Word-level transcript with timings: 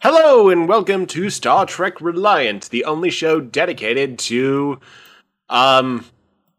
Hello 0.00 0.48
and 0.48 0.68
welcome 0.68 1.06
to 1.06 1.28
Star 1.28 1.66
Trek 1.66 2.00
Reliant, 2.00 2.70
the 2.70 2.84
only 2.84 3.10
show 3.10 3.40
dedicated 3.40 4.16
to 4.20 4.78
um 5.48 6.04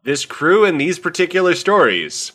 this 0.02 0.26
crew 0.26 0.66
and 0.66 0.78
these 0.78 0.98
particular 0.98 1.54
stories. 1.54 2.32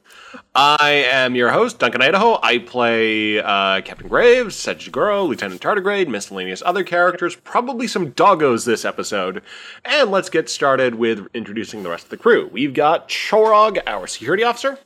I 0.56 1.06
am 1.12 1.36
your 1.36 1.52
host, 1.52 1.78
Duncan 1.78 2.02
Idaho. 2.02 2.40
I 2.42 2.58
play 2.58 3.38
uh, 3.38 3.82
Captain 3.82 4.08
Graves, 4.08 4.56
Sajiguro, 4.56 5.28
Lieutenant 5.28 5.62
Tardigrade, 5.62 6.08
miscellaneous 6.08 6.64
other 6.66 6.84
characters, 6.84 7.36
probably 7.36 7.86
some 7.86 8.12
doggos 8.14 8.66
this 8.66 8.84
episode. 8.84 9.44
And 9.86 10.10
let's 10.10 10.32
get 10.32 10.50
started 10.50 10.96
with 10.96 11.28
introducing 11.36 11.84
the 11.84 11.92
rest 11.92 12.06
of 12.06 12.10
the 12.10 12.18
crew. 12.18 12.50
We've 12.52 12.74
got 12.74 13.10
Chorog, 13.10 13.78
our 13.86 14.08
security 14.08 14.44
officer. 14.44 14.80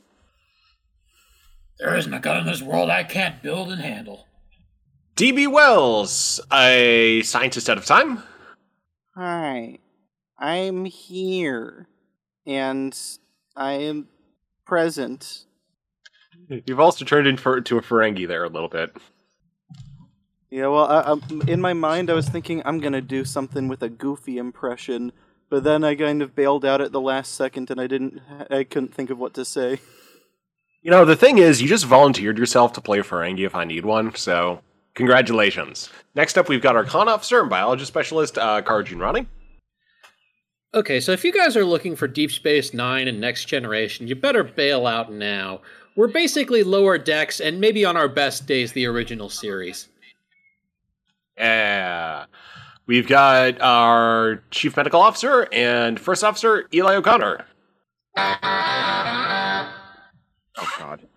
There 1.80 1.96
isn't 1.96 2.14
a 2.14 2.20
gun 2.20 2.40
in 2.40 2.46
this 2.46 2.62
world 2.62 2.90
I 2.90 3.06
can't 3.06 3.42
build 3.42 3.72
and 3.72 3.82
handle. 3.82 4.26
DB 5.20 5.52
Wells, 5.52 6.40
a 6.54 7.22
scientist 7.24 7.70
out 7.70 7.78
of 7.78 7.84
time. 7.84 8.24
Hi, 9.18 9.80
I'm 10.38 10.86
here, 10.86 11.90
and 12.46 12.98
I 13.54 13.74
am 13.74 14.08
present. 14.66 15.44
You've 16.48 16.80
also 16.80 17.04
turned 17.04 17.28
into 17.28 17.50
a 17.50 17.82
Ferengi 17.82 18.30
there 18.30 18.46
a 18.46 18.50
little 18.50 18.70
bit. 18.70 18.96
Yeah, 20.50 20.68
well, 20.68 20.86
I, 20.86 21.02
I, 21.02 21.52
in 21.52 21.60
my 21.60 21.74
mind, 21.74 22.10
I 22.10 22.14
was 22.14 22.30
thinking 22.30 22.62
I'm 22.64 22.80
gonna 22.80 23.02
do 23.02 23.26
something 23.26 23.68
with 23.68 23.84
a 23.84 23.90
goofy 23.90 24.38
impression, 24.38 25.12
but 25.50 25.66
then 25.66 25.84
I 25.84 25.96
kind 25.96 26.22
of 26.22 26.34
bailed 26.34 26.64
out 26.64 26.80
at 26.80 26.94
the 26.94 27.02
last 27.02 27.34
second, 27.34 27.70
and 27.70 27.82
I 27.82 27.88
didn't, 27.88 28.22
I 28.50 28.64
couldn't 28.64 28.96
think 28.96 29.10
of 29.10 29.20
what 29.20 29.34
to 29.34 29.44
say. 29.44 29.82
You 30.82 30.92
know, 30.92 31.04
the 31.04 31.18
thing 31.18 31.40
is, 31.40 31.62
you 31.62 31.68
just 31.68 31.84
volunteered 31.84 32.38
yourself 32.38 32.72
to 32.72 32.80
play 32.80 33.00
Ferengi 33.00 33.46
if 33.46 33.54
I 33.54 33.66
need 33.66 33.84
one, 33.84 34.16
so 34.16 34.62
congratulations. 35.00 35.90
Next 36.14 36.38
up, 36.38 36.50
we've 36.50 36.62
got 36.62 36.76
our 36.76 36.84
con 36.84 37.08
officer 37.08 37.40
and 37.40 37.50
biology 37.50 37.86
specialist, 37.86 38.38
uh, 38.38 38.62
Kara 38.62 38.84
Rani. 38.84 39.26
Okay, 40.74 41.00
so 41.00 41.14
if 41.14 41.24
you 41.24 41.32
guys 41.32 41.56
are 41.56 41.64
looking 41.64 41.96
for 41.96 42.06
Deep 42.06 42.30
Space 42.32 42.74
Nine 42.74 43.08
and 43.08 43.22
Next 43.22 43.46
Generation, 43.46 44.10
you 44.10 44.16
better 44.16 44.44
bail 44.44 44.86
out 44.86 45.10
now. 45.10 45.62
We're 45.96 46.10
basically 46.10 46.64
lower 46.64 46.98
decks 46.98 47.40
and 47.40 47.62
maybe 47.62 47.86
on 47.86 47.96
our 47.96 48.10
best 48.10 48.46
days 48.46 48.74
the 48.74 48.86
original 48.88 49.30
series. 49.30 49.88
Yeah. 51.38 52.26
We've 52.86 53.08
got 53.08 53.62
our 53.62 54.44
chief 54.52 54.76
medical 54.76 55.00
officer 55.00 55.48
and 55.54 55.98
first 55.98 56.26
officer, 56.26 56.68
Eli 56.74 56.96
O'Connor. 56.96 57.46
Oh 60.62 60.76
God. 60.78 61.09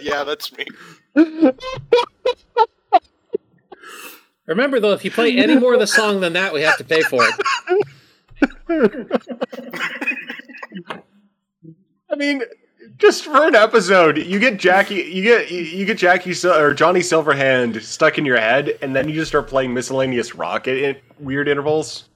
Yeah, 0.00 0.24
that's 0.24 0.52
me. 0.56 0.66
Remember 4.46 4.80
though, 4.80 4.92
if 4.92 5.04
you 5.04 5.10
play 5.10 5.36
any 5.36 5.56
more 5.56 5.74
of 5.74 5.80
the 5.80 5.86
song 5.86 6.20
than 6.20 6.34
that, 6.34 6.52
we 6.52 6.62
have 6.62 6.76
to 6.78 6.84
pay 6.84 7.02
for 7.02 7.22
it. 7.22 7.34
I 12.10 12.16
mean, 12.16 12.42
just 12.98 13.24
for 13.24 13.46
an 13.46 13.54
episode, 13.54 14.18
you 14.18 14.38
get 14.38 14.58
Jackie, 14.58 14.96
you 14.96 15.22
get 15.22 15.50
you 15.50 15.84
get 15.84 15.98
Jackie 15.98 16.34
or 16.46 16.74
Johnny 16.74 17.00
Silverhand 17.00 17.80
stuck 17.82 18.18
in 18.18 18.24
your 18.24 18.38
head, 18.38 18.78
and 18.82 18.94
then 18.94 19.08
you 19.08 19.14
just 19.14 19.30
start 19.30 19.48
playing 19.48 19.72
miscellaneous 19.74 20.34
rock 20.34 20.68
at 20.68 21.00
weird 21.18 21.48
intervals. 21.48 22.08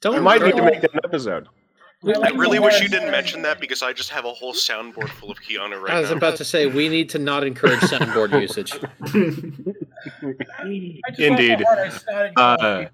Don't 0.00 0.16
I 0.16 0.20
might 0.20 0.42
need 0.42 0.56
to 0.56 0.62
make 0.62 0.80
that 0.80 0.94
an 0.94 1.00
episode. 1.04 1.48
I 2.04 2.30
really 2.30 2.60
wish 2.60 2.80
you 2.80 2.88
didn't 2.88 3.10
mention 3.10 3.42
that 3.42 3.60
because 3.60 3.82
I 3.82 3.92
just 3.92 4.10
have 4.10 4.24
a 4.24 4.32
whole 4.32 4.52
soundboard 4.52 5.08
full 5.08 5.32
of 5.32 5.40
Keanu 5.40 5.80
right 5.80 5.88
now. 5.88 5.96
I 5.96 6.00
was 6.00 6.10
now. 6.10 6.16
about 6.16 6.36
to 6.36 6.44
say 6.44 6.66
we 6.66 6.88
need 6.88 7.08
to 7.10 7.18
not 7.18 7.44
encourage 7.44 7.80
soundboard 7.80 8.40
usage. 8.40 8.72
Indeed. 11.18 11.64
Uh, 12.36 12.84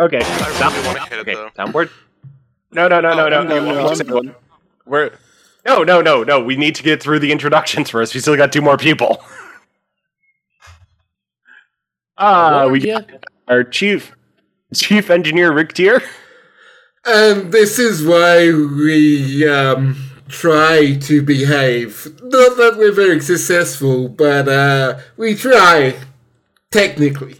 okay. 0.00 0.20
Sound, 0.20 0.74
okay. 1.12 1.34
Soundboard. 1.56 1.90
No, 2.72 2.88
no, 2.88 3.00
no, 3.00 3.14
no, 3.14 3.28
no. 3.28 3.42
no, 3.44 3.92
no, 3.92 3.94
no. 3.94 4.34
We're 4.86 5.12
no, 5.64 5.84
no, 5.84 6.00
no, 6.00 6.24
no. 6.24 6.42
We 6.42 6.56
need 6.56 6.74
to 6.76 6.82
get 6.82 7.02
through 7.02 7.20
the 7.20 7.30
introductions 7.30 7.90
first. 7.90 8.14
We 8.14 8.20
still 8.20 8.36
got 8.36 8.52
two 8.52 8.62
more 8.62 8.76
people. 8.76 9.22
Ah, 12.18 12.62
uh, 12.62 12.68
we 12.68 12.80
got 12.80 13.08
our 13.48 13.62
chief 13.62 14.12
Chief 14.74 15.10
Engineer 15.10 15.52
Rick 15.52 15.72
Tier. 15.74 16.02
And 17.04 17.50
this 17.52 17.78
is 17.78 18.04
why 18.04 18.52
we 18.52 19.48
um, 19.48 19.96
try 20.28 20.96
to 20.96 21.22
behave. 21.22 22.06
Not 22.22 22.56
that 22.56 22.76
we're 22.76 22.92
very 22.92 23.20
successful, 23.20 24.08
but 24.08 24.48
uh, 24.48 25.00
we 25.16 25.34
try, 25.34 25.98
technically. 26.70 27.36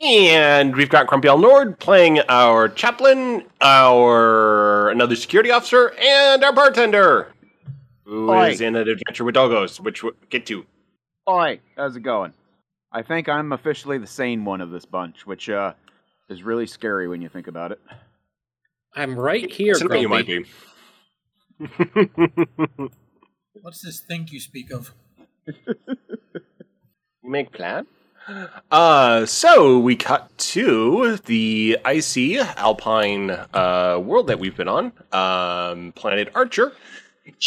And 0.00 0.74
we've 0.74 0.88
got 0.88 1.06
Grumpy 1.06 1.28
L. 1.28 1.38
Nord 1.38 1.78
playing 1.78 2.20
our 2.28 2.68
chaplain, 2.68 3.44
our 3.60 4.90
another 4.90 5.14
security 5.14 5.52
officer, 5.52 5.94
and 5.98 6.42
our 6.42 6.52
bartender, 6.52 7.32
who 8.04 8.28
Oi. 8.28 8.50
is 8.50 8.60
in 8.60 8.74
an 8.74 8.88
adventure 8.88 9.22
with 9.22 9.36
doggos, 9.36 9.78
which 9.78 10.02
we'll 10.02 10.14
get 10.28 10.44
to. 10.46 10.66
Oi, 11.30 11.60
how's 11.76 11.94
it 11.94 12.00
going? 12.00 12.32
I 12.92 13.02
think 13.02 13.28
I'm 13.28 13.52
officially 13.52 13.98
the 13.98 14.06
sane 14.06 14.44
one 14.44 14.60
of 14.60 14.70
this 14.70 14.84
bunch, 14.84 15.26
which 15.26 15.48
uh, 15.48 15.72
is 16.28 16.42
really 16.42 16.66
scary 16.66 17.08
when 17.08 17.22
you 17.22 17.28
think 17.28 17.46
about 17.46 17.72
it. 17.72 17.80
I'm 18.94 19.18
right 19.18 19.50
here, 19.50 19.74
Grumpy. 19.78 20.00
You 20.00 20.08
might 20.08 20.26
be. 20.26 20.44
What's 23.62 23.80
this 23.82 24.00
thing 24.00 24.28
you 24.30 24.40
speak 24.40 24.70
of? 24.70 24.92
you 25.46 25.96
make 27.22 27.52
plan? 27.52 27.86
Uh, 28.70 29.26
so 29.26 29.78
we 29.78 29.96
cut 29.96 30.36
to 30.38 31.16
the 31.24 31.78
icy 31.84 32.38
alpine 32.38 33.30
uh, 33.30 33.98
world 34.02 34.28
that 34.28 34.38
we've 34.38 34.56
been 34.56 34.68
on, 34.68 34.92
um, 35.12 35.92
planet 35.92 36.28
Archer, 36.34 36.72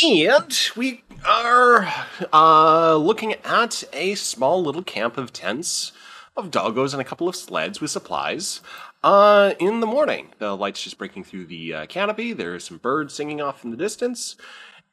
and 0.03 0.69
we 0.75 1.03
are 1.25 1.87
uh, 2.31 2.95
looking 2.95 3.33
at 3.43 3.83
a 3.91 4.15
small 4.15 4.63
little 4.63 4.83
camp 4.83 5.17
of 5.17 5.33
tents, 5.33 5.91
of 6.37 6.51
doggos, 6.51 6.93
and 6.93 7.01
a 7.01 7.05
couple 7.05 7.27
of 7.27 7.35
sleds 7.35 7.81
with 7.81 7.91
supplies. 7.91 8.61
Uh, 9.03 9.53
in 9.59 9.81
the 9.81 9.87
morning, 9.87 10.29
the 10.39 10.55
light's 10.55 10.81
just 10.81 10.97
breaking 10.97 11.23
through 11.23 11.45
the 11.45 11.73
uh, 11.73 11.85
canopy. 11.87 12.33
There's 12.33 12.63
some 12.63 12.77
birds 12.77 13.13
singing 13.13 13.41
off 13.41 13.63
in 13.63 13.71
the 13.71 13.77
distance, 13.77 14.35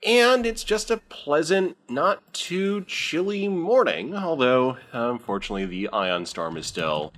and 0.05 0.45
it's 0.45 0.65
just 0.65 0.91
a 0.91 0.97
pleasant, 0.97 1.77
not 1.89 2.33
too 2.33 2.85
chilly 2.85 3.49
morning. 3.49 4.17
Although, 4.17 4.79
unfortunately, 4.93 5.65
the 5.65 5.89
ion 5.91 6.27
storm 6.27 6.57
is 6.57 6.67
still 6.67 7.13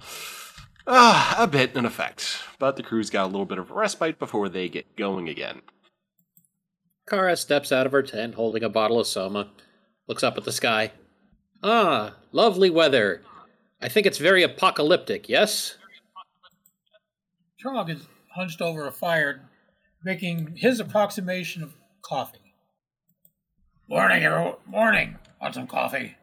uh, 0.86 1.34
a 1.38 1.46
bit 1.46 1.74
in 1.74 1.86
effect. 1.86 2.42
But 2.58 2.76
the 2.76 2.82
crew's 2.82 3.10
got 3.10 3.24
a 3.24 3.32
little 3.32 3.46
bit 3.46 3.58
of 3.58 3.70
respite 3.70 4.18
before 4.18 4.48
they 4.48 4.68
get 4.68 4.96
going 4.96 5.28
again. 5.28 5.62
Kara 7.08 7.36
steps 7.36 7.70
out 7.70 7.86
of 7.86 7.92
her 7.92 8.02
tent 8.02 8.34
holding 8.34 8.62
a 8.62 8.68
bottle 8.68 8.98
of 8.98 9.06
Soma, 9.06 9.50
looks 10.08 10.22
up 10.22 10.36
at 10.38 10.44
the 10.44 10.52
sky. 10.52 10.92
Ah, 11.62 12.14
lovely 12.32 12.70
weather. 12.70 13.22
I 13.80 13.88
think 13.88 14.06
it's 14.06 14.18
very 14.18 14.42
apocalyptic, 14.42 15.28
yes? 15.28 15.76
Trog 17.62 17.90
is 17.90 18.06
hunched 18.34 18.60
over 18.62 18.86
a 18.86 18.92
fire, 18.92 19.42
making 20.02 20.56
his 20.56 20.80
approximation 20.80 21.62
of 21.62 21.74
coffee. 22.02 22.54
Morning, 23.88 24.24
everyone. 24.24 24.54
Morning. 24.66 25.18
Want 25.40 25.54
some 25.54 25.66
coffee? 25.66 26.16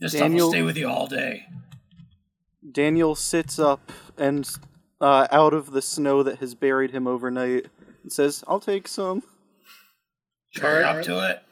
This 0.00 0.12
Daniel, 0.12 0.28
stuff 0.28 0.44
will 0.46 0.50
stay 0.50 0.62
with 0.62 0.76
you 0.76 0.88
all 0.88 1.06
day. 1.06 1.46
Daniel 2.72 3.14
sits 3.14 3.58
up 3.58 3.92
and 4.18 4.48
uh, 5.00 5.28
out 5.30 5.54
of 5.54 5.72
the 5.72 5.82
snow 5.82 6.22
that 6.22 6.38
has 6.38 6.54
buried 6.54 6.90
him 6.90 7.06
overnight 7.06 7.66
and 8.02 8.12
says, 8.12 8.42
I'll 8.48 8.60
take 8.60 8.88
some. 8.88 9.22
Sure, 10.50 10.84
up 10.84 11.02
to 11.04 11.30
it. 11.30 11.42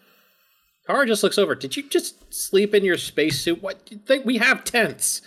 Kara 0.87 1.07
just 1.07 1.23
looks 1.23 1.39
over. 1.39 1.55
Did 1.55 1.77
you 1.77 1.83
just 1.83 2.33
sleep 2.33 2.75
in 2.75 2.85
your 2.85 2.97
spacesuit? 2.97 3.63
What? 3.63 3.85
do 3.87 3.95
You 3.95 4.01
think 4.01 4.25
we 4.25 4.39
have 4.39 4.65
tents? 4.65 5.23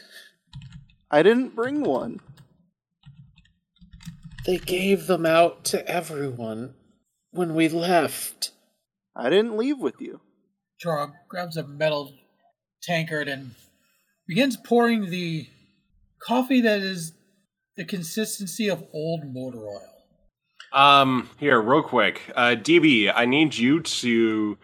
I 1.09 1.21
didn't 1.23 1.55
bring 1.55 1.83
one. 1.83 2.19
They 4.45 4.57
gave 4.57 5.05
them 5.05 5.25
out 5.25 5.63
to 5.65 5.87
everyone 5.87 6.73
when 7.29 7.53
we 7.53 7.69
left. 7.69 8.51
I 9.15 9.29
didn't 9.29 9.57
leave 9.57 9.77
with 9.77 10.01
you. 10.01 10.21
Chorog 10.83 11.11
grabs 11.29 11.57
a 11.57 11.67
metal 11.67 12.11
tankard 12.81 13.27
and 13.27 13.51
begins 14.27 14.57
pouring 14.57 15.11
the 15.11 15.47
coffee 16.25 16.61
that 16.61 16.79
is 16.79 17.13
the 17.77 17.85
consistency 17.85 18.67
of 18.67 18.83
old 18.93 19.31
motor 19.31 19.59
oil. 19.59 19.90
Um, 20.73 21.29
here, 21.37 21.61
real 21.61 21.83
quick. 21.83 22.21
Uh, 22.35 22.55
DB, 22.55 23.11
I 23.13 23.25
need 23.25 23.57
you 23.57 23.81
to 23.81 24.57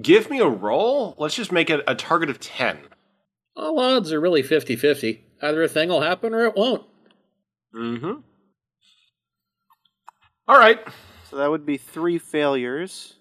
give 0.00 0.30
me 0.30 0.40
a 0.40 0.48
roll. 0.48 1.14
Let's 1.18 1.34
just 1.34 1.52
make 1.52 1.68
it 1.68 1.82
a 1.86 1.94
target 1.94 2.30
of 2.30 2.40
10. 2.40 2.78
All 3.56 3.78
odds 3.78 4.12
are 4.12 4.20
really 4.20 4.42
50 4.42 4.76
50. 4.76 5.24
Either 5.42 5.62
a 5.62 5.68
thing 5.68 5.88
will 5.88 6.02
happen 6.02 6.34
or 6.34 6.46
it 6.46 6.56
won't. 6.56 6.84
Mm 7.74 8.00
hmm. 8.00 8.12
All 10.48 10.58
right. 10.58 10.80
So 11.30 11.36
that 11.36 11.50
would 11.50 11.64
be 11.64 11.76
three 11.76 12.18
failures. 12.18 13.14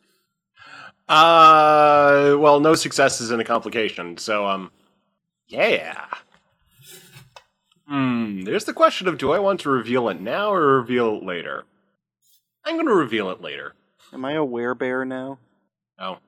Uh, 1.08 2.36
well, 2.40 2.60
no 2.60 2.76
successes 2.76 3.32
and 3.32 3.42
a 3.42 3.46
complication. 3.46 4.18
So, 4.18 4.48
um, 4.48 4.72
yeah. 5.48 6.06
Hmm. 7.88 8.42
There's 8.42 8.66
the 8.66 8.74
question 8.74 9.08
of 9.08 9.18
do 9.18 9.32
I 9.32 9.40
want 9.40 9.60
to 9.62 9.70
reveal 9.70 10.10
it 10.10 10.22
now 10.22 10.54
or 10.54 10.78
reveal 10.78 11.18
it 11.18 11.24
later? 11.24 11.66
I'm 12.70 12.76
going 12.76 12.86
to 12.86 12.94
reveal 12.94 13.32
it 13.32 13.42
later. 13.42 13.74
Am 14.14 14.24
I 14.24 14.34
a 14.34 14.46
werebear 14.46 15.06
now? 15.08 15.40
Oh. 15.98 16.18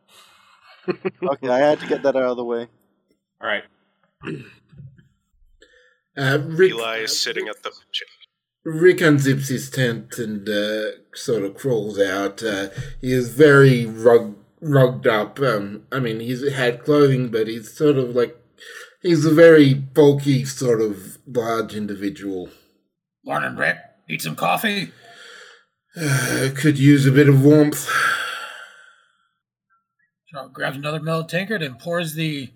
Okay, 1.23 1.47
I 1.47 1.59
had 1.59 1.79
to 1.81 1.87
get 1.87 2.01
that 2.01 2.15
out 2.15 2.23
of 2.23 2.37
the 2.37 2.43
way. 2.43 2.67
All 3.39 3.47
right. 3.47 3.63
Uh, 6.17 6.39
Rick, 6.43 6.71
Eli 6.71 6.97
is 6.97 7.17
sitting 7.17 7.47
at 7.47 7.63
the. 7.63 7.71
Rick 8.65 8.97
unzips 8.97 9.47
his 9.47 9.69
tent 9.69 10.17
and 10.17 10.47
uh, 10.49 10.97
sort 11.15 11.43
of 11.43 11.55
crawls 11.55 11.97
out. 11.97 12.43
Uh, 12.43 12.67
he 12.99 13.13
is 13.13 13.29
very 13.29 13.85
rug, 13.85 14.35
rugged 14.59 15.07
up. 15.07 15.39
Um, 15.39 15.83
I 15.89 15.99
mean, 15.99 16.19
he's 16.19 16.45
had 16.51 16.83
clothing, 16.83 17.29
but 17.29 17.47
he's 17.47 17.73
sort 17.73 17.95
of 17.95 18.13
like 18.13 18.35
he's 19.01 19.25
a 19.25 19.33
very 19.33 19.73
bulky, 19.73 20.43
sort 20.43 20.81
of 20.81 21.17
large 21.25 21.75
individual. 21.75 22.49
Morning, 23.23 23.55
Rick. 23.55 23.77
Need 24.09 24.21
some 24.21 24.35
coffee? 24.35 24.91
Uh, 25.99 26.49
could 26.55 26.79
use 26.79 27.05
a 27.05 27.11
bit 27.11 27.27
of 27.27 27.43
warmth. 27.43 27.89
Trog 30.33 30.53
grabs 30.53 30.77
another 30.77 31.01
metal 31.01 31.25
tankard 31.25 31.61
and 31.61 31.77
pours 31.77 32.13
the 32.13 32.49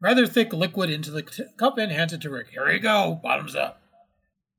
rather 0.00 0.26
thick 0.26 0.52
liquid 0.52 0.90
into 0.90 1.10
the 1.10 1.22
t- 1.22 1.44
cup 1.56 1.78
and 1.78 1.90
hands 1.90 2.12
it 2.12 2.20
to 2.20 2.30
Rick. 2.30 2.48
Here 2.50 2.70
you 2.70 2.78
go. 2.78 3.18
Bottoms 3.22 3.56
up. 3.56 3.80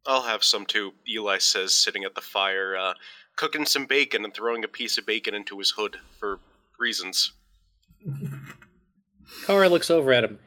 I'll 0.08 0.24
have 0.24 0.44
some 0.44 0.66
too, 0.66 0.94
Eli 1.08 1.38
says, 1.38 1.75
sitting 1.75 2.04
at 2.04 2.16
the 2.16 2.22
fire, 2.22 2.75
uh, 2.75 2.94
cooking 3.36 3.66
some 3.66 3.86
bacon 3.86 4.24
and 4.24 4.34
throwing 4.34 4.63
a 4.63 4.68
piece 4.68 4.98
of 4.98 5.06
bacon 5.06 5.36
into 5.36 5.60
his 5.60 5.72
hood 5.72 5.98
for 6.20 6.40
reasons. 6.80 7.34
Kara 9.46 9.70
looks 9.70 9.92
over 9.92 10.12
at 10.13 10.24
him. 10.24 10.40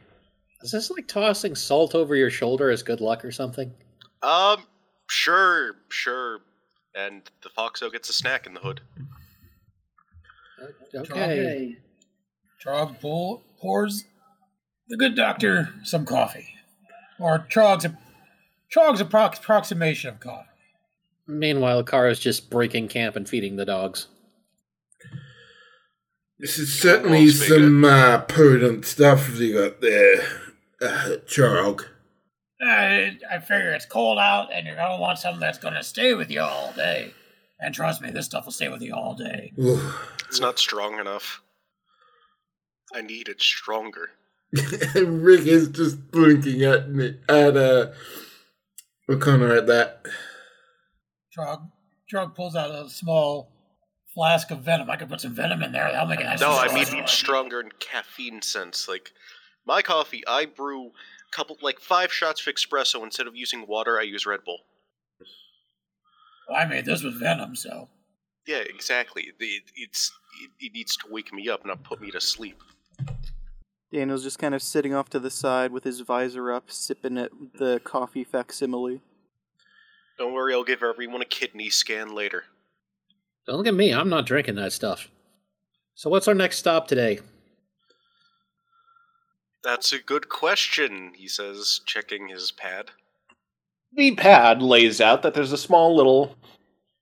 Is 0.62 0.73
this 0.73 0.90
like 0.90 1.06
tossing 1.06 1.55
salt 1.55 1.94
over 1.94 2.16
your 2.16 2.31
shoulder 2.31 2.70
as 2.70 2.82
good 2.82 3.00
luck 3.00 3.25
or 3.25 3.31
something? 3.31 3.73
Um, 4.23 4.64
sure, 5.08 5.76
sure. 5.90 6.40
And 6.94 7.22
the 7.42 7.48
Foxo 7.48 7.90
gets 7.90 8.08
a 8.08 8.12
snack 8.12 8.46
in 8.46 8.54
the 8.54 8.60
hood. 8.60 8.81
Okay. 10.94 11.76
Trog 12.64 13.00
pull, 13.00 13.42
pours 13.60 14.04
the 14.88 14.96
good 14.96 15.14
doctor 15.14 15.72
some 15.84 16.04
coffee. 16.04 16.48
Or 17.19 17.46
Trog's, 17.48 17.87
Trog's 18.75 19.00
approx- 19.00 19.38
approximation 19.38 20.10
of 20.10 20.20
coffee. 20.20 20.48
Meanwhile, 21.26 21.84
Kara's 21.84 22.19
just 22.19 22.50
breaking 22.50 22.88
camp 22.88 23.14
and 23.16 23.28
feeding 23.28 23.56
the 23.56 23.64
dogs. 23.64 24.08
This 26.38 26.58
is 26.58 26.81
certainly 26.81 27.28
some 27.28 27.84
uh, 27.84 28.22
potent 28.22 28.84
stuff 28.84 29.38
you 29.38 29.60
got 29.60 29.81
there, 29.81 30.22
uh, 30.82 31.16
Charog. 31.26 31.84
I, 32.62 33.18
I 33.30 33.38
figure 33.38 33.72
it's 33.72 33.86
cold 33.86 34.18
out 34.18 34.52
and 34.52 34.66
you're 34.66 34.76
going 34.76 34.96
to 34.96 35.00
want 35.00 35.18
something 35.18 35.40
that's 35.40 35.58
going 35.58 35.74
to 35.74 35.82
stay 35.82 36.14
with 36.14 36.30
you 36.30 36.42
all 36.42 36.72
day. 36.74 37.14
And 37.58 37.74
trust 37.74 38.00
me, 38.00 38.10
this 38.10 38.26
stuff 38.26 38.44
will 38.44 38.52
stay 38.52 38.68
with 38.68 38.82
you 38.82 38.94
all 38.94 39.14
day. 39.14 39.52
It's 40.28 40.40
not 40.40 40.58
strong 40.58 40.98
enough. 40.98 41.42
I 42.94 43.02
need 43.02 43.28
it 43.28 43.40
stronger. 43.40 44.10
Rick 44.94 45.46
is 45.46 45.68
just 45.68 46.10
blinking 46.10 46.62
at 46.64 46.90
me, 46.90 47.18
at 47.28 47.56
uh, 47.56 47.92
O'Connor 49.08 49.54
at 49.54 49.66
that. 49.68 50.06
Drug 51.32 51.70
drug 52.08 52.34
pulls 52.34 52.56
out 52.56 52.70
a 52.70 52.88
small 52.90 53.52
flask 54.12 54.50
of 54.50 54.60
venom. 54.60 54.90
I 54.90 54.96
could 54.96 55.08
put 55.08 55.20
some 55.20 55.34
venom 55.34 55.62
in 55.62 55.70
there. 55.72 55.90
That'll 55.92 56.08
make 56.08 56.20
it 56.20 56.24
nice. 56.24 56.40
No, 56.40 56.60
and 56.60 56.70
I 56.70 56.74
mean 56.74 56.84
strong. 56.84 57.06
stronger 57.06 57.60
in 57.60 57.70
caffeine 57.78 58.42
sense. 58.42 58.88
Like 58.88 59.12
my 59.64 59.82
coffee, 59.82 60.26
I 60.26 60.46
brew 60.46 60.86
a 60.86 60.90
couple, 61.30 61.56
like 61.62 61.80
five 61.80 62.12
shots 62.12 62.46
of 62.46 62.54
espresso 62.54 63.02
instead 63.02 63.26
of 63.26 63.36
using 63.36 63.66
water. 63.66 63.98
I 63.98 64.02
use 64.02 64.26
Red 64.26 64.40
Bull. 64.44 64.58
I 66.52 66.64
made 66.64 66.84
this 66.84 67.02
with 67.02 67.20
venom, 67.20 67.54
so. 67.54 67.88
Yeah, 68.46 68.58
exactly. 68.58 69.28
The, 69.38 69.60
it's 69.76 70.12
it, 70.42 70.50
it 70.58 70.72
needs 70.72 70.96
to 70.96 71.06
wake 71.10 71.32
me 71.32 71.48
up, 71.48 71.64
not 71.64 71.84
put 71.84 72.00
me 72.00 72.10
to 72.10 72.20
sleep. 72.20 72.60
Daniel's 73.92 74.22
just 74.22 74.38
kind 74.38 74.54
of 74.54 74.62
sitting 74.62 74.94
off 74.94 75.08
to 75.10 75.18
the 75.18 75.30
side 75.30 75.72
with 75.72 75.84
his 75.84 76.00
visor 76.00 76.52
up, 76.52 76.70
sipping 76.70 77.18
at 77.18 77.30
the 77.58 77.80
coffee 77.84 78.24
facsimile. 78.24 79.00
Don't 80.18 80.32
worry, 80.32 80.54
I'll 80.54 80.64
give 80.64 80.82
everyone 80.82 81.22
a 81.22 81.26
kidney 81.26 81.70
scan 81.70 82.14
later. 82.14 82.44
Don't 83.46 83.56
look 83.56 83.66
at 83.66 83.74
me. 83.74 83.92
I'm 83.92 84.08
not 84.08 84.26
drinking 84.26 84.56
that 84.56 84.72
stuff. 84.72 85.08
So, 85.94 86.08
what's 86.08 86.28
our 86.28 86.34
next 86.34 86.58
stop 86.58 86.86
today? 86.86 87.20
That's 89.62 89.92
a 89.92 89.98
good 89.98 90.28
question, 90.28 91.12
he 91.14 91.28
says, 91.28 91.80
checking 91.84 92.28
his 92.28 92.50
pad. 92.50 92.90
The 93.92 94.14
pad 94.14 94.62
lays 94.62 95.00
out 95.00 95.22
that 95.22 95.34
there's 95.34 95.52
a 95.52 95.58
small 95.58 95.94
little 95.94 96.36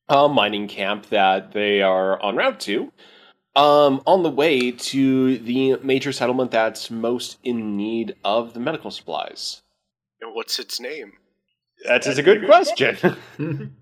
uh, 0.09 0.29
mining 0.29 0.69
camp 0.69 1.11
that 1.11 1.53
they 1.53 1.83
are 1.83 2.25
en 2.25 2.37
route 2.37 2.61
to, 2.61 2.93
um, 3.55 4.03
on 4.07 4.23
the 4.23 4.31
way 4.31 4.73
to 4.73 5.39
the 5.39 5.77
major 5.83 6.13
settlement 6.13 6.51
that's 6.51 6.91
most 6.91 7.39
in 7.45 7.77
need 7.77 8.17
of 8.25 8.55
the 8.55 8.61
medical 8.61 8.91
supplies. 8.91 9.63
And 10.21 10.35
what's 10.35 10.59
its 10.59 10.81
name? 10.81 11.13
That 11.87 12.07
is 12.07 12.19
a 12.19 12.23
good 12.23 12.45
question. 12.45 12.97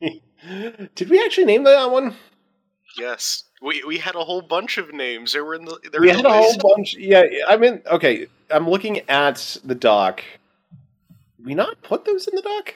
Did 0.94 1.10
we 1.10 1.24
actually 1.24 1.46
name 1.46 1.64
that 1.64 1.90
one? 1.90 2.14
Yes, 2.98 3.44
we 3.62 3.82
we 3.84 3.98
had 3.98 4.14
a 4.14 4.24
whole 4.24 4.42
bunch 4.42 4.78
of 4.78 4.92
names. 4.92 5.32
They 5.32 5.40
were 5.40 5.54
in 5.54 5.64
the. 5.64 5.78
They 5.90 5.98
were 5.98 6.02
We 6.02 6.10
had 6.10 6.24
the 6.24 6.28
a 6.28 6.32
whole 6.32 6.56
bunch. 6.56 6.94
Yeah, 6.94 7.24
I 7.48 7.56
mean, 7.56 7.82
okay. 7.86 8.26
I'm 8.50 8.68
looking 8.68 9.08
at 9.08 9.58
the 9.64 9.74
doc. 9.74 10.22
We 11.42 11.54
not 11.54 11.82
put 11.82 12.04
those 12.04 12.26
in 12.26 12.34
the 12.34 12.42
doc? 12.42 12.74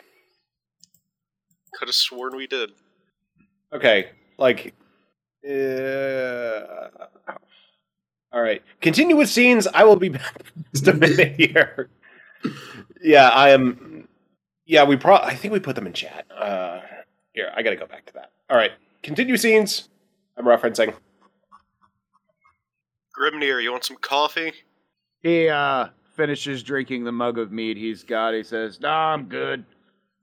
Could 1.75 1.89
have 1.89 1.95
sworn 1.95 2.37
we 2.37 2.47
did. 2.47 2.71
Okay, 3.73 4.11
like, 4.39 4.75
uh, 5.49 6.89
all 8.33 8.43
right. 8.43 8.63
Continue 8.81 9.17
with 9.17 9.29
scenes. 9.29 9.67
I 9.73 9.85
will 9.85 9.97
be 9.97 10.09
back 10.09 10.43
just 10.75 10.89
a 10.89 10.95
minute 10.95 11.35
here. 11.37 11.89
Yeah, 13.03 13.29
I 13.29 13.51
am. 13.51 14.09
Yeah, 14.67 14.85
we 14.85 14.97
pro. 14.97 15.17
I 15.17 15.35
think 15.35 15.53
we 15.53 15.61
put 15.61 15.77
them 15.77 15.87
in 15.87 15.93
chat. 15.93 16.27
Uh, 16.31 16.81
here, 17.33 17.53
I 17.55 17.63
got 17.63 17.71
to 17.71 17.77
go 17.77 17.87
back 17.87 18.07
to 18.07 18.13
that. 18.15 18.33
All 18.49 18.57
right, 18.57 18.73
continue 19.03 19.37
scenes. 19.37 19.89
I'm 20.41 20.47
referencing. 20.47 20.95
Grimnir, 23.19 23.63
you 23.63 23.71
want 23.71 23.85
some 23.85 23.99
coffee? 23.99 24.53
He 25.23 25.49
uh 25.49 25.89
finishes 26.17 26.63
drinking 26.63 27.05
the 27.05 27.13
mug 27.13 27.39
of 27.39 27.53
mead 27.53 27.77
he's 27.77 28.03
got. 28.03 28.33
He 28.33 28.43
says, 28.43 28.81
"Nah, 28.81 29.13
I'm 29.13 29.27
good. 29.27 29.67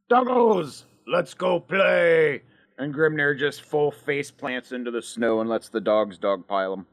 Doggos, 0.09 0.85
let's 1.05 1.35
go 1.35 1.59
play." 1.59 2.41
And 2.79 2.93
Grimnir 2.93 3.37
just 3.37 3.61
full 3.61 3.91
face 3.91 4.31
plants 4.31 4.71
into 4.71 4.89
the 4.89 5.03
snow 5.03 5.39
and 5.39 5.49
lets 5.49 5.69
the 5.69 5.81
dogs 5.81 6.17
dogpile 6.17 6.73
him. 6.73 6.87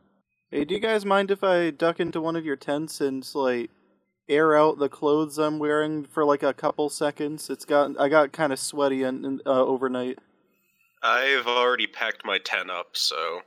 Hey, 0.51 0.67
do 0.67 0.75
you 0.75 0.81
guys 0.81 1.07
mind 1.07 1.31
if 1.31 1.43
I 1.43 1.71
duck 1.71 2.01
into 2.01 2.21
one 2.21 2.37
of 2.37 2.45
your 2.45 2.57
tents 2.57 3.01
and 3.01 3.27
like 3.35 3.71
air 4.29 4.55
out 4.55 4.79
the 4.79 4.89
clothes 4.91 5.39
I'm 5.39 5.59
wearing 5.59 6.05
for 6.05 6.27
like 6.27 6.43
a 6.43 6.53
couple 6.53 6.91
seconds? 6.91 7.49
It's 7.49 7.65
got 7.65 7.99
I 7.99 8.11
got 8.11 8.33
kind 8.33 8.53
of 8.53 8.59
sweaty 8.59 9.03
and, 9.03 9.25
and 9.25 9.43
uh, 9.47 9.65
overnight. 9.65 10.19
I've 11.05 11.47
already 11.47 11.87
packed 11.87 12.25
my 12.25 12.39
tent 12.39 12.71
up, 12.71 12.91
so 12.97 13.43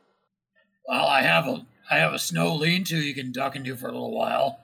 Well, 0.87 1.05
I 1.07 1.21
have 1.23 1.47
a 1.47 1.65
I 1.89 1.97
have 1.97 2.13
a 2.13 2.19
snow 2.19 2.53
lean-to 2.55 2.97
you 2.97 3.13
can 3.15 3.31
duck 3.31 3.55
into 3.55 3.75
for 3.75 3.87
a 3.87 3.91
little 3.91 4.15
while. 4.15 4.59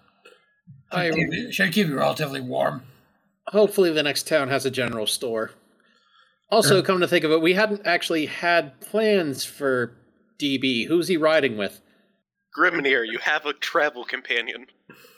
I, 0.91 1.07
Should 1.07 1.15
keep 1.15 1.33
you- 1.33 1.51
should 1.51 1.73
keep 1.73 1.87
you 1.87 1.97
relatively 1.97 2.39
warm. 2.41 2.83
hopefully, 3.47 3.91
the 3.91 4.03
next 4.03 4.27
town 4.27 4.49
has 4.49 4.65
a 4.65 4.71
general 4.71 5.07
store. 5.07 5.51
Also, 6.51 6.83
come 6.83 6.99
to 6.99 7.07
think 7.07 7.25
of 7.25 7.31
it, 7.31 7.41
we 7.41 7.53
hadn't 7.55 7.81
actually 7.85 8.27
had 8.27 8.79
plans 8.79 9.43
for 9.43 9.95
DB. 10.37 10.85
Who's 10.87 11.07
he 11.07 11.17
riding 11.17 11.57
with? 11.57 11.81
Grimnir, 12.55 13.03
you 13.07 13.17
have 13.19 13.47
a 13.47 13.53
travel 13.53 14.05
companion. 14.05 14.67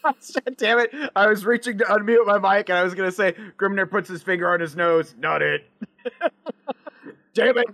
Damn 0.58 0.80
it! 0.80 0.92
I 1.14 1.28
was 1.28 1.46
reaching 1.46 1.78
to 1.80 1.84
unmute 1.86 2.26
my 2.26 2.38
mic 2.58 2.70
and 2.70 2.78
I 2.78 2.84
was 2.84 2.94
gonna 2.94 3.12
say 3.12 3.34
Grimnir 3.60 3.90
puts 3.90 4.08
his 4.08 4.24
finger 4.24 4.50
on 4.54 4.62
his 4.62 4.76
nose. 4.78 5.14
Not 5.18 5.42
it. 5.42 5.70
Damn 7.36 7.58
it! 7.58 7.68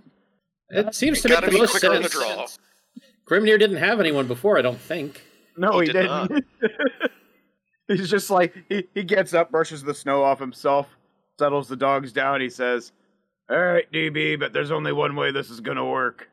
It 0.70 0.94
seems 0.94 1.20
to 1.22 1.28
make 1.28 1.36
Gotta 1.36 1.46
the 1.46 1.52
be 1.52 1.58
most 1.60 1.70
quicker 1.70 1.94
on 1.94 2.02
the 2.02 2.08
sense. 2.08 2.58
draw. 2.58 3.06
Grimnir 3.38 3.58
didn't 3.58 3.76
have 3.78 4.00
anyone 4.00 4.26
before, 4.26 4.58
I 4.58 4.62
don't 4.62 4.80
think. 4.80 5.22
No, 5.56 5.78
He 5.80 5.86
he, 5.86 5.92
did 5.92 6.02
didn't. 6.02 6.44
He's 7.88 8.10
just 8.10 8.30
like 8.30 8.54
he, 8.68 8.86
he 8.94 9.02
gets 9.04 9.34
up, 9.34 9.50
brushes 9.50 9.82
the 9.82 9.94
snow 9.94 10.22
off 10.22 10.38
himself, 10.38 10.86
settles 11.38 11.68
the 11.68 11.76
dogs 11.76 12.12
down. 12.12 12.40
He 12.40 12.48
says, 12.50 12.92
"All 13.50 13.58
right, 13.58 13.90
DB, 13.92 14.38
but 14.38 14.52
there's 14.52 14.70
only 14.70 14.92
one 14.92 15.14
way 15.14 15.30
this 15.30 15.50
is 15.50 15.60
gonna 15.60 15.84
work. 15.86 16.28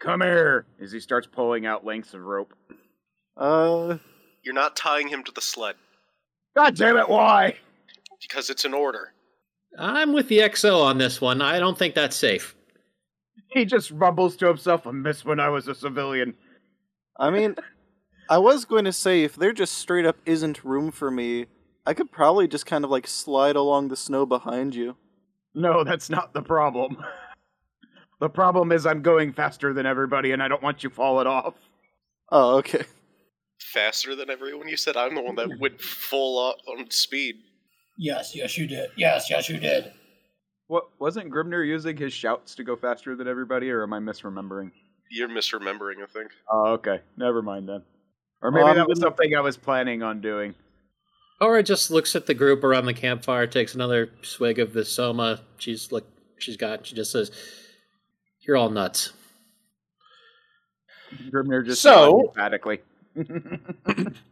Come 0.00 0.20
here." 0.20 0.66
As 0.80 0.92
he 0.92 1.00
starts 1.00 1.26
pulling 1.26 1.66
out 1.66 1.84
lengths 1.84 2.14
of 2.14 2.22
rope. 2.22 2.54
Uh, 3.36 3.96
You're 4.42 4.54
not 4.54 4.76
tying 4.76 5.08
him 5.08 5.24
to 5.24 5.32
the 5.32 5.40
sled 5.40 5.74
God 6.54 6.76
damn 6.76 6.96
it! 6.98 7.08
Why? 7.08 7.56
because 8.20 8.50
it's 8.50 8.64
an 8.64 8.72
order. 8.74 9.12
I'm 9.78 10.12
with 10.12 10.28
the 10.28 10.38
XO 10.38 10.82
on 10.84 10.98
this 10.98 11.20
one. 11.20 11.42
I 11.42 11.58
don't 11.58 11.76
think 11.76 11.94
that's 11.94 12.14
safe. 12.14 12.54
He 13.50 13.64
just 13.64 13.90
rumbles 13.90 14.36
to 14.36 14.46
himself. 14.46 14.86
I 14.86 14.90
miss 14.92 15.24
when 15.24 15.40
I 15.40 15.48
was 15.48 15.68
a 15.68 15.74
civilian. 15.74 16.34
I 17.18 17.30
mean, 17.30 17.56
I 18.28 18.38
was 18.38 18.64
going 18.64 18.84
to 18.84 18.92
say 18.92 19.22
if 19.22 19.36
there 19.36 19.52
just 19.52 19.74
straight 19.74 20.06
up 20.06 20.16
isn't 20.24 20.64
room 20.64 20.90
for 20.90 21.10
me, 21.10 21.46
I 21.84 21.94
could 21.94 22.12
probably 22.12 22.48
just 22.48 22.66
kind 22.66 22.84
of 22.84 22.90
like 22.90 23.06
slide 23.06 23.56
along 23.56 23.88
the 23.88 23.96
snow 23.96 24.24
behind 24.24 24.74
you. 24.74 24.96
No, 25.54 25.84
that's 25.84 26.08
not 26.08 26.32
the 26.32 26.42
problem. 26.42 26.96
the 28.20 28.30
problem 28.30 28.72
is 28.72 28.86
I'm 28.86 29.02
going 29.02 29.32
faster 29.32 29.74
than 29.74 29.84
everybody, 29.84 30.32
and 30.32 30.42
I 30.42 30.48
don't 30.48 30.62
want 30.62 30.82
you 30.82 30.90
falling 30.90 31.26
off. 31.26 31.54
Oh, 32.30 32.56
okay. 32.58 32.84
Faster 33.60 34.16
than 34.16 34.30
everyone. 34.30 34.68
You 34.68 34.76
said 34.76 34.96
I'm 34.96 35.14
the 35.14 35.22
one 35.22 35.36
that 35.36 35.58
went 35.58 35.80
full 35.80 36.38
on, 36.38 36.54
on 36.68 36.90
speed. 36.90 37.36
Yes, 37.98 38.34
yes, 38.34 38.56
you 38.56 38.66
did. 38.66 38.90
Yes, 38.96 39.28
yes, 39.28 39.48
you 39.48 39.58
did. 39.58 39.92
What 40.72 40.88
wasn't 40.98 41.30
Grimnir 41.30 41.66
using 41.68 41.98
his 41.98 42.14
shouts 42.14 42.54
to 42.54 42.64
go 42.64 42.76
faster 42.76 43.14
than 43.14 43.28
everybody, 43.28 43.70
or 43.70 43.82
am 43.82 43.92
I 43.92 43.98
misremembering? 43.98 44.70
You're 45.10 45.28
misremembering, 45.28 46.02
I 46.02 46.06
think. 46.06 46.30
Oh, 46.50 46.68
okay. 46.72 47.02
Never 47.18 47.42
mind 47.42 47.68
then. 47.68 47.82
Or 48.40 48.50
maybe 48.50 48.64
Um, 48.70 48.76
that 48.78 48.88
was 48.88 48.98
something 48.98 49.36
I 49.36 49.40
was 49.40 49.58
planning 49.58 50.02
on 50.02 50.22
doing. 50.22 50.54
Cora 51.38 51.62
just 51.62 51.90
looks 51.90 52.16
at 52.16 52.24
the 52.24 52.32
group 52.32 52.64
around 52.64 52.86
the 52.86 52.94
campfire, 52.94 53.46
takes 53.46 53.74
another 53.74 54.08
swig 54.22 54.58
of 54.58 54.72
the 54.72 54.82
soma 54.86 55.42
she's 55.58 55.92
like 55.92 56.04
she's 56.38 56.56
got. 56.56 56.86
She 56.86 56.94
just 56.94 57.12
says, 57.12 57.30
"You're 58.40 58.56
all 58.56 58.70
nuts." 58.70 59.12
Grimnir 61.30 61.66
just 61.66 61.82
So- 61.82 62.28
emphatically. 62.28 62.80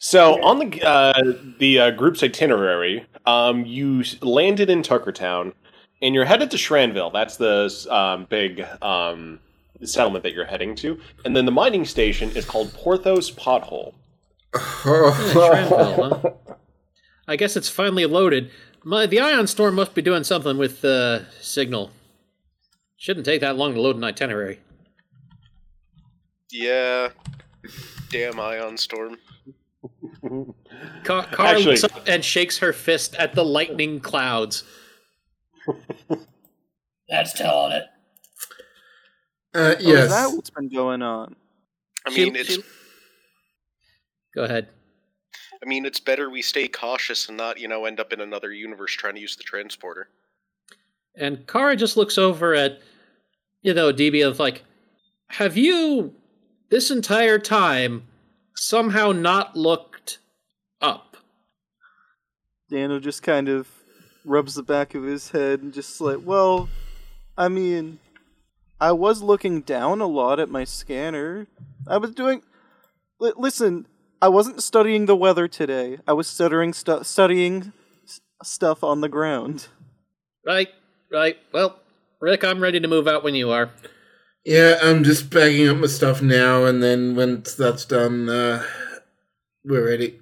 So 0.00 0.42
on 0.42 0.58
the 0.58 0.82
uh, 0.82 1.22
the 1.58 1.78
uh, 1.78 1.90
group's 1.90 2.22
itinerary, 2.22 3.04
um, 3.26 3.66
you 3.66 4.02
landed 4.22 4.70
in 4.70 4.80
Tuckertown, 4.82 5.52
and 6.00 6.14
you're 6.14 6.24
headed 6.24 6.50
to 6.52 6.56
Shranville. 6.56 7.12
That's 7.12 7.36
the 7.36 7.70
um, 7.94 8.26
big 8.30 8.64
um, 8.80 9.40
settlement 9.84 10.22
that 10.24 10.32
you're 10.32 10.46
heading 10.46 10.74
to, 10.76 10.98
and 11.26 11.36
then 11.36 11.44
the 11.44 11.52
mining 11.52 11.84
station 11.84 12.30
is 12.30 12.46
called 12.46 12.72
Porthos 12.72 13.30
Pothole. 13.30 13.94
Yeah, 14.84 15.12
Shranville, 15.32 16.22
huh? 16.22 16.54
I 17.28 17.36
guess 17.36 17.54
it's 17.54 17.68
finally 17.68 18.06
loaded. 18.06 18.50
My, 18.82 19.04
the 19.04 19.20
ion 19.20 19.46
storm 19.46 19.74
must 19.74 19.94
be 19.94 20.00
doing 20.00 20.24
something 20.24 20.56
with 20.56 20.80
the 20.80 21.26
signal. 21.40 21.90
Shouldn't 22.96 23.26
take 23.26 23.42
that 23.42 23.56
long 23.56 23.74
to 23.74 23.80
load 23.80 23.96
an 23.96 24.04
itinerary. 24.04 24.58
Yeah. 26.50 27.10
Damn 28.08 28.40
ion 28.40 28.76
storm. 28.78 29.18
Ka- 31.04 31.26
Kara 31.26 31.48
Actually- 31.50 31.64
looks 31.64 31.84
up 31.84 32.06
and 32.08 32.24
shakes 32.24 32.58
her 32.58 32.72
fist 32.72 33.14
at 33.16 33.34
the 33.34 33.44
lightning 33.44 34.00
clouds. 34.00 34.64
That's 37.08 37.32
telling 37.32 37.72
it. 37.72 37.84
Uh, 39.54 39.74
Oh, 39.78 39.90
is 39.92 40.08
that 40.10 40.26
what's 40.32 40.50
been 40.50 40.68
going 40.68 41.02
on? 41.02 41.34
I 42.06 42.12
She- 42.12 42.24
mean, 42.24 42.36
it's 42.36 42.54
she- 42.54 42.62
Go 44.34 44.44
ahead. 44.44 44.68
I 45.62 45.66
mean, 45.66 45.84
it's 45.84 45.98
better 46.00 46.30
we 46.30 46.40
stay 46.40 46.68
cautious 46.68 47.28
and 47.28 47.36
not, 47.36 47.58
you 47.58 47.66
know, 47.68 47.84
end 47.84 47.98
up 48.00 48.12
in 48.12 48.20
another 48.20 48.52
universe 48.52 48.92
trying 48.94 49.14
to 49.16 49.20
use 49.20 49.36
the 49.36 49.42
transporter. 49.42 50.08
And 51.16 51.46
Kara 51.48 51.74
just 51.76 51.96
looks 51.96 52.16
over 52.16 52.54
at, 52.54 52.80
you 53.62 53.74
know, 53.74 53.92
DB 53.92 54.22
and 54.22 54.32
is 54.32 54.38
like, 54.38 54.62
have 55.30 55.56
you, 55.58 56.14
this 56.70 56.90
entire 56.90 57.38
time, 57.38 58.06
somehow 58.54 59.10
not 59.12 59.56
looked 59.56 59.86
up? 59.86 59.89
Daniel 62.70 63.00
just 63.00 63.22
kind 63.22 63.48
of 63.48 63.68
rubs 64.24 64.54
the 64.54 64.62
back 64.62 64.94
of 64.94 65.02
his 65.02 65.30
head 65.30 65.60
and 65.60 65.72
just 65.72 66.00
like, 66.00 66.18
well, 66.22 66.68
I 67.36 67.48
mean, 67.48 67.98
I 68.80 68.92
was 68.92 69.22
looking 69.22 69.60
down 69.62 70.00
a 70.00 70.06
lot 70.06 70.40
at 70.40 70.48
my 70.48 70.64
scanner. 70.64 71.46
I 71.86 71.98
was 71.98 72.12
doing. 72.12 72.42
Li- 73.18 73.32
listen, 73.36 73.86
I 74.22 74.28
wasn't 74.28 74.62
studying 74.62 75.06
the 75.06 75.16
weather 75.16 75.48
today. 75.48 75.98
I 76.06 76.12
was 76.12 76.26
studying 76.26 76.72
stu- 76.72 77.04
studying 77.04 77.72
s- 78.04 78.20
stuff 78.42 78.82
on 78.84 79.00
the 79.00 79.08
ground. 79.08 79.68
Right, 80.46 80.68
right. 81.12 81.36
Well, 81.52 81.80
Rick, 82.20 82.44
I'm 82.44 82.60
ready 82.62 82.80
to 82.80 82.88
move 82.88 83.08
out 83.08 83.24
when 83.24 83.34
you 83.34 83.50
are. 83.50 83.70
Yeah, 84.44 84.78
I'm 84.82 85.04
just 85.04 85.30
packing 85.30 85.68
up 85.68 85.76
my 85.76 85.86
stuff 85.86 86.22
now, 86.22 86.64
and 86.64 86.82
then 86.82 87.14
when 87.14 87.42
that's 87.58 87.84
done, 87.84 88.28
uh, 88.30 88.64
we're 89.64 89.86
ready. 89.86 90.18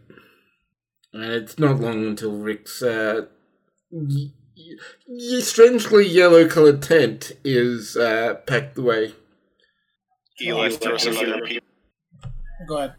And 1.13 1.25
it's 1.25 1.59
not 1.59 1.81
long 1.81 2.05
until 2.05 2.33
Rick's 2.39 2.83
uh, 2.83 3.27
y- 3.91 4.31
y- 4.57 5.41
strangely 5.41 6.07
yellow-colored 6.07 6.83
tent 6.83 7.33
is 7.45 7.97
uh, 7.97 8.35
packed 8.47 8.77
away. 8.77 9.15
Eli 10.41 10.71
throws 10.71 11.07
another 11.07 11.41
pe- 11.47 11.59
Go 12.69 12.77
ahead. 12.79 12.95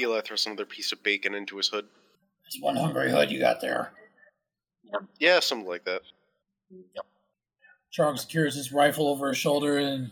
Eli 0.00 0.20
throws 0.20 0.46
another 0.46 0.64
piece 0.64 0.92
of 0.92 1.02
bacon 1.02 1.34
into 1.34 1.56
his 1.56 1.68
hood. 1.68 1.86
It's 2.46 2.60
one 2.60 2.76
hungry 2.76 3.10
hood 3.10 3.30
you 3.30 3.40
got 3.40 3.60
there. 3.60 3.92
Yeah, 5.18 5.40
something 5.40 5.68
like 5.68 5.84
that. 5.84 6.02
Charles 7.90 8.22
secures 8.22 8.54
his 8.54 8.72
rifle 8.72 9.08
over 9.08 9.28
his 9.28 9.38
shoulder 9.38 9.76
and 9.78 10.10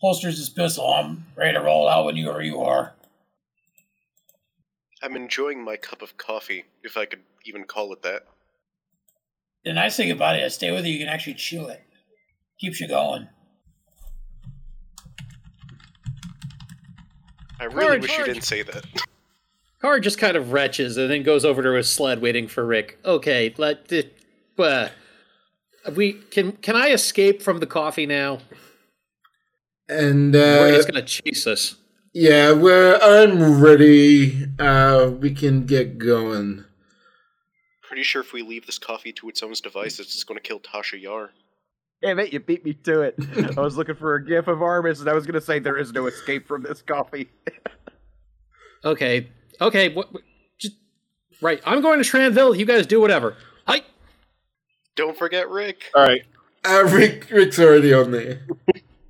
holsters 0.00 0.38
his 0.38 0.48
pistol. 0.50 0.86
I'm 0.92 1.26
ready 1.36 1.54
to 1.54 1.60
roll 1.64 1.88
out 1.88 2.06
whenever 2.06 2.42
you 2.42 2.60
are. 2.60 2.94
I'm 5.02 5.16
enjoying 5.16 5.64
my 5.64 5.76
cup 5.76 6.00
of 6.00 6.16
coffee, 6.16 6.64
if 6.84 6.96
I 6.96 7.06
could 7.06 7.20
even 7.44 7.64
call 7.64 7.92
it 7.92 8.02
that. 8.02 8.22
The 9.64 9.72
nice 9.72 9.96
thing 9.96 10.10
about 10.10 10.36
it 10.36 10.42
is 10.42 10.54
stay 10.54 10.70
with 10.70 10.86
you, 10.86 10.92
you 10.92 10.98
can 10.98 11.08
actually 11.08 11.34
chew 11.34 11.66
it. 11.66 11.82
Keeps 12.60 12.80
you 12.80 12.88
going. 12.88 13.28
I 17.58 17.64
really 17.64 17.86
Charge, 17.86 18.02
wish 18.02 18.18
you 18.18 18.24
didn't 18.24 18.42
say 18.42 18.62
that. 18.62 18.84
Car 19.80 19.98
just 19.98 20.18
kind 20.18 20.36
of 20.36 20.46
retches 20.46 20.96
and 20.96 21.10
then 21.10 21.24
goes 21.24 21.44
over 21.44 21.62
to 21.62 21.72
his 21.72 21.88
sled, 21.88 22.22
waiting 22.22 22.46
for 22.46 22.64
Rick. 22.64 22.98
Okay, 23.04 23.52
let 23.58 23.90
it. 23.90 24.16
Uh, 24.56 24.88
we 25.96 26.12
can. 26.12 26.52
Can 26.52 26.76
I 26.76 26.90
escape 26.90 27.42
from 27.42 27.58
the 27.58 27.66
coffee 27.66 28.06
now? 28.06 28.38
And 29.88 30.34
or 30.36 30.68
uh, 30.68 30.72
he's 30.72 30.86
gonna 30.86 31.02
chase 31.02 31.46
us. 31.48 31.76
Yeah, 32.14 32.52
well, 32.52 32.98
I'm 33.02 33.60
ready. 33.62 34.46
Uh, 34.58 35.10
we 35.18 35.32
can 35.34 35.64
get 35.64 35.98
going. 35.98 36.64
Pretty 37.82 38.02
sure 38.02 38.20
if 38.22 38.32
we 38.32 38.42
leave 38.42 38.66
this 38.66 38.78
coffee 38.78 39.12
to 39.14 39.28
its 39.28 39.42
own 39.42 39.52
device, 39.62 39.98
it's 39.98 40.12
just 40.12 40.26
going 40.26 40.38
to 40.38 40.42
kill 40.46 40.60
Tasha 40.60 41.00
Yar. 41.00 41.30
Damn 42.02 42.18
it, 42.18 42.32
you 42.32 42.40
beat 42.40 42.64
me 42.64 42.74
to 42.74 43.02
it. 43.02 43.14
I 43.56 43.60
was 43.60 43.76
looking 43.76 43.94
for 43.94 44.16
a 44.16 44.24
gif 44.24 44.48
of 44.48 44.58
Armus, 44.58 45.00
and 45.00 45.08
I 45.08 45.12
was 45.14 45.24
going 45.24 45.34
to 45.34 45.40
say 45.40 45.58
there 45.58 45.78
is 45.78 45.92
no 45.92 46.06
escape 46.06 46.46
from 46.48 46.62
this 46.62 46.82
coffee. 46.82 47.28
Okay, 48.84 49.28
okay. 49.60 49.90
What? 49.90 50.12
what- 50.12 50.24
Just 50.58 50.74
right. 51.40 51.60
I'm 51.64 51.82
going 51.82 52.02
to 52.02 52.04
Shranville. 52.04 52.58
You 52.58 52.66
guys 52.66 52.84
do 52.84 53.00
whatever. 53.00 53.36
Hi. 53.68 53.82
Don't 54.96 55.16
forget 55.16 55.48
Rick. 55.48 55.84
All 55.94 56.02
right. 56.02 56.22
Uh, 56.64 56.82
Rick, 56.90 57.30
Rick's 57.30 57.60
already 57.60 57.94
on 57.94 58.10
there. 58.10 58.44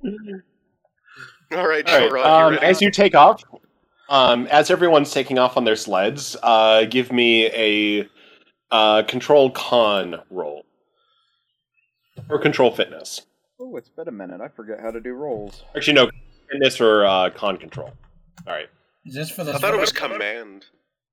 All 1.57 1.67
right, 1.67 1.87
All 1.87 1.99
right. 1.99 2.11
Sherrod, 2.11 2.25
Um, 2.25 2.53
you 2.53 2.59
ready? 2.59 2.65
as 2.71 2.81
you 2.81 2.91
take 2.91 3.15
off, 3.15 3.43
um, 4.09 4.47
as 4.47 4.69
everyone's 4.71 5.11
taking 5.11 5.37
off 5.37 5.57
on 5.57 5.63
their 5.65 5.75
sleds, 5.75 6.35
uh, 6.43 6.85
give 6.85 7.11
me 7.11 7.47
a 7.47 8.07
uh, 8.71 9.03
control 9.03 9.51
con 9.51 10.21
roll 10.29 10.65
or 12.29 12.39
control 12.39 12.71
fitness. 12.71 13.21
Oh, 13.59 13.75
it's 13.77 13.89
been 13.89 14.07
a 14.07 14.11
minute. 14.11 14.41
I 14.41 14.47
forget 14.49 14.79
how 14.79 14.91
to 14.91 14.99
do 14.99 15.13
rolls. 15.13 15.63
Actually, 15.75 15.93
no, 15.93 16.09
fitness 16.51 16.81
or 16.81 17.05
uh, 17.05 17.29
con 17.29 17.57
control. 17.57 17.93
All 18.47 18.53
right. 18.53 18.67
Is 19.05 19.15
this 19.15 19.29
for 19.29 19.43
the 19.43 19.53
I 19.53 19.57
thought 19.57 19.73
it 19.73 19.79
was 19.79 19.91
command 19.91 20.65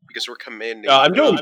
because 0.09 0.29
we're 0.29 0.37
commanding. 0.37 0.91
Uh, 0.91 0.99
I'm 0.99 1.13
doing. 1.13 1.39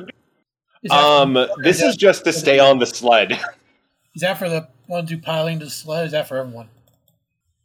Is 0.82 0.90
that, 0.90 1.04
Um, 1.04 1.34
this 1.62 1.82
is 1.82 1.96
just 1.96 2.24
to 2.24 2.32
stay 2.32 2.58
on 2.58 2.78
the 2.78 2.86
sled. 2.86 3.32
is 4.14 4.22
that 4.22 4.38
for 4.38 4.48
the 4.48 4.68
ones 4.86 5.10
who 5.10 5.18
piling 5.18 5.58
the 5.58 5.68
sled? 5.70 6.06
Is 6.06 6.12
that 6.12 6.28
for 6.28 6.36
everyone? 6.38 6.68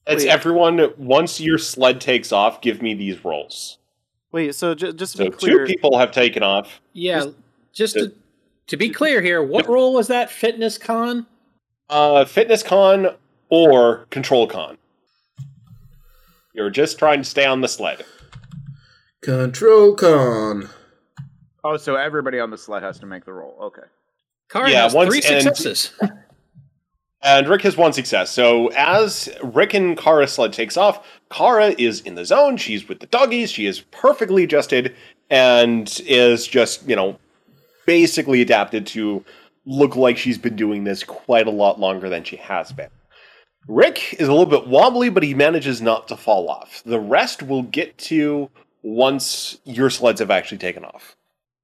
It's 0.05 0.24
Wait. 0.24 0.29
everyone. 0.29 0.93
Once 0.98 1.39
your 1.39 1.57
sled 1.57 2.01
takes 2.01 2.31
off, 2.31 2.62
give 2.62 2.81
me 2.81 2.93
these 2.93 3.24
rolls. 3.24 3.77
Wait, 4.31 4.53
so 4.55 4.74
j- 4.75 4.91
just 4.93 5.13
to 5.15 5.17
So 5.17 5.24
be 5.25 5.31
clear, 5.31 5.60
two 5.60 5.65
people 5.74 5.98
have 5.98 6.12
taken 6.12 6.43
off. 6.43 6.81
Yeah. 6.93 7.25
Just 7.72 7.93
to, 7.95 8.12
to 8.67 8.77
be 8.77 8.89
clear 8.89 9.22
here, 9.22 9.41
what 9.43 9.67
role 9.67 9.93
was 9.93 10.07
that? 10.07 10.29
Fitness 10.29 10.77
con. 10.77 11.25
Uh, 11.89 12.25
fitness 12.25 12.63
con 12.63 13.10
or 13.50 14.05
control 14.10 14.48
con. 14.48 14.77
You're 16.53 16.69
just 16.69 17.00
trying 17.00 17.19
to 17.22 17.29
stay 17.29 17.45
on 17.45 17.62
the 17.62 17.67
sled. 17.67 18.03
Control 19.22 19.95
con. 19.95 20.69
Oh, 21.63 21.77
so 21.77 21.95
everybody 21.95 22.39
on 22.39 22.50
the 22.50 22.57
sled 22.57 22.83
has 22.83 23.00
to 23.00 23.05
make 23.05 23.24
the 23.25 23.31
roll. 23.33 23.57
Okay. 23.62 23.88
Kara 24.50 24.69
Yeah, 24.69 24.83
has 24.83 24.93
once- 24.93 25.10
three 25.10 25.22
and- 25.33 25.43
successes. 25.43 25.93
And 27.24 27.48
Rick 27.48 27.62
has 27.62 27.77
one 27.77 27.94
success. 27.94 28.30
So 28.32 28.68
as 28.75 29.30
Rick 29.42 29.74
and 29.74 29.98
Kara's 29.98 30.34
sled 30.34 30.51
takes 30.51 30.75
off, 30.75 31.08
Kara 31.32 31.74
is 31.77 32.01
in 32.01 32.15
the 32.15 32.25
zone. 32.25 32.58
She's 32.58 32.88
with 32.89 33.00
the 33.00 33.08
doggies. 33.08 33.50
She 33.50 33.65
is 33.65 33.82
perfectly 33.92 34.44
adjusted 34.44 34.96
and 35.30 36.01
is 36.06 36.46
just, 36.46 36.88
you 36.88 36.96
know, 36.96 37.18
basically 37.86 38.42
adapted 38.42 38.86
to 38.88 39.24
look 39.65 39.96
like 39.96 40.18
she's 40.18 40.38
been 40.38 40.58
doing 40.58 40.84
this 40.84 41.03
quite 41.03 41.48
a 41.48 41.51
lot 41.51 41.80
longer 41.80 42.10
than 42.10 42.24
she 42.24 42.36
has 42.36 42.74
been. 42.74 42.89
Rick 43.68 44.15
is 44.20 44.27
a 44.27 44.34
little 44.34 44.46
bit 44.46 44.68
wobbly, 44.68 45.10
but 45.10 45.24
he 45.24 45.34
manages 45.34 45.82
not 45.82 46.10
to 46.10 46.18
fall 46.18 46.50
off. 46.50 46.82
The 46.86 47.00
rest 47.00 47.42
will 47.42 47.63
get 47.63 47.98
to 48.00 48.50
once 48.82 49.58
your 49.63 49.89
sleds 49.89 50.20
have 50.20 50.32
actually 50.32 50.58
taken 50.58 50.84
off. 50.84 51.15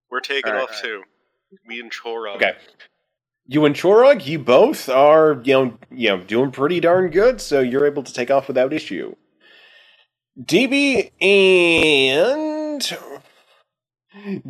We're 0.09 0.21
taking 0.21 0.53
Alright. 0.53 0.69
off 0.69 0.81
too. 0.81 1.03
Me 1.65 1.81
and 1.81 1.91
Chora. 1.91 2.35
Okay. 2.37 2.53
You 3.51 3.65
and 3.65 3.75
Chorog, 3.75 4.27
you 4.27 4.39
both 4.39 4.89
are, 4.89 5.41
you 5.43 5.53
know, 5.53 5.79
you 5.91 6.09
know, 6.09 6.19
doing 6.23 6.51
pretty 6.51 6.81
darn 6.81 7.09
good, 7.11 7.41
so 7.41 7.61
you're 7.61 7.87
able 7.87 8.03
to 8.03 8.13
take 8.13 8.31
off 8.31 8.47
without 8.47 8.73
issue. 8.73 9.15
DB 10.41 11.11
and 11.21 12.81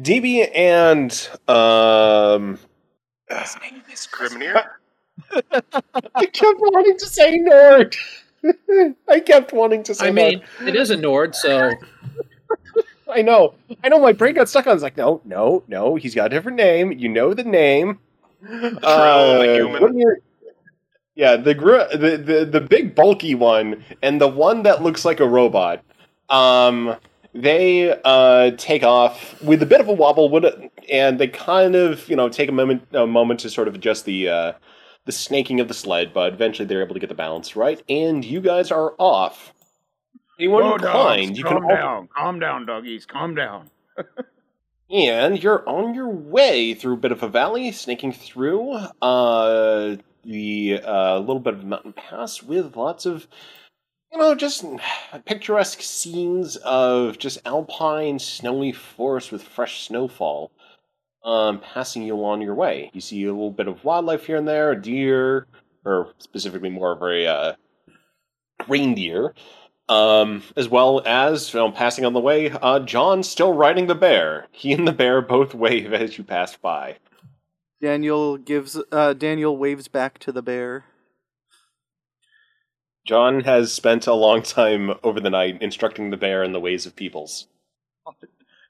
DB 0.02 0.50
and 0.56 1.12
um 1.48 2.60
Grimnir? 4.08 4.66
I 6.16 6.28
kept 6.28 6.60
wanting 6.60 6.98
to 7.00 7.08
say 7.08 7.38
Nord. 7.38 7.98
I 9.10 9.22
kept 9.22 9.54
wanting 9.54 9.84
to 9.84 9.96
say 9.96 10.08
I 10.08 10.12
Nord. 10.12 10.36
mean, 10.36 10.44
it 10.68 10.76
is 10.76 10.92
a 10.92 10.98
Nord, 10.98 11.36
so 11.36 11.72
I 13.10 13.22
know. 13.24 13.56
I 13.84 13.90
know 13.90 14.00
my 14.00 14.14
brain 14.14 14.36
got 14.36 14.50
stuck 14.50 14.68
on 14.68 14.72
it. 14.72 14.74
I 14.74 14.76
was 14.76 14.84
like, 14.84 14.98
no, 14.98 15.22
no, 15.26 15.64
no, 15.68 15.96
he's 15.96 16.16
got 16.16 16.28
a 16.28 16.30
different 16.30 16.58
name. 16.58 16.92
You 16.94 17.10
know 17.10 17.34
the 17.34 17.44
name. 17.46 18.00
Uh, 18.48 19.38
the 19.40 19.54
human. 19.56 19.82
what 19.82 19.92
are 19.92 19.94
your- 19.94 20.18
yeah, 21.16 21.36
the, 21.36 21.54
gr- 21.54 21.98
the 21.98 22.16
the 22.18 22.46
the 22.46 22.62
big 22.62 22.96
bulky 22.96 23.36
one 23.36 23.84
and 24.02 24.22
the 24.22 24.28
one 24.28 24.64
that 24.64 24.82
looks 24.82 25.04
like 25.04 25.20
a 25.20 25.28
robot. 25.28 25.84
Um, 26.30 26.96
they 27.34 27.94
uh 28.06 28.52
take 28.58 28.84
off 28.84 29.42
with 29.44 29.62
a 29.62 29.66
bit 29.66 29.82
of 29.82 29.90
a 29.90 29.94
wobble, 29.94 30.34
and 30.90 31.20
they 31.20 31.28
kind 31.28 31.76
of 31.76 32.08
you 32.08 32.16
know 32.16 32.30
take 32.30 32.48
a 32.48 32.54
moment 32.54 32.84
a 32.94 33.06
moment 33.06 33.42
to 33.42 33.50
sort 33.50 33.68
of 33.68 33.76
adjust 33.76 34.06
the 34.06 34.30
uh 34.30 34.54
the 35.06 35.12
snaking 35.12 35.60
of 35.60 35.68
the 35.68 35.74
sled, 35.74 36.14
but 36.14 36.32
eventually 36.34 36.66
they're 36.66 36.84
able 36.84 36.94
to 36.94 37.00
get 37.02 37.10
the 37.10 37.16
balance 37.16 37.56
right, 37.56 37.82
and 37.90 38.24
you 38.24 38.40
guys 38.40 38.72
are 38.72 38.94
off. 38.98 39.54
Anyone 40.40 40.64
Whoa, 40.64 40.76
inclined, 40.76 41.28
dogs, 41.30 41.38
you 41.38 41.44
can 41.44 41.54
calm 41.54 41.64
also- 41.66 41.76
down. 41.76 42.10
Calm 42.16 42.40
down, 42.40 42.66
doggies. 42.66 43.06
Calm 43.06 43.36
down. 43.36 43.70
and 44.90 45.42
you're 45.42 45.68
on 45.68 45.94
your 45.94 46.10
way 46.10 46.74
through 46.74 46.96
a 46.96 46.98
bit 46.98 47.12
of 47.12 47.24
a 47.24 47.28
valley, 47.28 47.72
snaking 47.72 48.12
through 48.12 48.72
uh, 49.02 49.96
the 50.24 50.82
uh, 50.84 51.20
little 51.20 51.40
bit 51.40 51.54
of 51.54 51.62
a 51.62 51.66
mountain 51.66 51.94
pass 51.94 52.42
with 52.42 52.76
lots 52.76 53.06
of, 53.06 53.28
you 54.12 54.18
know, 54.18 54.34
just 54.36 54.66
picturesque 55.26 55.82
scenes 55.82 56.56
of 56.58 57.18
just 57.20 57.40
alpine, 57.46 58.20
snowy 58.20 58.72
forest 58.72 59.32
with 59.32 59.44
fresh 59.44 59.86
snowfall 59.86 60.52
um, 61.24 61.60
passing 61.60 62.04
you 62.04 62.16
along 62.16 62.42
your 62.42 62.56
way. 62.56 62.90
You 62.94 63.02
see 63.02 63.24
a 63.26 63.32
little 63.32 63.52
bit 63.52 63.68
of 63.68 63.84
wildlife 63.84 64.26
here 64.26 64.38
and 64.38 64.48
there, 64.48 64.74
deer, 64.76 65.48
or 65.86 66.14
specifically 66.18 66.70
more 66.70 66.94
of 66.94 67.02
a 67.02 67.28
uh, 67.28 67.54
reindeer. 68.68 69.34
Um, 69.90 70.44
as 70.56 70.70
well 70.70 71.02
as 71.04 71.52
you 71.52 71.60
know, 71.60 71.72
passing 71.72 72.06
on 72.06 72.14
the 72.14 72.20
way, 72.20 72.52
uh, 72.52 72.80
John 72.80 73.24
still 73.24 73.54
riding 73.54 73.88
the 73.88 73.96
bear. 73.96 74.46
He 74.52 74.72
and 74.72 74.88
the 74.88 74.92
bear 74.92 75.20
both 75.20 75.54
wave 75.56 75.92
as 75.94 76.18
you 76.18 76.24
pass 76.24 76.56
by. 76.56 76.98
Daniel 77.82 78.38
gives. 78.38 78.80
Uh, 78.92 79.14
Daniel 79.14 79.58
waves 79.58 79.88
back 79.88 80.20
to 80.20 80.32
the 80.32 80.44
bear. 80.44 80.86
John 83.08 83.42
has 83.42 83.74
spent 83.74 84.06
a 84.06 84.14
long 84.14 84.44
time 84.44 84.92
over 85.02 85.20
the 85.20 85.32
night 85.32 85.60
instructing 85.62 86.12
the 86.12 86.18
bear 86.18 86.44
in 86.44 86.52
the 86.52 86.60
ways 86.60 86.86
of 86.86 86.96
peoples. 86.96 87.48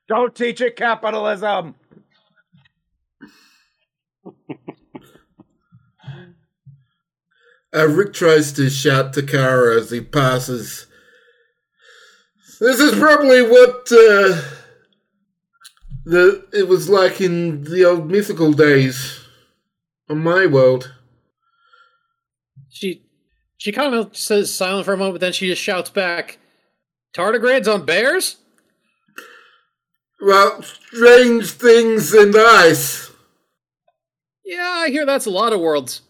Don't 0.08 0.34
teach 0.34 0.62
it 0.62 0.78
capitalism. 0.78 1.76
Uh, 7.76 7.88
Rick 7.88 8.14
tries 8.14 8.52
to 8.54 8.70
shout 8.70 9.14
to 9.14 9.22
Kara 9.22 9.76
as 9.76 9.92
he 9.92 10.02
passes. 10.02 10.88
This 12.60 12.80
is 12.80 12.98
probably 13.00 13.42
what 13.42 13.88
uh, 13.92 14.42
the 16.06 16.46
it 16.52 16.68
was 16.68 16.90
like 16.90 17.22
in 17.22 17.64
the 17.64 17.86
old 17.86 18.10
mythical 18.12 18.52
days 18.52 19.20
on 20.10 20.20
my 20.24 20.46
world. 20.46 20.94
she 22.70 23.04
she 23.58 23.72
kind 23.72 23.96
of 23.96 24.16
says 24.18 24.54
silent 24.54 24.86
for 24.86 24.94
a 24.94 24.98
moment, 24.98 25.16
but 25.16 25.22
then 25.22 25.34
she 25.34 25.48
just 25.48 25.62
shouts 25.62 25.90
back, 25.90 26.38
"Tardigrades 27.14 27.74
on 27.74 27.86
bears." 27.86 28.38
Well, 30.22 30.62
strange 30.62 31.52
things 31.52 32.14
and 32.14 32.36
ice, 32.36 33.10
Yeah, 34.44 34.70
I 34.86 34.90
hear 34.90 35.06
that's 35.06 35.26
a 35.26 35.30
lot 35.30 35.54
of 35.54 35.62
worlds. 35.62 36.02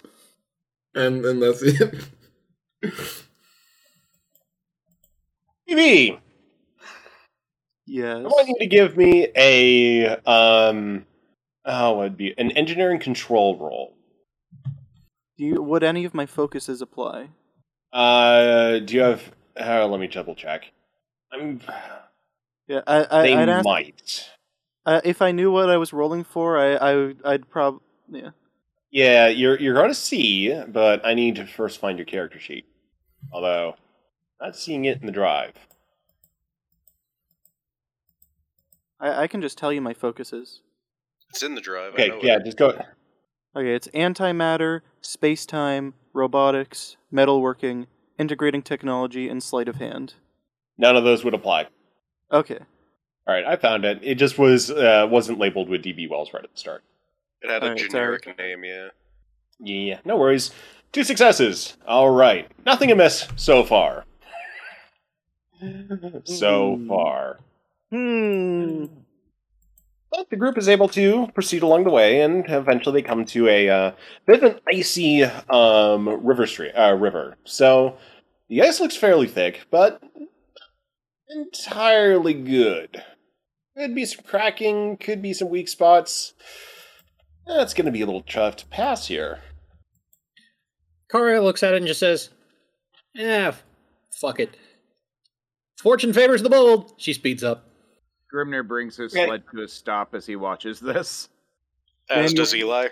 and 0.95 1.23
and 1.25 1.43
that's 1.43 1.61
it. 1.61 1.93
TV, 5.69 6.17
Yes. 7.89 8.17
I 8.17 8.21
want 8.21 8.47
you 8.47 8.55
to 8.59 8.67
give 8.67 8.95
me 8.95 9.29
a 9.35 10.15
um, 10.17 11.07
oh, 11.65 11.97
would 11.97 12.17
be 12.17 12.35
an 12.37 12.51
engineering 12.51 12.99
control 12.99 13.57
roll. 13.57 13.95
Do 15.39 15.45
you, 15.45 15.63
would 15.63 15.83
any 15.83 16.05
of 16.05 16.13
my 16.13 16.27
focuses 16.27 16.83
apply? 16.83 17.29
Uh, 17.91 18.77
do 18.77 18.93
you 18.93 19.01
have? 19.01 19.31
Uh, 19.59 19.87
let 19.87 19.99
me 19.99 20.05
double 20.05 20.35
check. 20.35 20.71
I'm. 21.33 21.61
Yeah, 22.67 22.81
I, 22.85 23.07
I, 23.09 23.21
they 23.23 23.33
I'd 23.33 23.49
ask 23.49 23.65
might. 23.65 24.29
uh, 24.85 25.01
if 25.03 25.23
I 25.23 25.31
knew 25.31 25.51
what 25.51 25.71
I 25.71 25.77
was 25.77 25.91
rolling 25.91 26.23
for. 26.23 26.59
I, 26.59 26.75
I 26.75 27.13
I'd 27.25 27.49
prob 27.49 27.79
yeah. 28.07 28.29
Yeah, 28.91 29.29
you're 29.29 29.59
you're 29.59 29.73
going 29.73 29.89
to 29.89 29.95
see, 29.95 30.53
but 30.67 31.03
I 31.03 31.15
need 31.15 31.37
to 31.37 31.47
first 31.47 31.79
find 31.79 31.97
your 31.97 32.05
character 32.05 32.39
sheet. 32.39 32.65
Although, 33.31 33.77
not 34.39 34.55
seeing 34.55 34.85
it 34.85 34.99
in 34.99 35.07
the 35.07 35.11
drive. 35.11 35.55
I, 38.99 39.23
I 39.23 39.27
can 39.27 39.41
just 39.41 39.57
tell 39.57 39.71
you 39.73 39.81
my 39.81 39.93
focuses. 39.93 40.61
It's 41.29 41.43
in 41.43 41.55
the 41.55 41.61
drive. 41.61 41.93
I 41.93 42.01
Okay, 42.03 42.07
know 42.09 42.19
yeah, 42.21 42.37
it. 42.37 42.45
just 42.45 42.57
go. 42.57 42.69
Okay, 43.55 43.73
it's 43.73 43.87
antimatter, 43.89 44.81
space 45.01 45.45
time, 45.45 45.93
robotics, 46.13 46.97
metalworking, 47.13 47.87
integrating 48.17 48.61
technology, 48.61 49.27
and 49.29 49.41
sleight 49.41 49.67
of 49.67 49.75
hand. 49.77 50.15
None 50.77 50.95
of 50.95 51.03
those 51.03 51.23
would 51.23 51.33
apply. 51.33 51.67
Okay. 52.31 52.59
All 53.27 53.33
right, 53.35 53.45
I 53.45 53.55
found 53.57 53.85
it. 53.85 53.99
It 54.01 54.15
just 54.15 54.37
was 54.39 54.71
uh, 54.71 55.07
wasn't 55.09 55.39
labeled 55.39 55.69
with 55.69 55.83
DB 55.83 56.09
Wells 56.09 56.33
right 56.33 56.43
at 56.43 56.51
the 56.51 56.57
start. 56.59 56.83
It 57.41 57.49
had 57.49 57.61
a 57.63 57.67
Alright, 57.67 57.79
sorry. 57.79 57.89
generic 57.89 58.37
name, 58.37 58.63
yeah. 58.63 58.87
Yeah, 59.59 59.99
no 60.05 60.17
worries. 60.17 60.51
Two 60.91 61.03
successes. 61.03 61.77
All 61.87 62.09
right, 62.09 62.49
nothing 62.65 62.91
amiss 62.91 63.27
so 63.35 63.63
far. 63.63 64.05
so 66.23 66.75
Hmm. 66.75 66.87
far. 66.87 67.39
Hmm. 67.91 68.85
But 70.11 70.29
the 70.29 70.37
group 70.37 70.57
is 70.57 70.67
able 70.67 70.87
to 70.89 71.27
proceed 71.33 71.61
along 71.61 71.83
the 71.83 71.91
way, 71.91 72.21
and 72.21 72.43
eventually 72.49 73.01
they 73.01 73.07
come 73.07 73.25
to 73.25 73.47
a 73.47 73.69
uh, 73.69 73.91
bit 74.25 74.43
of 74.43 74.51
an 74.51 74.59
icy 74.71 75.23
um, 75.23 76.25
river 76.25 76.47
street. 76.47 76.71
Uh, 76.71 76.95
river. 76.95 77.37
So 77.43 77.97
the 78.49 78.63
ice 78.63 78.79
looks 78.79 78.95
fairly 78.95 79.27
thick, 79.27 79.67
but 79.69 80.01
entirely 81.29 82.33
good. 82.33 83.03
Could 83.77 83.93
be 83.93 84.05
some 84.05 84.25
cracking. 84.25 84.97
Could 84.97 85.21
be 85.21 85.33
some 85.33 85.49
weak 85.49 85.67
spots. 85.67 86.33
That's 87.45 87.73
going 87.73 87.85
to 87.85 87.91
be 87.91 88.01
a 88.01 88.05
little 88.05 88.23
tough 88.23 88.57
to 88.57 88.65
pass 88.67 89.07
here. 89.07 89.39
Kara 91.11 91.41
looks 91.41 91.63
at 91.63 91.73
it 91.73 91.77
and 91.77 91.87
just 91.87 91.99
says, 91.99 92.29
"Yeah, 93.13 93.53
fuck 94.11 94.39
it. 94.39 94.57
Fortune 95.79 96.13
favors 96.13 96.41
the 96.41 96.49
bold." 96.49 96.93
She 96.97 97.13
speeds 97.13 97.43
up. 97.43 97.68
Grimnir 98.33 98.67
brings 98.67 98.97
his 98.97 99.13
Okay. 99.13 99.25
sled 99.25 99.43
to 99.51 99.63
a 99.63 99.67
stop 99.67 100.13
as 100.13 100.25
he 100.25 100.35
watches 100.35 100.79
this. 100.79 101.29
As 102.09 102.31
Daniel- 102.31 102.35
does 102.43 102.55
Eli. 102.55 102.87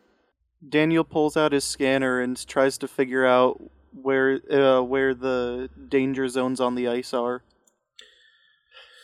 Daniel 0.67 1.03
pulls 1.03 1.37
out 1.37 1.51
his 1.51 1.63
scanner 1.63 2.19
and 2.19 2.45
tries 2.47 2.77
to 2.79 2.87
figure 2.87 3.25
out 3.25 3.61
where 3.93 4.39
uh, 4.51 4.81
where 4.81 5.13
the 5.13 5.69
danger 5.89 6.27
zones 6.27 6.59
on 6.59 6.75
the 6.75 6.87
ice 6.87 7.13
are. 7.13 7.43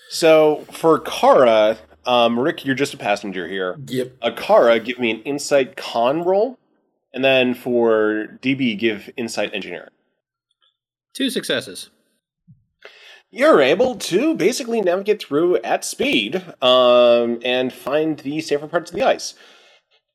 So 0.10 0.66
for 0.72 1.00
Kara, 1.00 1.78
um, 2.06 2.40
Rick, 2.40 2.66
you're 2.66 2.76
just 2.76 2.94
a 2.94 2.98
passenger 2.98 3.48
here. 3.48 3.78
Yep. 3.88 4.14
Uh, 4.22 4.32
Kara, 4.36 4.80
give 4.80 5.00
me 5.00 5.12
an 5.12 5.22
insight 5.24 5.76
con 5.76 6.24
roll, 6.24 6.58
and 7.14 7.24
then 7.24 7.54
for 7.54 8.38
DB, 8.42 8.78
give 8.78 9.10
insight 9.18 9.54
engineering. 9.54 9.90
Two 11.14 11.30
successes. 11.30 11.90
You're 13.36 13.62
able 13.62 13.96
to 13.96 14.36
basically 14.36 14.80
navigate 14.80 15.20
through 15.24 15.58
at 15.64 15.84
speed 15.84 16.36
um, 16.62 17.40
and 17.44 17.74
find 17.74 18.20
the 18.20 18.42
safer 18.42 18.68
parts 18.68 18.92
of 18.92 18.96
the 18.96 19.02
ice. 19.02 19.34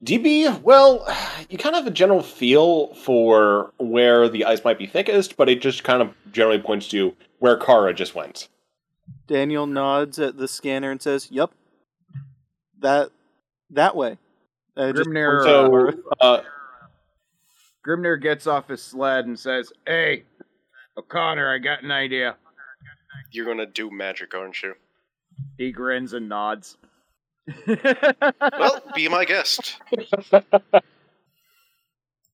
DB, 0.05 0.63
well, 0.63 1.05
you 1.51 1.59
kind 1.59 1.75
of 1.75 1.83
have 1.83 1.93
a 1.93 1.95
general 1.95 2.23
feel 2.23 2.95
for 2.95 3.73
where 3.79 4.29
the 4.29 4.45
ice 4.45 4.63
might 4.65 4.79
be 4.79 4.87
thickest, 4.87 5.37
but 5.37 5.49
it 5.49 5.61
just 5.61 5.83
kind 5.83 6.01
of 6.01 6.15
generally 6.31 6.61
points 6.61 6.87
to 6.91 7.17
where 7.41 7.57
Kara 7.57 7.93
just 7.93 8.15
went. 8.15 8.47
Daniel 9.27 9.67
nods 9.67 10.21
at 10.21 10.37
the 10.37 10.47
scanner 10.47 10.93
and 10.93 11.03
says, 11.03 11.29
"Yup, 11.33 11.53
that 12.79 13.11
that 13.71 13.97
way." 13.97 14.19
Uh, 14.77 14.93
just 14.93 15.11
So, 15.11 15.67
over. 15.67 15.95
uh, 16.21 16.43
Grimnir 17.85 18.23
gets 18.23 18.47
off 18.47 18.69
his 18.69 18.81
sled 18.81 19.27
and 19.27 19.37
says, 19.37 19.73
"Hey, 19.89 20.23
O'Connor, 20.97 21.53
I 21.53 21.59
got 21.59 21.83
an 21.83 21.91
idea. 21.91 22.37
You're 23.31 23.47
gonna 23.47 23.67
do 23.67 23.91
magic, 23.91 24.35
aren't 24.35 24.63
you? 24.63 24.75
He 25.57 25.73
grins 25.73 26.13
and 26.13 26.29
nods. 26.29 26.77
Well, 27.67 28.83
be 28.95 29.09
my 29.09 29.25
guest. 29.25 29.81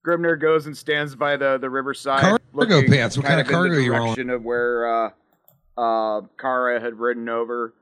Grimnir 0.05 0.39
goes 0.41 0.67
and 0.67 0.77
stands 0.77 1.15
by 1.15 1.37
the, 1.37 1.59
the 1.59 1.71
riverside. 1.71 2.21
Cargo 2.21 2.45
looking 2.53 2.87
pants. 2.91 3.17
What 3.17 3.27
kind 3.27 3.41
of 3.41 3.47
in 3.47 3.53
the 3.53 3.53
cargo 3.53 3.75
you 3.79 3.93
rolling? 3.93 4.07
direction 4.15 4.31
of 4.31 4.43
where 4.45 5.07
uh, 5.07 5.11
uh, 5.79 6.21
Kara 6.39 6.81
had 6.81 6.99
ridden 6.99 7.29
over. 7.29 7.75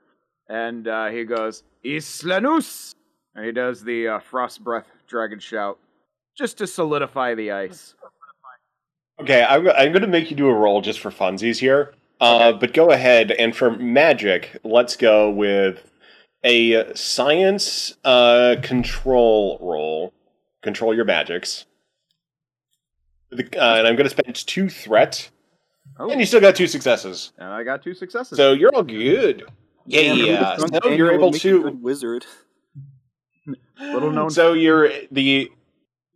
And 0.48 0.87
uh, 0.87 1.09
he 1.09 1.25
goes, 1.25 1.62
Islanus! 1.85 2.94
And 3.35 3.44
he 3.46 3.53
does 3.53 3.83
the 3.83 4.09
uh, 4.09 4.18
frost 4.20 4.62
breath 4.62 4.87
dragon 5.09 5.38
shout, 5.38 5.79
just 6.37 6.59
to 6.59 6.66
solidify 6.66 7.35
the 7.35 7.53
ice. 7.53 7.94
Okay, 9.20 9.42
I'm, 9.42 9.68
I'm 9.70 9.92
going 9.92 10.03
to 10.03 10.09
make 10.09 10.31
you 10.31 10.37
do 10.37 10.48
a 10.48 10.55
roll 10.55 10.83
just 10.83 11.01
for 11.01 11.11
funsies 11.11 11.59
here. 11.59 11.94
Uh, 12.23 12.53
But 12.53 12.73
go 12.73 12.91
ahead, 12.91 13.33
and 13.33 13.55
for 13.55 13.71
magic, 13.77 14.57
let's 14.65 14.95
go 14.97 15.29
with 15.29 15.91
a 16.45 16.95
science 16.95 17.95
uh, 18.05 18.57
control 18.63 19.59
roll. 19.61 20.13
Control 20.63 20.95
your 20.95 21.05
magics. 21.05 21.67
The- 23.31 23.45
uh, 23.61 23.77
and 23.79 23.87
I'm 23.89 23.97
going 23.97 24.09
to 24.09 24.11
spend 24.11 24.35
two 24.37 24.69
threat, 24.69 25.31
Oh, 25.99 26.09
and 26.11 26.21
you 26.21 26.27
still 26.27 26.41
got 26.41 26.55
two 26.55 26.67
successes. 26.69 27.33
and 27.39 27.49
I 27.49 27.65
got 27.65 27.83
two 27.83 27.93
successes. 27.95 28.37
So 28.37 28.53
you're 28.53 28.75
all 28.75 28.85
good. 28.85 29.45
Yeah, 29.87 30.13
yeah. 30.13 30.57
So 30.59 30.91
you're 30.91 31.11
able 31.13 31.33
to. 31.33 31.71
wizard. 31.83 32.25
Little 33.81 34.13
known. 34.13 34.31
So 34.31 34.53
you're 34.53 34.89
the. 35.11 35.51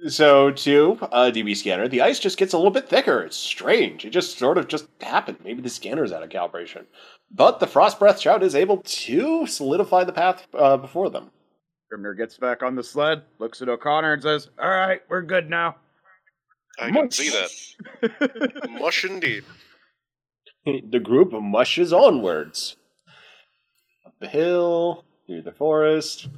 So 0.08 0.50
to 0.50 0.98
uh, 1.00 1.30
DB 1.30 1.56
scanner, 1.56 1.88
the 1.88 2.02
ice 2.02 2.18
just 2.18 2.36
gets 2.38 2.52
a 2.52 2.58
little 2.58 2.70
bit 2.70 2.88
thicker. 2.88 3.22
It's 3.22 3.36
strange. 3.36 4.04
It 4.04 4.10
just 4.10 4.38
sort 4.38 4.58
of 4.58 4.68
just 4.68 4.88
happened. 5.00 5.38
Maybe 5.42 5.62
the 5.62 5.70
scanner's 5.70 6.12
out 6.12 6.22
of 6.22 6.28
calibration. 6.28 6.84
But 7.30 7.60
the 7.60 7.66
frost 7.66 7.98
breath 7.98 8.20
shout 8.20 8.42
is 8.42 8.54
able 8.54 8.78
to 8.78 9.46
solidify 9.46 10.04
the 10.04 10.12
path 10.12 10.46
uh, 10.54 10.76
before 10.76 11.08
them. 11.08 11.30
Grimnir 11.90 12.16
gets 12.16 12.36
back 12.36 12.62
on 12.62 12.74
the 12.74 12.82
sled, 12.82 13.22
looks 13.38 13.62
at 13.62 13.68
O'Connor, 13.68 14.14
and 14.14 14.22
says, 14.22 14.50
All 14.60 14.68
right, 14.68 15.00
we're 15.08 15.22
good 15.22 15.48
now. 15.48 15.76
I 16.78 16.90
can 16.90 17.10
see 17.10 17.30
that. 17.30 18.68
Mush 18.80 19.04
indeed. 19.04 19.44
the 20.90 21.00
group 21.00 21.32
mushes 21.32 21.92
onwards. 21.92 22.76
Up 24.04 24.14
the 24.20 24.28
hill, 24.28 25.04
through 25.26 25.42
the 25.42 25.52
forest. 25.52 26.28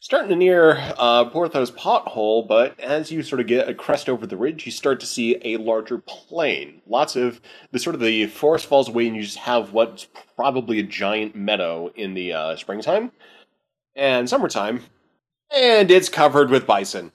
Starting 0.00 0.28
to 0.28 0.36
near 0.36 0.94
uh, 0.96 1.24
Porthos 1.24 1.72
pothole, 1.72 2.46
but 2.46 2.78
as 2.78 3.10
you 3.10 3.20
sort 3.20 3.40
of 3.40 3.48
get 3.48 3.68
a 3.68 3.74
crest 3.74 4.08
over 4.08 4.28
the 4.28 4.36
ridge, 4.36 4.64
you 4.64 4.70
start 4.70 5.00
to 5.00 5.06
see 5.06 5.36
a 5.42 5.56
larger 5.56 5.98
plain. 5.98 6.80
Lots 6.86 7.16
of 7.16 7.40
the 7.72 7.80
sort 7.80 7.94
of 7.96 8.00
the 8.00 8.26
forest 8.28 8.66
falls 8.66 8.88
away, 8.88 9.08
and 9.08 9.16
you 9.16 9.22
just 9.22 9.38
have 9.38 9.72
what's 9.72 10.06
probably 10.36 10.78
a 10.78 10.84
giant 10.84 11.34
meadow 11.34 11.90
in 11.96 12.14
the 12.14 12.32
uh, 12.32 12.56
springtime 12.56 13.10
and 13.96 14.28
summertime, 14.28 14.84
and 15.52 15.90
it's 15.90 16.08
covered 16.08 16.48
with 16.48 16.64
bison. 16.64 17.10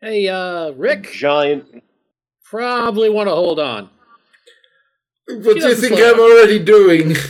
Hey, 0.00 0.28
uh, 0.28 0.70
Rick, 0.70 1.12
Giant. 1.12 1.82
probably 2.42 3.10
want 3.10 3.26
to 3.28 3.34
hold 3.34 3.60
on. 3.60 3.90
What 5.28 5.58
do 5.58 5.68
you 5.68 5.74
think 5.74 5.96
I'm 6.00 6.18
already 6.18 6.58
doing? 6.58 7.16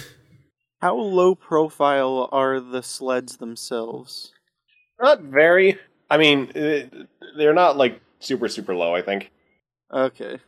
How 0.80 0.96
low 0.96 1.34
profile 1.34 2.28
are 2.32 2.58
the 2.58 2.82
sleds 2.82 3.36
themselves? 3.36 4.32
Not 5.00 5.20
very. 5.20 5.78
I 6.08 6.16
mean, 6.16 6.50
uh, 6.56 7.04
they're 7.36 7.54
not 7.54 7.76
like 7.76 8.00
super, 8.18 8.48
super 8.48 8.74
low, 8.74 8.94
I 8.94 9.02
think. 9.02 9.30
Okay. 9.92 10.38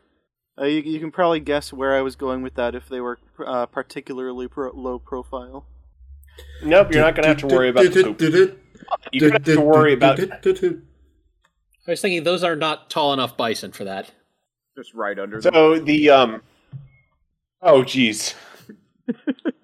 Uh, 0.59 0.65
you, 0.65 0.81
you 0.81 1.01
can 1.01 1.11
probably 1.11 1.41
guess 1.41 1.73
where 1.73 1.95
I 1.95 2.01
was 2.01 2.17
going 2.17 2.43
with 2.43 2.55
that 2.55 2.75
if 2.75 2.89
they 2.89 3.01
were 3.01 3.19
uh, 3.45 3.67
particularly 3.67 4.49
pro- 4.49 4.75
low 4.75 4.99
profile. 4.99 5.67
Nope, 6.63 6.93
you're 6.93 7.03
not 7.03 7.15
going 7.15 7.25
to 7.25 7.29
have 7.29 7.39
to 7.39 7.47
worry 7.47 7.69
about 7.69 7.93
the 7.93 8.03
poop. 8.03 8.21
You're 9.13 9.31
going 9.31 9.43
to 9.43 9.51
have 9.51 9.59
to 9.59 9.61
worry 9.61 9.93
about. 9.93 10.19
I 10.19 11.91
was 11.91 12.01
thinking 12.01 12.23
those 12.23 12.43
are 12.43 12.57
not 12.57 12.89
tall 12.89 13.13
enough 13.13 13.37
bison 13.37 13.73
for 13.73 13.85
that. 13.85 14.13
Just 14.77 14.95
right 14.95 15.19
under 15.19 15.41
them. 15.41 15.53
So 15.53 15.79
the 15.79 16.09
um. 16.09 16.43
Oh, 17.61 17.83
jeez. 17.83 18.35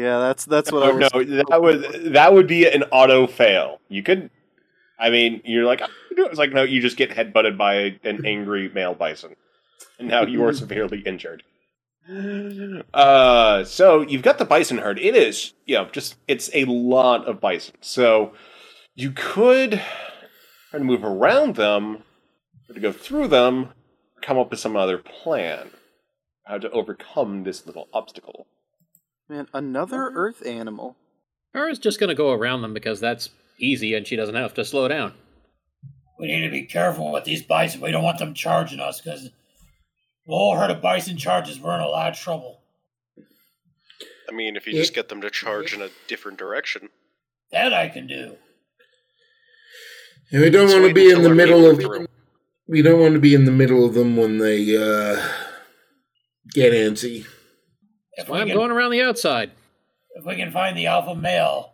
Yeah, 0.00 0.18
that's 0.18 0.44
that's 0.44 0.72
what 0.72 0.82
I 0.82 0.90
Oh, 0.90 0.96
was. 0.96 1.12
no, 1.12 1.24
that 1.48 1.60
would 1.62 2.12
that 2.14 2.32
would 2.32 2.46
be 2.46 2.66
an 2.66 2.84
auto 2.84 3.26
fail. 3.26 3.80
You 3.88 4.02
could. 4.02 4.30
I 4.98 5.10
mean, 5.10 5.40
you're 5.44 5.64
like, 5.64 5.82
"I 5.82 5.86
can 5.86 6.16
do 6.16 6.24
it." 6.26 6.30
it's 6.30 6.38
like 6.38 6.52
no, 6.52 6.62
you 6.62 6.80
just 6.80 6.96
get 6.96 7.10
headbutted 7.10 7.56
by 7.58 7.98
an 8.04 8.24
angry 8.26 8.68
male 8.68 8.94
bison, 8.94 9.34
and 9.98 10.08
now 10.08 10.22
you 10.24 10.44
are 10.44 10.52
severely 10.64 11.00
injured. 11.00 11.42
Uh, 12.94 13.64
so 13.64 14.00
you've 14.02 14.22
got 14.22 14.38
the 14.38 14.44
bison 14.44 14.78
herd. 14.78 14.98
It 14.98 15.14
is, 15.14 15.52
you 15.66 15.76
know, 15.76 15.86
just 15.92 16.16
it's 16.26 16.50
a 16.54 16.64
lot 16.64 17.26
of 17.26 17.40
bison. 17.40 17.74
So 17.80 18.32
you 18.94 19.12
could 19.12 19.80
try 20.70 20.78
to 20.78 20.84
move 20.84 21.04
around 21.04 21.56
them, 21.56 22.02
or 22.68 22.74
to 22.74 22.80
go 22.80 22.92
through 22.92 23.28
them, 23.28 23.70
come 24.22 24.38
up 24.38 24.50
with 24.50 24.60
some 24.60 24.76
other 24.76 24.98
plan 24.98 25.70
how 26.44 26.58
to 26.58 26.70
overcome 26.70 27.44
this 27.44 27.64
little 27.66 27.86
obstacle. 27.92 28.46
Man, 29.30 29.46
another 29.54 30.10
Earth 30.12 30.44
animal. 30.44 30.96
Kara's 31.54 31.78
just 31.78 32.00
going 32.00 32.08
to 32.08 32.16
go 32.16 32.32
around 32.32 32.62
them 32.62 32.74
because 32.74 32.98
that's 32.98 33.28
easy 33.60 33.94
and 33.94 34.04
she 34.04 34.16
doesn't 34.16 34.34
have 34.34 34.54
to 34.54 34.64
slow 34.64 34.88
down. 34.88 35.14
We 36.18 36.26
need 36.26 36.42
to 36.42 36.50
be 36.50 36.64
careful 36.64 37.12
with 37.12 37.22
these 37.22 37.40
bison. 37.40 37.80
We 37.80 37.92
don't 37.92 38.02
want 38.02 38.18
them 38.18 38.34
charging 38.34 38.80
us 38.80 39.00
because 39.00 39.22
the 39.22 39.30
whole 40.26 40.56
herd 40.56 40.72
of 40.72 40.82
bison 40.82 41.16
charges, 41.16 41.60
we're 41.60 41.76
in 41.76 41.80
a 41.80 41.86
lot 41.86 42.10
of 42.10 42.18
trouble. 42.18 42.58
I 44.28 44.32
mean, 44.32 44.56
if 44.56 44.66
you 44.66 44.72
just 44.72 44.94
get 44.94 45.08
them 45.08 45.20
to 45.20 45.30
charge 45.30 45.74
in 45.74 45.80
a 45.80 45.90
different 46.08 46.36
direction. 46.36 46.88
That 47.52 47.72
I 47.72 47.88
can 47.88 48.08
do. 48.08 48.36
And 50.32 50.42
we 50.42 50.50
don't 50.50 50.66
Let's 50.66 50.74
want 50.74 50.88
to 50.88 50.94
be 50.94 51.08
in 51.08 51.22
the 51.22 51.34
middle 51.34 51.70
of. 51.70 51.78
through. 51.78 52.06
We 52.66 52.82
don't 52.82 53.00
want 53.00 53.14
to 53.14 53.20
be 53.20 53.34
in 53.34 53.44
the 53.44 53.52
middle 53.52 53.84
of 53.84 53.94
them 53.94 54.16
when 54.16 54.38
they 54.38 54.76
uh, 54.76 55.22
get 56.52 56.72
antsy. 56.72 57.26
If 58.20 58.28
Why 58.28 58.36
we, 58.36 58.42
I'm 58.42 58.48
can, 58.48 58.56
going 58.56 58.70
around 58.70 58.90
the 58.92 59.02
outside. 59.02 59.50
if 60.14 60.24
we 60.24 60.36
can 60.36 60.50
find 60.52 60.76
the 60.76 60.86
alpha 60.86 61.14
male, 61.14 61.72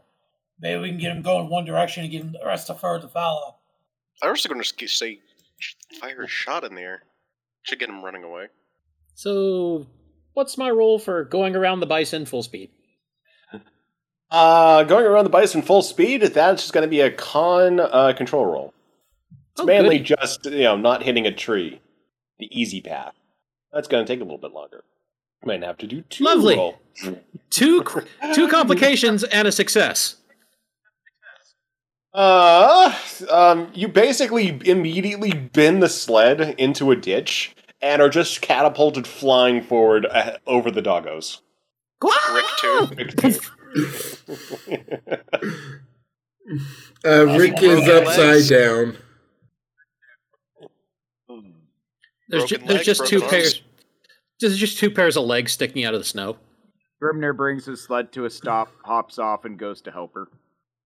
maybe 0.61 0.81
we 0.81 0.89
can 0.91 0.99
get 0.99 1.15
him 1.17 1.23
going 1.23 1.49
one 1.49 1.65
direction 1.65 2.03
and 2.05 2.13
get 2.13 2.33
the 2.33 2.41
rest 2.45 2.71
of 2.71 2.81
her 2.83 2.99
to 3.01 3.09
follow. 3.09 3.57
I 4.23 4.31
was 4.31 4.47
going 4.47 4.63
to 4.63 4.89
say, 4.89 5.21
fire 6.01 6.23
a 6.23 6.29
shot 6.29 6.65
in 6.65 6.75
the 6.75 6.81
air. 6.83 7.03
Should 7.63 7.79
get 7.81 7.89
him 7.89 8.05
running 8.05 8.23
away. 8.25 8.47
So, 9.15 9.87
what's 10.35 10.57
my 10.57 10.71
role 10.71 10.99
for 10.99 11.25
going 11.25 11.57
around 11.57 11.81
the 11.81 11.87
bison 11.87 12.25
full 12.27 12.43
speed? 12.43 12.71
Uh, 14.31 14.83
going 14.85 15.07
around 15.07 15.25
the 15.25 15.31
bison 15.31 15.63
full 15.63 15.83
speed, 15.83 16.21
that's 16.23 16.63
just 16.63 16.73
going 16.73 16.83
to 16.83 16.89
be 16.91 17.01
a 17.01 17.11
con 17.11 17.79
uh, 17.81 18.13
control 18.17 18.45
roll. 18.47 18.75
It's 19.53 19.61
Oh, 19.61 19.65
mainly 19.65 19.99
good. 19.99 20.17
just, 20.21 20.45
you 20.47 20.65
know, 20.65 20.77
not 20.77 21.03
hitting 21.03 21.27
a 21.27 21.33
tree. 21.35 21.81
The 22.39 22.49
easy 22.51 22.81
path. 22.81 23.15
That's 23.73 23.89
going 23.89 24.05
to 24.05 24.13
take 24.13 24.21
a 24.21 24.25
little 24.25 24.39
bit 24.39 24.53
longer. 24.53 24.85
Might 25.47 25.63
have 25.63 25.79
to 25.79 25.87
do 25.87 26.03
two 26.03 26.25
Lovely. 26.25 26.57
roll. 26.57 26.79
Two 27.51 27.85
two 28.35 28.49
complications 28.51 29.23
and 29.25 29.47
a 29.47 29.53
success. 29.53 30.17
Uh, 32.13 32.93
um, 33.31 33.71
you 33.75 33.87
basically 33.89 34.59
immediately 34.65 35.33
bin 35.33 35.81
the 35.81 35.89
sled 35.89 36.41
into 36.59 36.91
a 36.91 36.97
ditch 36.97 37.55
and 37.81 38.03
are 38.03 38.09
just 38.09 38.41
catapulted 38.41 39.07
flying 39.07 39.63
forward 39.63 40.07
uh, 40.07 40.39
over 40.47 40.71
the 40.71 40.83
doggos. 40.83 41.41
Rick 42.03 42.45
too. 42.61 43.39
Uh, 47.05 47.27
Rick 47.37 47.61
is 47.61 47.89
upside 47.89 48.49
down. 48.49 48.97
There's, 52.29 52.45
ju- 52.45 52.59
Broken 52.59 52.67
there's 52.69 52.87
just 52.87 53.07
two 53.07 53.21
arms. 53.21 53.31
pairs. 53.31 53.63
There's 54.41 54.59
just 54.59 54.79
two 54.79 54.91
pairs 54.91 55.17
of 55.17 55.25
legs 55.25 55.53
sticking 55.53 55.85
out 55.85 55.95
of 55.95 56.01
the 56.01 56.05
snow. 56.05 56.37
Grimnir 57.03 57.37
brings 57.37 57.67
his 57.67 57.83
sled 57.83 58.13
to 58.13 58.25
a 58.25 58.31
stop, 58.31 58.69
hops 58.85 59.19
off, 59.19 59.45
and 59.45 59.59
goes 59.59 59.81
to 59.83 59.91
help 59.91 60.15
her. 60.15 60.29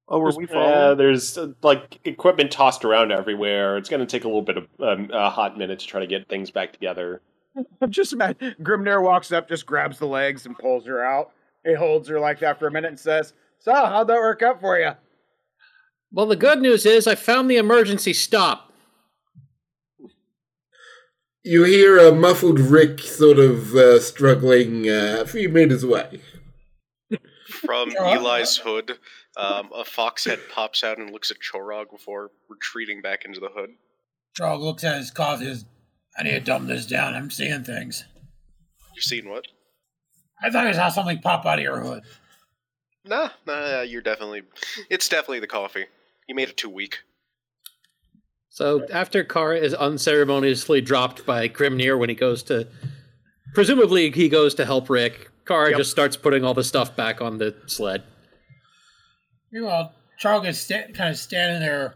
Oh, 0.08 0.18
were 0.18 0.32
we 0.36 0.48
Uh, 0.48 0.94
there's 0.94 1.38
uh, 1.38 1.52
like 1.62 2.00
equipment 2.04 2.50
tossed 2.50 2.84
around 2.84 3.12
everywhere. 3.12 3.76
It's 3.76 3.88
going 3.88 4.00
to 4.00 4.06
take 4.06 4.24
a 4.24 4.26
little 4.26 4.42
bit 4.42 4.56
of 4.56 4.66
um, 4.80 5.08
a 5.12 5.30
hot 5.30 5.56
minute 5.56 5.78
to 5.78 5.86
try 5.86 6.00
to 6.00 6.06
get 6.06 6.28
things 6.28 6.50
back 6.50 6.72
together. 6.72 7.22
Just 7.88 8.12
imagine 8.12 8.56
Grimnir 8.60 9.02
walks 9.02 9.32
up, 9.32 9.48
just 9.48 9.66
grabs 9.66 9.98
the 9.98 10.06
legs 10.06 10.46
and 10.46 10.56
pulls 10.56 10.86
her 10.86 11.04
out. 11.04 11.32
He 11.64 11.74
holds 11.74 12.08
her 12.08 12.18
like 12.20 12.38
that 12.40 12.58
for 12.58 12.68
a 12.68 12.70
minute 12.70 12.88
and 12.88 12.98
says, 12.98 13.34
So, 13.58 13.72
how'd 13.72 14.08
that 14.08 14.14
work 14.14 14.42
out 14.42 14.60
for 14.60 14.78
you? 14.78 14.92
Well, 16.12 16.26
the 16.26 16.36
good 16.36 16.60
news 16.60 16.86
is 16.86 17.06
I 17.06 17.14
found 17.16 17.50
the 17.50 17.56
emergency 17.56 18.12
stop. 18.12 18.69
You 21.42 21.64
hear 21.64 21.98
a 21.98 22.12
muffled 22.12 22.60
Rick 22.60 23.00
sort 23.00 23.38
of 23.38 23.74
uh, 23.74 23.98
struggling 24.00 24.88
uh, 24.88 25.18
a 25.20 25.26
few 25.26 25.48
meters 25.48 25.82
away. 25.82 26.20
From 27.48 27.92
Eli's 27.98 28.58
hood, 28.58 28.98
um, 29.38 29.70
a 29.74 29.84
fox 29.84 30.26
head 30.26 30.38
pops 30.52 30.84
out 30.84 30.98
and 30.98 31.10
looks 31.10 31.30
at 31.30 31.38
Chorog 31.38 31.90
before 31.90 32.30
retreating 32.48 33.00
back 33.00 33.24
into 33.24 33.40
the 33.40 33.48
hood. 33.48 33.70
Trog 34.38 34.60
looks 34.60 34.84
at 34.84 34.98
his 34.98 35.10
coffee. 35.10 35.46
Says, 35.46 35.64
I 36.18 36.24
need 36.24 36.32
to 36.32 36.40
dumb 36.40 36.66
this 36.66 36.86
down. 36.86 37.14
I'm 37.14 37.30
seeing 37.30 37.64
things. 37.64 38.04
You're 38.94 39.02
seeing 39.02 39.28
what? 39.28 39.46
I 40.42 40.50
thought 40.50 40.66
I 40.66 40.72
saw 40.72 40.88
something 40.90 41.20
pop 41.20 41.46
out 41.46 41.58
of 41.58 41.64
your 41.64 41.80
hood. 41.80 42.02
Nah, 43.06 43.30
nah, 43.46 43.80
you're 43.80 44.02
definitely. 44.02 44.42
It's 44.90 45.08
definitely 45.08 45.40
the 45.40 45.46
coffee. 45.46 45.86
You 46.28 46.34
made 46.34 46.50
it 46.50 46.58
too 46.58 46.68
weak. 46.68 46.98
So 48.50 48.84
after 48.92 49.22
Kara 49.24 49.56
is 49.58 49.74
unceremoniously 49.74 50.80
dropped 50.80 51.24
by 51.24 51.48
Grimnir 51.48 51.96
when 51.98 52.08
he 52.08 52.14
goes 52.16 52.42
to, 52.44 52.66
presumably 53.54 54.10
he 54.10 54.28
goes 54.28 54.54
to 54.56 54.66
help 54.66 54.90
Rick. 54.90 55.30
Kara 55.46 55.70
Yep. 55.70 55.78
just 55.78 55.90
starts 55.90 56.16
putting 56.16 56.44
all 56.44 56.54
the 56.54 56.64
stuff 56.64 56.94
back 56.96 57.20
on 57.20 57.38
the 57.38 57.54
sled. 57.66 58.02
Meanwhile, 59.52 59.94
Charles 60.18 60.46
is 60.46 60.60
sta- 60.60 60.92
kind 60.92 61.10
of 61.10 61.16
standing 61.16 61.60
there, 61.60 61.94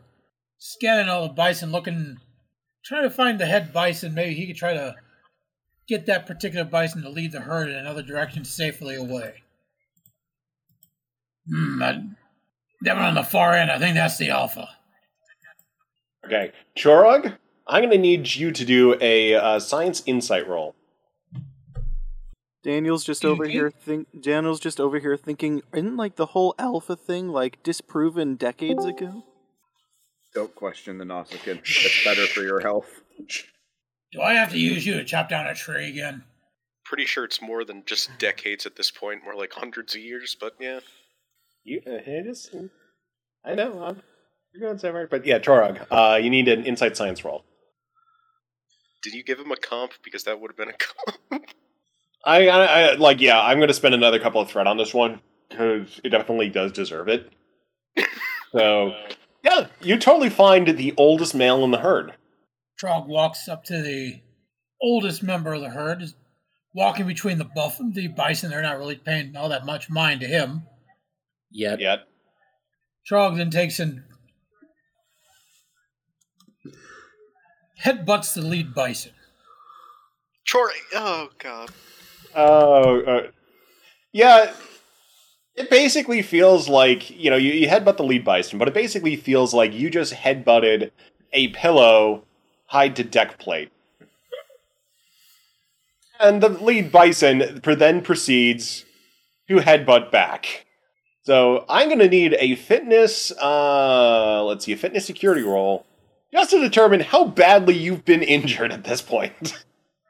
scanning 0.58 1.08
all 1.08 1.26
the 1.28 1.34
bison, 1.34 1.70
looking, 1.72 2.18
trying 2.84 3.02
to 3.02 3.10
find 3.10 3.38
the 3.38 3.46
head 3.46 3.72
bison. 3.72 4.14
Maybe 4.14 4.34
he 4.34 4.46
could 4.46 4.56
try 4.56 4.72
to 4.74 4.94
get 5.88 6.06
that 6.06 6.26
particular 6.26 6.64
bison 6.64 7.02
to 7.02 7.10
lead 7.10 7.32
the 7.32 7.40
herd 7.40 7.68
in 7.68 7.76
another 7.76 8.02
direction 8.02 8.44
safely 8.44 8.94
away. 8.94 9.42
Hmm, 11.48 11.78
that, 11.80 11.96
that 12.82 12.96
one 12.96 13.04
on 13.04 13.14
the 13.14 13.22
far 13.22 13.52
end, 13.54 13.70
I 13.70 13.78
think 13.78 13.94
that's 13.94 14.16
the 14.18 14.30
alpha. 14.30 14.68
Okay, 16.26 16.52
Chorog, 16.76 17.36
I'm 17.66 17.82
going 17.82 17.90
to 17.90 17.98
need 17.98 18.34
you 18.34 18.50
to 18.52 18.64
do 18.64 18.96
a 19.00 19.34
uh, 19.34 19.58
science 19.58 20.02
insight 20.06 20.48
roll. 20.48 20.74
Daniel's 22.62 23.04
just 23.04 23.26
over 23.26 23.44
Mhm. 23.46 23.50
here 23.50 23.70
think 23.70 24.22
Daniel's 24.22 24.58
just 24.58 24.80
over 24.80 24.98
here 24.98 25.18
thinking 25.18 25.62
isn't 25.74 25.96
like 25.98 26.16
the 26.16 26.26
whole 26.26 26.54
alpha 26.58 26.96
thing 26.96 27.28
like 27.28 27.62
disproven 27.62 28.36
decades 28.36 28.86
ago? 28.86 29.22
Don't 30.34 30.54
question 30.54 30.96
the 30.96 31.04
Nausicaan. 31.04 31.58
It's 31.58 32.04
better 32.04 32.26
for 32.26 32.40
your 32.42 32.60
health. 32.60 33.02
Do 34.12 34.22
I 34.22 34.32
have 34.32 34.50
to 34.52 34.58
use 34.58 34.86
you 34.86 34.94
to 34.94 35.04
chop 35.04 35.28
down 35.28 35.46
a 35.46 35.54
tree 35.54 35.88
again? 35.90 36.24
Pretty 36.86 37.04
sure 37.04 37.24
it's 37.24 37.42
more 37.42 37.64
than 37.64 37.84
just 37.84 38.18
decades 38.18 38.64
at 38.64 38.76
this 38.76 38.90
point, 38.90 39.22
more 39.24 39.34
like 39.34 39.52
hundreds 39.52 39.94
of 39.94 40.00
years, 40.00 40.34
but 40.38 40.54
yeah. 40.58 40.80
You, 41.64 41.82
uh, 41.86 41.92
it 42.06 42.26
is. 42.26 42.50
I 43.44 43.54
know. 43.54 43.82
I'm, 43.84 44.02
you're 44.54 44.68
going 44.68 44.78
so 44.78 44.90
right, 44.92 45.10
but 45.10 45.26
yeah, 45.26 45.40
Chorog, 45.40 45.84
uh, 45.90 46.16
you 46.16 46.30
need 46.30 46.46
an 46.48 46.64
insight 46.64 46.96
science 46.96 47.24
roll. 47.24 47.44
Did 49.02 49.12
you 49.12 49.24
give 49.24 49.38
him 49.38 49.50
a 49.50 49.56
comp? 49.56 49.92
Because 50.04 50.24
that 50.24 50.40
would 50.40 50.50
have 50.50 50.56
been 50.56 50.68
a 50.68 50.72
comp. 51.32 51.46
I, 52.24 52.48
I, 52.48 52.64
I 52.64 52.94
like, 52.94 53.20
yeah, 53.20 53.40
I'm 53.40 53.58
going 53.58 53.68
to 53.68 53.74
spend 53.74 53.94
another 53.94 54.18
couple 54.20 54.40
of 54.40 54.48
thread 54.48 54.66
on 54.66 54.76
this 54.76 54.94
one 54.94 55.20
because 55.48 56.00
it 56.04 56.10
definitely 56.10 56.48
does 56.48 56.72
deserve 56.72 57.08
it. 57.08 57.32
so, 58.52 58.94
yeah, 59.42 59.66
you 59.80 59.98
totally 59.98 60.30
find 60.30 60.68
the 60.68 60.94
oldest 60.96 61.34
male 61.34 61.64
in 61.64 61.72
the 61.72 61.78
herd. 61.78 62.14
Trog 62.80 63.06
walks 63.06 63.48
up 63.48 63.64
to 63.64 63.82
the 63.82 64.20
oldest 64.80 65.22
member 65.22 65.54
of 65.54 65.60
the 65.60 65.70
herd, 65.70 66.00
is 66.00 66.14
walking 66.74 67.06
between 67.06 67.38
the 67.38 67.44
buff 67.44 67.78
the 67.92 68.08
bison. 68.08 68.50
They're 68.50 68.62
not 68.62 68.78
really 68.78 68.96
paying 68.96 69.36
all 69.36 69.48
that 69.48 69.66
much 69.66 69.90
mind 69.90 70.20
to 70.20 70.26
him. 70.26 70.62
Yet. 71.50 71.80
Yet, 71.80 72.00
Trog 73.10 73.36
then 73.36 73.50
takes 73.50 73.78
and 73.80 74.02
headbutts 77.84 78.34
the 78.34 78.42
lead 78.42 78.74
bison. 78.74 79.12
Chor. 80.50 80.70
Oh 80.94 81.28
god. 81.38 81.70
Oh, 82.34 83.00
uh, 83.02 83.26
yeah. 84.12 84.52
It 85.54 85.70
basically 85.70 86.20
feels 86.22 86.68
like 86.68 87.10
you 87.10 87.30
know 87.30 87.36
you, 87.36 87.52
you 87.52 87.68
headbutt 87.68 87.96
the 87.96 88.04
lead 88.04 88.24
bison, 88.24 88.58
but 88.58 88.68
it 88.68 88.74
basically 88.74 89.16
feels 89.16 89.54
like 89.54 89.72
you 89.72 89.88
just 89.88 90.12
headbutted 90.12 90.90
a 91.32 91.48
pillow 91.48 92.24
tied 92.70 92.96
to 92.96 93.04
deck 93.04 93.38
plate, 93.38 93.70
and 96.18 96.42
the 96.42 96.48
lead 96.48 96.90
bison 96.90 97.60
then 97.64 98.00
proceeds 98.00 98.84
to 99.48 99.56
headbutt 99.56 100.10
back. 100.10 100.66
So 101.22 101.64
I'm 101.68 101.88
going 101.88 102.00
to 102.00 102.08
need 102.08 102.36
a 102.38 102.56
fitness. 102.56 103.32
Uh, 103.32 104.44
let's 104.44 104.64
see, 104.64 104.72
a 104.72 104.76
fitness 104.76 105.06
security 105.06 105.42
roll, 105.42 105.86
just 106.34 106.50
to 106.50 106.60
determine 106.60 107.00
how 107.00 107.24
badly 107.24 107.74
you've 107.76 108.04
been 108.04 108.22
injured 108.22 108.72
at 108.72 108.84
this 108.84 109.00
point. 109.00 109.64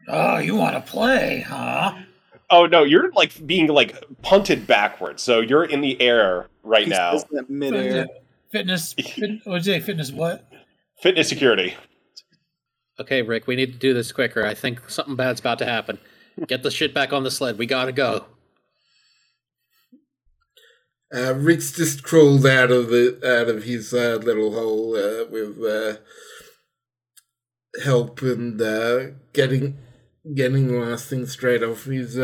Oh, 0.08 0.38
you 0.38 0.56
want 0.56 0.74
to 0.74 0.90
play, 0.90 1.44
huh? 1.46 1.94
Oh 2.50 2.66
no, 2.66 2.82
you're 2.82 3.10
like 3.12 3.46
being 3.46 3.68
like 3.68 4.02
punted 4.22 4.66
backwards, 4.66 5.22
so 5.22 5.40
you're 5.40 5.64
in 5.64 5.80
the 5.80 6.00
air 6.00 6.48
right 6.62 6.84
He 6.84 6.90
now. 6.90 7.12
says 7.12 7.24
that 7.30 7.48
midair. 7.48 8.06
Fitness, 8.52 8.92
fit, 8.92 9.40
what'd 9.44 9.66
you 9.66 9.72
say? 9.74 9.80
Fitness 9.80 10.12
what? 10.12 10.46
Fitness 11.00 11.28
security. 11.28 11.74
Okay, 13.00 13.22
Rick, 13.22 13.46
we 13.46 13.56
need 13.56 13.72
to 13.72 13.78
do 13.78 13.92
this 13.94 14.12
quicker. 14.12 14.46
I 14.46 14.54
think 14.54 14.88
something 14.88 15.16
bad's 15.16 15.40
about 15.40 15.58
to 15.60 15.64
happen. 15.66 15.98
Get 16.46 16.62
the 16.62 16.70
shit 16.70 16.94
back 16.94 17.12
on 17.12 17.22
the 17.24 17.30
sled. 17.30 17.58
We 17.58 17.66
gotta 17.66 17.92
go. 17.92 18.26
Uh, 21.14 21.32
Rick's 21.34 21.70
just 21.70 22.02
crawled 22.02 22.44
out 22.44 22.72
of 22.72 22.88
the 22.88 23.20
out 23.24 23.48
of 23.48 23.62
his 23.62 23.94
uh, 23.94 24.18
little 24.22 24.52
hole 24.52 24.96
uh, 24.96 25.24
with 25.30 25.62
uh, 25.62 25.98
help 27.84 28.20
and 28.22 28.60
uh, 28.60 29.06
getting 29.32 29.78
getting 30.34 30.66
the 30.66 30.78
last 30.78 31.08
thing 31.08 31.24
straight 31.26 31.62
off. 31.62 31.84
He's 31.84 32.16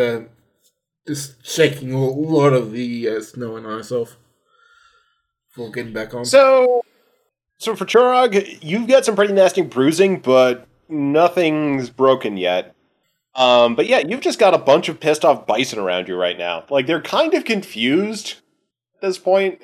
just 1.06 1.46
shaking 1.46 1.92
a 1.92 2.04
lot 2.04 2.52
of 2.52 2.72
the 2.72 3.20
snow 3.22 3.56
and 3.56 3.66
ice 3.66 3.92
off 3.92 4.16
before 5.48 5.70
getting 5.70 5.92
back 5.92 6.12
on. 6.12 6.24
So, 6.24 6.82
so 7.58 7.76
for 7.76 7.84
Chorog, 7.84 8.58
you've 8.60 8.88
got 8.88 9.04
some 9.04 9.14
pretty 9.14 9.34
nasty 9.34 9.62
bruising, 9.62 10.18
but 10.18 10.66
nothing's 10.88 11.90
broken 11.90 12.36
yet. 12.36 12.74
Um, 13.36 13.76
but 13.76 13.86
yeah, 13.86 13.98
you've 13.98 14.20
just 14.20 14.40
got 14.40 14.54
a 14.54 14.58
bunch 14.58 14.88
of 14.88 14.98
pissed 14.98 15.24
off 15.24 15.46
bison 15.46 15.78
around 15.78 16.08
you 16.08 16.16
right 16.16 16.36
now. 16.36 16.64
Like 16.68 16.86
they're 16.88 17.00
kind 17.00 17.34
of 17.34 17.44
confused 17.44 18.34
this 19.00 19.18
point. 19.18 19.62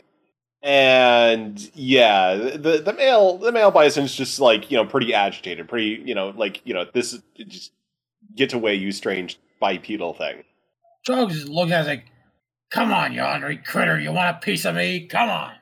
And 0.62 1.70
yeah, 1.74 2.34
the 2.34 2.82
the 2.84 2.92
male 2.92 3.38
the 3.38 3.52
male 3.52 3.70
bison's 3.70 4.14
just 4.14 4.40
like 4.40 4.70
you 4.70 4.76
know 4.76 4.84
pretty 4.84 5.14
agitated, 5.14 5.68
pretty 5.68 6.02
you 6.04 6.14
know 6.14 6.30
like 6.36 6.60
you 6.64 6.74
know 6.74 6.84
this 6.92 7.12
is 7.12 7.22
just 7.36 7.72
get 8.34 8.52
away 8.52 8.74
you 8.74 8.90
strange 8.92 9.38
bipedal 9.60 10.12
thing. 10.14 10.42
Trog 11.06 11.30
just 11.30 11.48
looking 11.48 11.72
at 11.72 11.82
us 11.82 11.86
like, 11.86 12.06
come 12.70 12.92
on, 12.92 13.12
you 13.12 13.22
ornery 13.22 13.58
critter. 13.58 14.00
You 14.00 14.10
want 14.12 14.36
a 14.36 14.40
piece 14.40 14.64
of 14.64 14.74
me? 14.74 15.06
Come 15.06 15.28
on. 15.30 15.52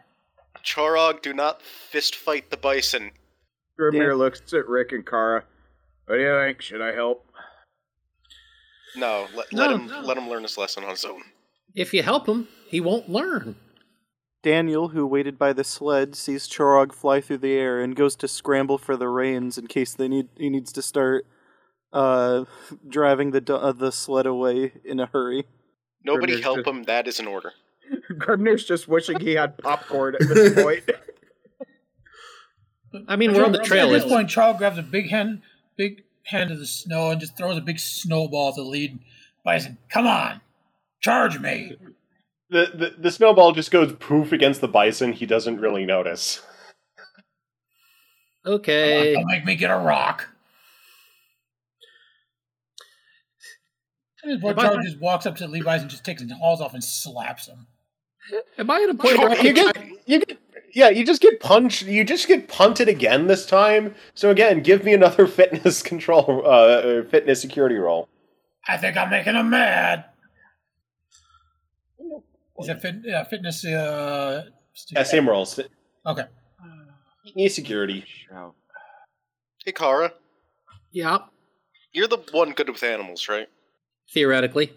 Chorog, 0.65 1.21
do 1.21 1.35
not 1.35 1.61
fist 1.61 2.15
fight 2.17 2.49
the 2.51 2.57
bison. 2.57 3.11
Grimnir 3.79 4.09
Yeah. 4.09 4.15
looks 4.15 4.55
at 4.55 4.67
Rick 4.67 4.93
and 4.93 5.05
Kara. 5.07 5.45
What 6.07 6.17
do 6.17 6.23
you 6.23 6.39
think? 6.39 6.63
Should 6.63 6.81
I 6.81 6.95
help? 6.95 7.27
No, 8.97 9.27
let, 9.35 9.53
No, 9.53 9.61
let 9.63 9.71
him 9.73 9.87
no. 9.89 10.01
let 10.01 10.17
him 10.17 10.29
learn 10.31 10.43
his 10.45 10.57
lesson 10.57 10.85
on 10.85 10.91
his 10.91 11.05
own. 11.05 11.23
If 11.75 11.93
you 11.93 12.03
help 12.03 12.27
him, 12.29 12.49
he 12.69 12.81
won't 12.81 13.09
learn. 13.11 13.57
Daniel, 14.45 14.89
who 14.89 15.07
waited 15.07 15.39
by 15.39 15.55
the 15.55 15.65
sled, 15.65 16.15
sees 16.15 16.47
Chorog 16.47 16.93
fly 16.93 17.23
through 17.23 17.39
the 17.39 17.55
air 17.55 17.81
and 17.81 17.97
goes 17.97 18.15
to 18.17 18.29
scramble 18.29 18.77
for 18.77 18.95
the 18.95 19.09
reins 19.09 19.57
in 19.57 19.67
case 19.69 19.95
they 19.95 20.07
need 20.07 20.29
he 20.37 20.51
needs 20.51 20.71
to 20.73 20.83
start 20.83 21.27
uh, 21.95 22.45
driving 22.87 23.31
the 23.31 23.43
uh, 23.57 23.73
the 23.73 23.91
sled 23.91 24.27
away 24.27 24.73
in 24.85 25.01
a 25.01 25.07
hurry. 25.07 25.47
Nobody 26.05 26.35
Grimnir's 26.35 26.43
help 26.43 26.57
just- 26.59 26.69
him. 26.69 26.83
That 26.83 27.09
is 27.09 27.19
an 27.19 27.27
order. 27.27 27.53
Grimnir's 28.13 28.67
just 28.67 28.87
wishing 28.87 29.19
he 29.19 29.33
had 29.33 29.57
popcorn 29.57 30.15
at 30.17 30.29
this 30.29 30.55
point. 30.63 30.85
I 33.09 33.17
mean, 33.17 33.33
we're 33.33 33.47
on 33.47 33.53
the 33.53 33.59
trail. 33.59 33.87
At 33.95 34.03
this 34.03 34.05
point, 34.05 34.29
Charles 34.29 34.59
grabs 34.59 34.77
a 34.77 34.83
big 34.83 35.09
hand, 35.09 35.41
big 35.77 36.05
hand 36.25 36.51
of 36.51 36.59
the 36.59 36.67
snow 36.67 37.11
and 37.11 37.21
just 37.21 37.35
throws 37.37 37.57
a 37.57 37.63
big 37.63 37.79
snowball 37.81 38.51
at 38.51 38.57
the 38.57 38.63
lead 38.63 38.99
bison. 39.43 39.79
Come 39.89 40.07
on, 40.07 40.43
charge 41.01 41.41
me. 41.41 41.77
The, 42.55 42.71
the 42.73 42.95
the 42.97 43.11
snowball 43.11 43.51
just 43.51 43.73
goes 43.73 43.93
poof 43.95 44.31
against 44.31 44.61
the 44.61 44.69
bison. 44.69 45.13
He 45.13 45.27
doesn't 45.27 45.61
really 45.61 45.85
notice. 45.85 46.41
Okay. 48.47 49.15
Don't 49.15 49.27
make 49.27 49.45
me 49.45 49.57
get 49.57 49.73
a 49.73 49.77
rock. 49.77 50.29
At 54.23 54.41
this 54.41 54.41
point, 54.41 54.57
Am 54.57 54.83
just 54.85 55.01
walks 55.01 55.27
up 55.27 55.35
to 55.39 55.49
the 55.49 55.53
and 55.83 55.91
just 55.91 56.05
takes 56.05 56.23
his 56.23 56.31
hauls 56.31 56.61
off 56.61 56.75
and 56.75 56.85
slaps 56.85 57.49
him. 57.49 57.67
Am 58.57 58.71
I 58.71 58.83
at 58.85 58.91
a 58.91 58.95
point 58.95 59.19
where 59.19 59.43
you 59.43 59.53
get 59.53 59.77
you 60.07 60.25
get 60.25 60.39
yeah 60.73 60.91
you 60.91 61.05
just 61.05 61.21
get 61.21 61.41
punched 61.41 61.83
you 61.83 62.05
just 62.05 62.29
get 62.29 62.47
punted 62.47 62.89
again 62.89 63.27
this 63.27 63.47
time 63.47 63.95
so 64.15 64.31
again 64.31 64.63
give 64.63 64.85
me 64.85 64.95
another 64.95 65.27
fitness 65.29 65.83
control 65.83 66.43
uh 66.45 66.49
uh, 66.49 67.05
fitness 67.05 67.41
security 67.41 67.77
roll 67.77 68.09
I 68.67 68.79
think 68.79 68.97
I'm 68.97 69.11
making 69.11 69.35
him 69.35 69.51
mad. 69.51 70.07
Is 72.59 72.67
that 72.69 72.81
fit, 72.81 72.97
yeah, 73.05 73.25
fitness? 73.25 73.65
Uh, 73.65 74.45
yeah 74.93 75.03
same 75.03 75.29
rolls 75.29 75.59
Okay. 76.07 76.25
Need 77.35 77.49
security 77.49 78.05
Hey, 79.65 79.73
Kara, 79.73 80.13
Yeah, 80.93 81.19
you're 81.93 82.07
the 82.09 82.19
one 82.33 82.53
good 82.53 82.69
with 82.69 82.83
animals, 82.83 83.29
right? 83.29 83.49
theoretically. 84.13 84.73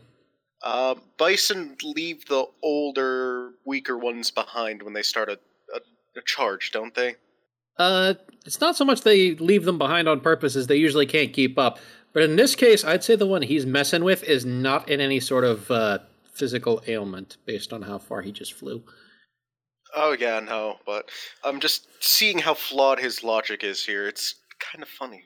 Uh, 0.64 0.96
bison 1.18 1.76
leave 1.84 2.26
the 2.28 2.46
older, 2.64 3.52
weaker 3.66 3.98
ones 3.98 4.32
behind 4.32 4.82
when 4.82 4.94
they 4.94 5.04
start 5.04 5.30
a, 5.30 5.38
a, 5.76 5.80
a 6.18 6.22
charge, 6.26 6.72
don't 6.72 6.96
they? 6.96 7.16
Uh, 7.78 8.16
it's 8.46 8.60
not 8.60 8.76
so 8.76 8.84
much 8.86 9.02
they 9.02 9.36
leave 9.36 9.66
them 9.66 9.78
behind 9.78 10.08
on 10.08 10.20
purpose 10.22 10.56
as 10.56 10.68
they 10.68 10.78
usually 10.78 11.06
can't 11.06 11.34
keep 11.34 11.60
up. 11.60 11.78
But 12.14 12.24
in 12.24 12.38
this 12.38 12.56
case, 12.56 12.84
I'd 12.84 13.04
say 13.04 13.16
the 13.16 13.28
one 13.28 13.44
he's 13.44 13.66
messing 13.66 14.04
with 14.04 14.24
is 14.24 14.46
not 14.46 14.90
in 14.90 15.00
any 15.00 15.20
sort 15.20 15.44
of 15.44 15.70
uh, 15.70 16.00
physical 16.38 16.82
ailment 16.88 17.38
based 17.46 17.74
on 17.74 17.82
how 17.82 17.98
far 17.98 18.22
he 18.22 18.32
just 18.32 18.54
flew. 18.54 18.84
Oh 19.96 20.16
yeah, 20.18 20.40
no, 20.40 20.78
but 20.86 21.10
I'm 21.44 21.60
just 21.60 21.88
seeing 22.00 22.40
how 22.40 22.54
flawed 22.54 23.00
his 23.00 23.24
logic 23.24 23.64
is 23.64 23.86
here. 23.86 24.08
It's 24.08 24.36
kind 24.60 24.84
of 24.84 24.90
funny. 24.90 25.24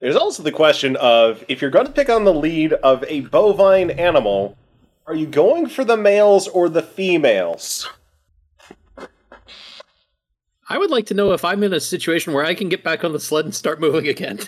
There's 0.00 0.16
also 0.16 0.42
the 0.42 0.52
question 0.52 0.96
of 0.96 1.44
if 1.48 1.60
you're 1.60 1.70
going 1.70 1.86
to 1.86 1.92
pick 1.92 2.08
on 2.08 2.24
the 2.24 2.32
lead 2.32 2.72
of 2.72 3.04
a 3.06 3.20
bovine 3.20 3.90
animal, 3.90 4.56
are 5.06 5.14
you 5.14 5.26
going 5.26 5.68
for 5.68 5.84
the 5.84 5.96
males 5.96 6.48
or 6.48 6.68
the 6.68 6.82
females? 6.82 7.88
I 10.68 10.78
would 10.78 10.90
like 10.90 11.06
to 11.06 11.14
know 11.14 11.32
if 11.32 11.44
I'm 11.44 11.62
in 11.64 11.72
a 11.72 11.80
situation 11.80 12.32
where 12.32 12.44
I 12.44 12.54
can 12.54 12.68
get 12.68 12.84
back 12.84 13.04
on 13.04 13.12
the 13.12 13.20
sled 13.20 13.44
and 13.44 13.54
start 13.54 13.80
moving 13.80 14.08
again. 14.08 14.38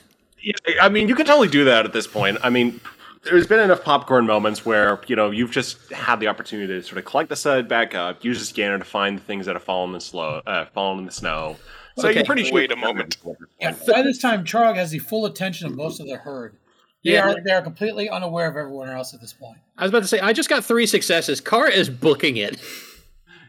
I 0.80 0.88
mean, 0.88 1.08
you 1.08 1.14
can 1.14 1.26
totally 1.26 1.48
do 1.48 1.64
that 1.64 1.84
at 1.84 1.92
this 1.92 2.06
point. 2.06 2.38
I 2.42 2.48
mean, 2.48 2.80
there's 3.24 3.46
been 3.46 3.60
enough 3.60 3.82
popcorn 3.84 4.26
moments 4.26 4.64
where 4.66 5.00
you 5.06 5.16
know 5.16 5.30
you've 5.30 5.50
just 5.50 5.90
had 5.92 6.16
the 6.20 6.28
opportunity 6.28 6.66
to 6.72 6.82
sort 6.82 6.98
of 6.98 7.04
collect 7.04 7.28
the 7.28 7.36
sled 7.36 7.68
back 7.68 7.94
up, 7.94 8.24
use 8.24 8.38
the 8.38 8.44
scanner 8.44 8.78
to 8.78 8.84
find 8.84 9.18
the 9.18 9.22
things 9.22 9.46
that 9.46 9.54
have 9.54 9.62
fallen 9.62 9.90
in 9.90 9.94
the 9.94 10.00
slow, 10.00 10.42
uh, 10.46 10.66
fallen 10.66 10.98
in 11.00 11.06
the 11.06 11.12
snow. 11.12 11.56
So 11.98 12.08
Okay. 12.08 12.16
you're 12.18 12.24
pretty 12.24 12.44
sure. 12.44 12.54
Wait 12.54 12.72
a 12.72 12.76
moment. 12.76 13.18
Yeah, 13.60 13.74
by 13.86 14.02
this 14.02 14.18
time, 14.18 14.44
Charog 14.44 14.76
has 14.76 14.90
the 14.90 14.98
full 14.98 15.26
attention 15.26 15.66
of 15.66 15.76
most 15.76 16.00
of 16.00 16.06
the 16.06 16.16
herd. 16.16 16.56
They 17.04 17.12
Yeah. 17.12 17.28
are 17.30 17.36
they 17.44 17.50
are 17.52 17.62
completely 17.62 18.08
unaware 18.08 18.48
of 18.48 18.56
everyone 18.56 18.88
else 18.88 19.12
at 19.14 19.20
this 19.20 19.32
point. 19.32 19.58
I 19.76 19.82
was 19.82 19.90
about 19.90 20.02
to 20.02 20.08
say, 20.08 20.20
I 20.20 20.32
just 20.32 20.48
got 20.48 20.64
three 20.64 20.86
successes. 20.86 21.40
Kara 21.40 21.70
is 21.70 21.88
booking 21.90 22.36
it. 22.36 22.58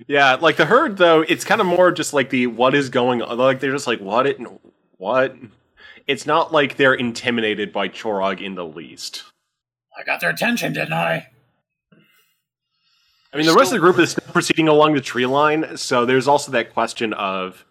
Yeah, 0.07 0.35
like 0.35 0.57
the 0.57 0.65
herd 0.65 0.97
though, 0.97 1.21
it's 1.21 1.45
kind 1.45 1.61
of 1.61 1.67
more 1.67 1.91
just 1.91 2.13
like 2.13 2.29
the 2.29 2.47
what 2.47 2.75
is 2.75 2.89
going 2.89 3.21
on. 3.21 3.37
Like 3.37 3.59
they're 3.59 3.71
just 3.71 3.87
like 3.87 3.99
what 3.99 4.27
it 4.27 4.39
what. 4.97 5.35
It's 6.05 6.25
not 6.25 6.51
like 6.51 6.75
they're 6.75 6.93
intimidated 6.93 7.71
by 7.71 7.87
Chorog 7.87 8.41
in 8.41 8.55
the 8.55 8.65
least. 8.65 9.23
I 9.97 10.03
got 10.03 10.19
their 10.21 10.29
attention, 10.29 10.73
didn't 10.73 10.93
I? 10.93 11.27
I 13.33 13.37
mean, 13.37 13.45
the 13.47 13.53
rest 13.53 13.71
of 13.71 13.75
the 13.75 13.79
group 13.79 13.97
is 13.97 14.11
still 14.11 14.31
proceeding 14.31 14.67
along 14.67 14.93
the 14.93 15.01
tree 15.01 15.25
line, 15.25 15.75
so 15.77 16.05
there's 16.05 16.27
also 16.27 16.51
that 16.51 16.73
question 16.73 17.13
of 17.13 17.65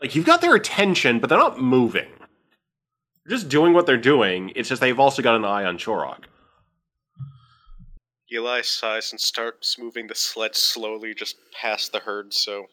like 0.00 0.14
you've 0.14 0.26
got 0.26 0.40
their 0.40 0.54
attention, 0.54 1.18
but 1.18 1.28
they're 1.28 1.38
not 1.38 1.60
moving. 1.60 2.08
They're 3.24 3.36
just 3.36 3.48
doing 3.48 3.72
what 3.72 3.86
they're 3.86 3.96
doing. 3.96 4.52
It's 4.54 4.68
just 4.68 4.80
they've 4.80 4.98
also 4.98 5.22
got 5.22 5.36
an 5.36 5.44
eye 5.44 5.64
on 5.64 5.78
Chorog. 5.78 6.24
Eli 8.32 8.62
sighs 8.62 9.12
and 9.12 9.20
starts 9.20 9.78
moving 9.78 10.06
the 10.06 10.14
sled 10.14 10.56
slowly 10.56 11.14
just 11.14 11.36
past 11.60 11.92
the 11.92 11.98
herd, 11.98 12.32
so 12.32 12.66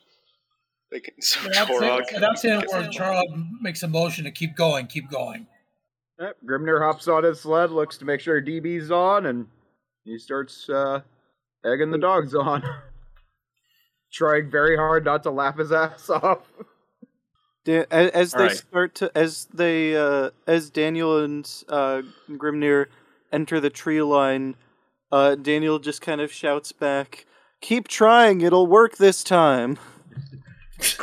they 0.91 0.99
can. 0.99 1.13
So 1.21 1.39
Without 1.43 1.67
saying, 1.67 1.81
Torog 1.81 2.13
without 2.13 2.39
saying 2.39 2.57
a 2.57 2.62
gets- 2.62 2.99
word, 2.99 3.25
makes 3.62 3.83
a 3.83 3.88
motion 3.88 4.23
to 4.25 4.31
keep 4.31 4.55
going, 4.55 4.88
keep 4.88 5.09
going. 5.09 5.47
Yep, 6.19 6.38
Grimnir 6.45 6.82
hops 6.82 7.08
on 7.08 7.23
his 7.23 7.39
sled, 7.41 7.71
looks 7.71 7.97
to 7.99 8.05
make 8.05 8.19
sure 8.19 8.41
DB's 8.41 8.91
on, 8.91 9.25
and 9.25 9.47
he 10.03 10.17
starts 10.17 10.67
uh, 10.69 11.01
egging 11.65 11.91
the 11.91 11.97
dogs 11.97 12.36
on. 12.36 12.62
Trying 14.12 14.49
very 14.49 14.75
hard 14.75 15.05
not 15.05 15.23
to 15.23 15.32
laugh 15.32 15.58
his 15.58 15.71
ass 15.71 16.10
off. 16.10 16.39
Da- 17.63 17.86
as, 17.91 18.10
as 18.12 18.32
they 18.32 18.38
Alright. 18.39 18.58
start 18.58 18.95
to 18.95 19.12
as 19.15 19.45
they 19.53 19.95
uh, 19.95 20.32
as 20.47 20.69
Daniel 20.69 21.23
and 21.23 21.47
uh, 21.69 22.01
Grimnir 22.29 22.88
enter 23.32 23.60
the 23.60 23.69
tree 23.69 24.01
line, 24.01 24.55
uh, 25.12 25.36
Daniel 25.36 25.77
just 25.77 26.01
kind 26.01 26.21
of 26.21 26.32
shouts 26.34 26.71
back, 26.71 27.25
"Keep 27.62 27.88
trying, 27.88 28.41
it'll 28.41 28.65
work 28.67 28.97
this 28.97 29.23
time." 29.23 29.77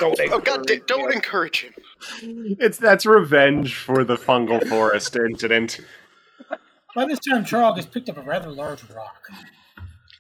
Don't 0.01 0.19
Oh 0.33 0.41
god! 0.41 0.67
da- 0.67 0.81
Don't 0.87 1.13
encourage 1.13 1.63
him. 1.63 1.75
It's 2.23 2.79
that's 2.79 3.07
revenge 3.07 3.75
for 3.77 4.05
the 4.05 4.17
fungal 4.17 4.67
forest 4.69 5.17
incident. 5.17 5.81
By 6.95 7.05
this 7.07 7.19
time, 7.21 7.45
Charog 7.45 7.77
has 7.77 7.87
picked 7.87 8.09
up 8.09 8.17
a 8.17 8.23
rather 8.23 8.51
large 8.51 8.83
rock. 8.91 9.29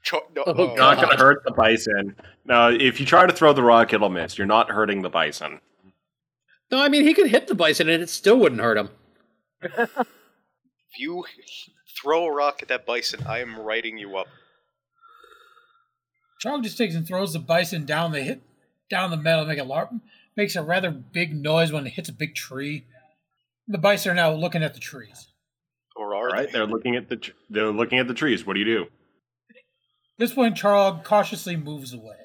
Cho- 0.02 0.26
no, 0.34 0.44
Oh, 0.46 0.54
oh, 0.56 0.74
Not 0.74 0.96
going 0.98 1.10
to 1.10 1.16
hurt 1.16 1.42
the 1.44 1.52
bison. 1.52 2.14
Now, 2.44 2.68
if 2.68 3.00
you 3.00 3.06
try 3.06 3.26
to 3.26 3.32
throw 3.32 3.52
the 3.52 3.62
rock, 3.62 3.92
it'll 3.92 4.08
miss. 4.10 4.36
You're 4.38 4.46
not 4.46 4.70
hurting 4.70 5.02
the 5.02 5.08
bison. 5.08 5.60
No, 6.70 6.82
I 6.82 6.88
mean, 6.88 7.02
he 7.02 7.14
could 7.14 7.28
hit 7.28 7.46
the 7.46 7.54
bison 7.54 7.88
and 7.88 8.02
it 8.02 8.08
still 8.10 8.38
wouldn't 8.38 8.60
hurt 8.60 8.76
him. 8.78 8.90
If 10.92 11.00
you 11.00 11.24
throw 12.00 12.24
a 12.24 12.32
rock 12.34 12.60
at 12.62 12.68
that 12.68 12.86
bison, 12.86 13.20
I 13.28 13.40
am 13.40 13.58
writing 13.60 13.98
you 13.98 14.16
up. 14.16 14.28
Charog 16.42 16.62
just 16.62 16.78
takes 16.78 16.94
and 16.94 17.06
throws 17.06 17.34
the 17.34 17.38
bison 17.38 17.84
down 17.84 18.12
the 18.12 18.22
hit 18.22 18.40
down 18.88 19.10
the 19.10 19.16
meadow, 19.18 19.44
make 19.44 19.58
a 19.58 19.64
lar- 19.64 19.90
makes 20.36 20.56
a 20.56 20.62
rather 20.62 20.90
big 20.90 21.34
noise 21.34 21.72
when 21.72 21.86
it 21.86 21.90
hits 21.94 22.08
a 22.08 22.12
big 22.12 22.34
tree. 22.34 22.84
The 23.68 23.78
bison 23.78 24.12
are 24.12 24.14
now 24.14 24.32
looking 24.32 24.62
at 24.62 24.74
the 24.74 24.80
trees. 24.80 25.28
Or 25.96 26.14
are 26.14 26.28
Right? 26.28 26.46
they? 26.46 26.52
They're 26.52 26.66
looking 26.66 26.94
at 26.96 27.08
the 27.08 27.16
tr- 27.16 27.32
they're 27.50 27.70
looking 27.72 27.98
at 27.98 28.06
the 28.06 28.14
trees. 28.14 28.46
What 28.46 28.54
do 28.54 28.60
you 28.60 28.66
do? 28.66 28.82
At 28.84 30.18
this 30.18 30.34
point, 30.34 30.56
Charog 30.56 31.04
cautiously 31.04 31.56
moves 31.56 31.92
away. 31.92 32.16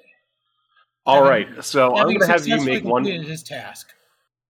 All 1.06 1.24
Having- 1.26 1.54
right. 1.56 1.64
So 1.64 1.96
I'm 1.96 2.06
going 2.08 2.20
to 2.20 2.28
have 2.28 2.46
you 2.48 2.62
make 2.64 2.84
one. 2.84 3.06
his 3.06 3.44
task. 3.44 3.90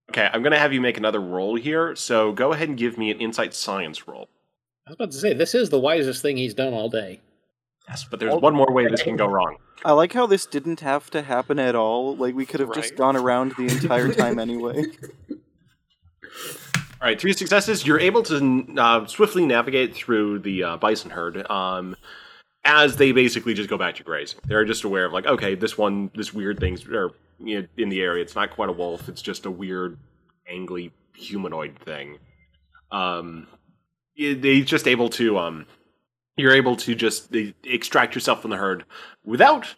Okay, 0.09 0.27
I'm 0.33 0.41
going 0.41 0.51
to 0.51 0.59
have 0.59 0.73
you 0.73 0.81
make 0.81 0.97
another 0.97 1.21
roll 1.21 1.55
here. 1.55 1.95
So 1.95 2.33
go 2.33 2.51
ahead 2.51 2.67
and 2.67 2.77
give 2.77 2.97
me 2.97 3.11
an 3.11 3.21
insight 3.21 3.53
science 3.53 4.07
roll. 4.07 4.27
I 4.85 4.89
was 4.91 4.95
about 4.95 5.11
to 5.11 5.17
say, 5.17 5.33
this 5.33 5.55
is 5.55 5.69
the 5.69 5.79
wisest 5.79 6.21
thing 6.21 6.35
he's 6.35 6.53
done 6.53 6.73
all 6.73 6.89
day. 6.89 7.21
Yes, 7.87 8.03
but 8.03 8.19
there's 8.19 8.33
one 8.35 8.53
more 8.55 8.71
way 8.73 8.87
this 8.87 9.01
can 9.03 9.15
go 9.15 9.27
wrong. 9.27 9.55
I 9.83 9.93
like 9.93 10.13
how 10.13 10.27
this 10.27 10.45
didn't 10.45 10.81
have 10.81 11.09
to 11.11 11.21
happen 11.21 11.57
at 11.59 11.75
all. 11.75 12.15
Like 12.15 12.35
we 12.35 12.45
could 12.45 12.59
have 12.59 12.73
just 12.73 12.95
gone 12.95 13.15
around 13.15 13.53
the 13.57 13.63
entire 13.63 14.11
time 14.13 14.37
anyway. 14.47 14.85
All 17.01 17.07
right, 17.07 17.19
three 17.19 17.33
successes. 17.33 17.85
You're 17.85 17.99
able 17.99 18.21
to 18.23 18.65
uh, 18.77 19.07
swiftly 19.07 19.45
navigate 19.45 19.95
through 19.95 20.39
the 20.39 20.63
uh, 20.63 20.77
bison 20.77 21.09
herd 21.09 21.49
um, 21.49 21.95
as 22.63 22.97
they 22.97 23.11
basically 23.11 23.55
just 23.55 23.69
go 23.69 23.77
back 23.77 23.95
to 23.95 24.03
grazing. 24.03 24.39
They're 24.45 24.65
just 24.65 24.83
aware 24.83 25.05
of 25.05 25.13
like, 25.13 25.25
okay, 25.25 25.55
this 25.55 25.79
one, 25.79 26.11
this 26.13 26.31
weird 26.31 26.59
thing's 26.59 26.85
or, 26.87 27.11
you 27.39 27.61
know, 27.61 27.67
in 27.77 27.89
the 27.89 28.01
area. 28.01 28.21
It's 28.21 28.35
not 28.35 28.51
quite 28.51 28.69
a 28.69 28.73
wolf. 28.73 29.09
It's 29.09 29.23
just 29.23 29.47
a 29.47 29.51
weird, 29.51 29.97
angly 30.51 30.91
humanoid 31.15 31.75
thing. 31.79 32.19
Um, 32.91 33.47
y- 34.17 34.37
they 34.39 34.61
just 34.61 34.87
able 34.87 35.09
to 35.09 35.39
um, 35.39 35.65
you're 36.41 36.53
able 36.53 36.75
to 36.77 36.95
just 36.95 37.33
uh, 37.35 37.39
extract 37.63 38.15
yourself 38.15 38.41
from 38.41 38.51
the 38.51 38.57
herd 38.57 38.85
without 39.23 39.75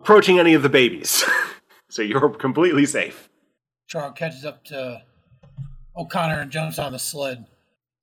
approaching 0.00 0.38
any 0.38 0.54
of 0.54 0.62
the 0.62 0.68
babies. 0.68 1.24
so 1.88 2.02
you're 2.02 2.30
completely 2.30 2.86
safe. 2.86 3.28
Charog 3.92 4.16
catches 4.16 4.44
up 4.44 4.64
to 4.64 5.02
O'Connor 5.96 6.40
and 6.40 6.50
jumps 6.50 6.78
on 6.78 6.92
the 6.92 6.98
sled. 6.98 7.46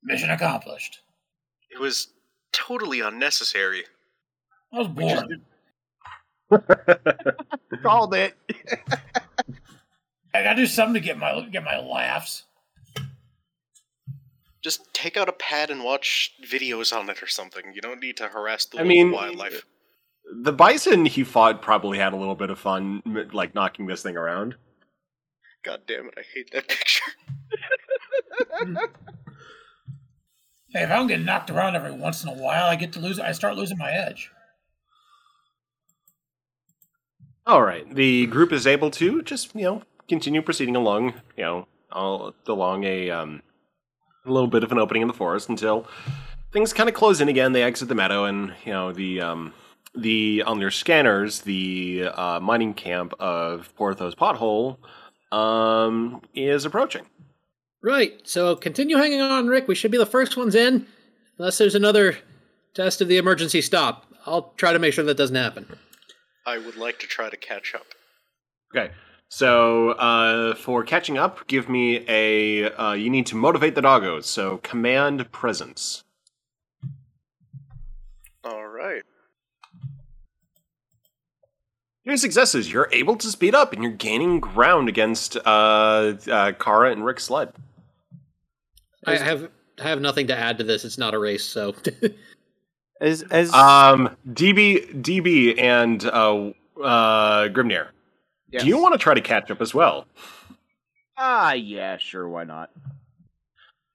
Mission 0.02 0.30
accomplished. 0.30 1.00
It 1.70 1.80
was 1.80 2.08
totally 2.52 3.00
unnecessary. 3.00 3.84
I 4.72 4.78
was 4.78 4.88
bored. 4.88 5.40
Called 7.82 8.14
it. 8.14 8.34
I 10.34 10.42
gotta 10.42 10.56
do 10.56 10.66
something 10.66 10.94
to 10.94 11.00
get 11.00 11.18
my 11.18 11.40
get 11.50 11.64
my 11.64 11.78
laughs. 11.78 12.44
Just 14.66 14.92
take 14.92 15.16
out 15.16 15.28
a 15.28 15.32
pad 15.32 15.70
and 15.70 15.84
watch 15.84 16.32
videos 16.44 16.92
on 16.92 17.08
it 17.08 17.22
or 17.22 17.28
something. 17.28 17.62
You 17.72 17.80
don't 17.80 18.00
need 18.00 18.16
to 18.16 18.26
harass 18.26 18.64
the 18.64 18.80
I 18.80 18.82
mean- 18.82 19.12
wildlife. 19.12 19.64
The 20.42 20.52
bison 20.52 21.06
he 21.06 21.22
fought 21.22 21.62
probably 21.62 21.98
had 21.98 22.12
a 22.12 22.16
little 22.16 22.34
bit 22.34 22.50
of 22.50 22.58
fun, 22.58 23.00
like 23.32 23.54
knocking 23.54 23.86
this 23.86 24.02
thing 24.02 24.16
around. 24.16 24.56
God 25.64 25.82
damn 25.86 26.06
it! 26.06 26.14
I 26.18 26.22
hate 26.34 26.50
that 26.50 26.66
picture. 26.68 27.04
Hey, 30.70 30.82
if 30.82 30.90
I 30.90 30.96
don't 30.96 31.06
get 31.06 31.20
knocked 31.20 31.48
around 31.48 31.76
every 31.76 31.92
once 31.92 32.24
in 32.24 32.28
a 32.28 32.34
while, 32.34 32.66
I 32.66 32.74
get 32.74 32.92
to 32.94 32.98
lose. 32.98 33.20
I 33.20 33.30
start 33.30 33.54
losing 33.54 33.78
my 33.78 33.92
edge. 33.92 34.32
All 37.46 37.62
right, 37.62 37.88
the 37.94 38.26
group 38.26 38.52
is 38.52 38.66
able 38.66 38.90
to 38.90 39.22
just 39.22 39.54
you 39.54 39.62
know 39.62 39.82
continue 40.08 40.42
proceeding 40.42 40.74
along, 40.74 41.14
you 41.36 41.44
know, 41.44 41.68
all, 41.92 42.34
along 42.48 42.82
a 42.82 43.10
um, 43.10 43.42
a 44.26 44.32
little 44.32 44.48
bit 44.48 44.64
of 44.64 44.72
an 44.72 44.78
opening 44.78 45.02
in 45.02 45.08
the 45.08 45.14
forest 45.14 45.48
until 45.48 45.86
things 46.52 46.72
kind 46.72 46.88
of 46.88 46.94
close 46.94 47.20
in 47.20 47.28
again. 47.28 47.52
They 47.52 47.62
exit 47.62 47.88
the 47.88 47.94
meadow, 47.94 48.24
and 48.24 48.54
you 48.64 48.72
know 48.72 48.92
the 48.92 49.20
um, 49.20 49.52
the 49.94 50.42
on 50.46 50.58
their 50.58 50.70
scanners, 50.70 51.42
the 51.42 52.08
uh, 52.14 52.40
mining 52.40 52.74
camp 52.74 53.14
of 53.18 53.74
Porthos 53.76 54.14
Pothole 54.14 54.78
um, 55.32 56.22
is 56.34 56.64
approaching. 56.64 57.06
Right, 57.82 58.20
so 58.24 58.56
continue 58.56 58.96
hanging 58.96 59.20
on, 59.20 59.46
Rick. 59.46 59.68
We 59.68 59.74
should 59.74 59.90
be 59.90 59.98
the 59.98 60.06
first 60.06 60.36
ones 60.36 60.54
in, 60.54 60.86
unless 61.38 61.58
there's 61.58 61.74
another 61.74 62.18
test 62.74 63.00
of 63.00 63.08
the 63.08 63.16
emergency 63.16 63.60
stop. 63.60 64.06
I'll 64.24 64.52
try 64.56 64.72
to 64.72 64.78
make 64.78 64.92
sure 64.92 65.04
that 65.04 65.16
doesn't 65.16 65.36
happen. 65.36 65.78
I 66.44 66.58
would 66.58 66.76
like 66.76 66.98
to 67.00 67.06
try 67.06 67.28
to 67.28 67.36
catch 67.36 67.74
up. 67.74 67.86
Okay. 68.74 68.92
So 69.28 69.90
uh, 69.90 70.54
for 70.54 70.84
catching 70.84 71.18
up, 71.18 71.46
give 71.46 71.68
me 71.68 72.04
a. 72.08 72.70
Uh, 72.70 72.92
you 72.92 73.10
need 73.10 73.26
to 73.26 73.36
motivate 73.36 73.74
the 73.74 73.82
doggos. 73.82 74.24
So 74.24 74.58
command 74.58 75.30
presence. 75.32 76.04
All 78.44 78.66
right. 78.66 79.02
Your 82.04 82.16
three 82.16 82.16
successes. 82.16 82.72
You're 82.72 82.88
able 82.92 83.16
to 83.16 83.28
speed 83.28 83.54
up, 83.54 83.72
and 83.72 83.82
you're 83.82 83.92
gaining 83.92 84.38
ground 84.38 84.88
against 84.88 85.36
uh, 85.44 86.14
uh, 86.30 86.52
Kara 86.52 86.92
and 86.92 87.04
Rick 87.04 87.20
Sled. 87.20 87.52
I 89.04 89.16
have 89.16 89.50
have 89.78 90.00
nothing 90.00 90.28
to 90.28 90.36
add 90.36 90.58
to 90.58 90.64
this. 90.64 90.84
It's 90.84 90.98
not 90.98 91.14
a 91.14 91.18
race, 91.18 91.44
so 91.44 91.74
As 93.00 93.22
as 93.22 93.52
Um, 93.52 94.16
DB, 94.26 95.02
DB, 95.02 95.60
and 95.60 96.04
uh, 96.04 96.52
uh, 96.82 97.48
Grimnir. 97.48 97.88
Yes. 98.50 98.62
Do 98.62 98.68
you 98.68 98.78
want 98.80 98.92
to 98.94 98.98
try 98.98 99.14
to 99.14 99.20
catch 99.20 99.50
up 99.50 99.60
as 99.60 99.74
well? 99.74 100.06
Ah, 101.18 101.52
yeah, 101.52 101.96
sure, 101.96 102.28
why 102.28 102.44
not? 102.44 102.70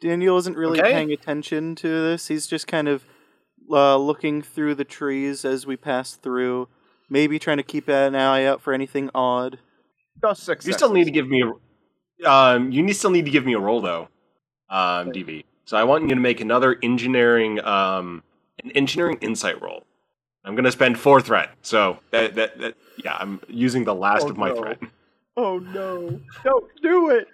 Daniel 0.01 0.37
isn't 0.37 0.57
really 0.57 0.79
Okay. 0.81 0.91
paying 0.91 1.11
attention 1.11 1.75
to 1.75 1.87
this. 1.87 2.27
He's 2.27 2.47
just 2.47 2.67
kind 2.67 2.87
of 2.87 3.05
uh, 3.71 3.97
looking 3.97 4.41
through 4.41 4.75
the 4.75 4.83
trees 4.83 5.45
as 5.45 5.65
we 5.65 5.77
pass 5.77 6.15
through, 6.15 6.67
maybe 7.09 7.37
trying 7.39 7.57
to 7.57 7.63
keep 7.63 7.87
an 7.87 8.15
eye 8.15 8.43
out 8.45 8.61
for 8.61 8.73
anything 8.73 9.09
odd. 9.13 9.59
Just 10.21 10.43
success. 10.43 10.67
You 10.67 10.73
still 10.73 10.91
need 10.91 11.05
to 11.05 11.11
give 11.11 11.27
me 11.29 11.43
a. 11.43 12.29
Um, 12.29 12.71
you 12.71 12.83
need, 12.83 12.93
still 12.93 13.09
need 13.11 13.25
to 13.25 13.31
give 13.31 13.45
me 13.45 13.53
a 13.53 13.59
roll 13.59 13.81
though, 13.81 14.09
um, 14.69 15.11
DB. 15.11 15.43
So 15.65 15.77
I 15.77 15.83
want 15.83 16.03
you 16.03 16.09
to 16.09 16.15
make 16.15 16.41
another 16.41 16.77
engineering, 16.83 17.63
um, 17.63 18.23
an 18.63 18.71
engineering 18.71 19.17
insight 19.21 19.61
roll. 19.61 19.85
I'm 20.43 20.55
going 20.55 20.65
to 20.65 20.71
spend 20.71 20.99
four 20.99 21.21
threat. 21.21 21.51
So 21.61 21.99
that, 22.11 22.35
that, 22.35 22.57
that 22.59 22.75
yeah, 23.03 23.15
I'm 23.19 23.39
using 23.47 23.83
the 23.83 23.93
last 23.95 24.25
Oh, 24.25 24.29
of 24.29 24.37
my 24.37 24.49
no. 24.49 24.55
threat. 24.55 24.79
Oh 25.37 25.59
no! 25.59 26.19
Don't 26.43 26.65
do 26.81 27.09
it! 27.11 27.27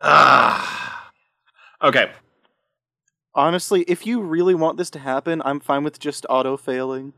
Ah. 0.00 1.10
Okay. 1.82 2.10
Honestly, 3.34 3.82
if 3.82 4.06
you 4.06 4.20
really 4.20 4.54
want 4.54 4.78
this 4.78 4.90
to 4.90 4.98
happen, 4.98 5.42
I'm 5.44 5.60
fine 5.60 5.84
with 5.84 5.98
just 6.00 6.26
auto 6.28 6.56
failing. 6.56 7.12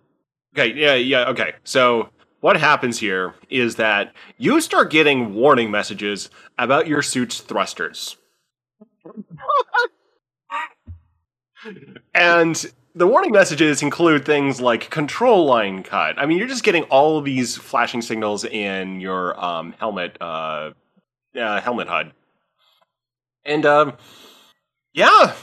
Okay, 0.55 0.75
yeah, 0.75 0.95
yeah, 0.95 1.29
okay. 1.29 1.55
So 1.65 2.11
what 2.41 2.57
happens 2.57 2.99
here 2.99 3.35
is 3.49 3.77
that 3.77 4.13
you 4.37 4.61
start 4.61 4.91
getting 4.91 5.35
warning 5.35 5.71
messages 5.71 6.29
about 6.59 6.87
your 6.89 7.03
suit's 7.03 7.41
thrusters. 7.41 8.17
and 12.15 12.73
the 12.95 13.07
warning 13.07 13.33
messages 13.33 13.83
include 13.83 14.25
things 14.25 14.61
like 14.61 14.91
control 14.91 15.47
line 15.47 15.83
cut. 15.83 16.19
I 16.19 16.27
mean, 16.27 16.39
you're 16.39 16.49
just 16.49 16.65
getting 16.65 16.85
all 16.85 17.19
of 17.19 17.25
these 17.25 17.57
flashing 17.57 18.03
signals 18.03 18.45
in 18.45 19.01
your 19.01 19.43
um, 19.43 19.75
helmet 19.79 20.17
uh, 20.21 20.71
uh, 21.39 21.61
helmet 21.61 21.89
HUD. 21.89 22.13
And 23.45 23.65
um, 23.65 23.93
yeah, 24.93 25.35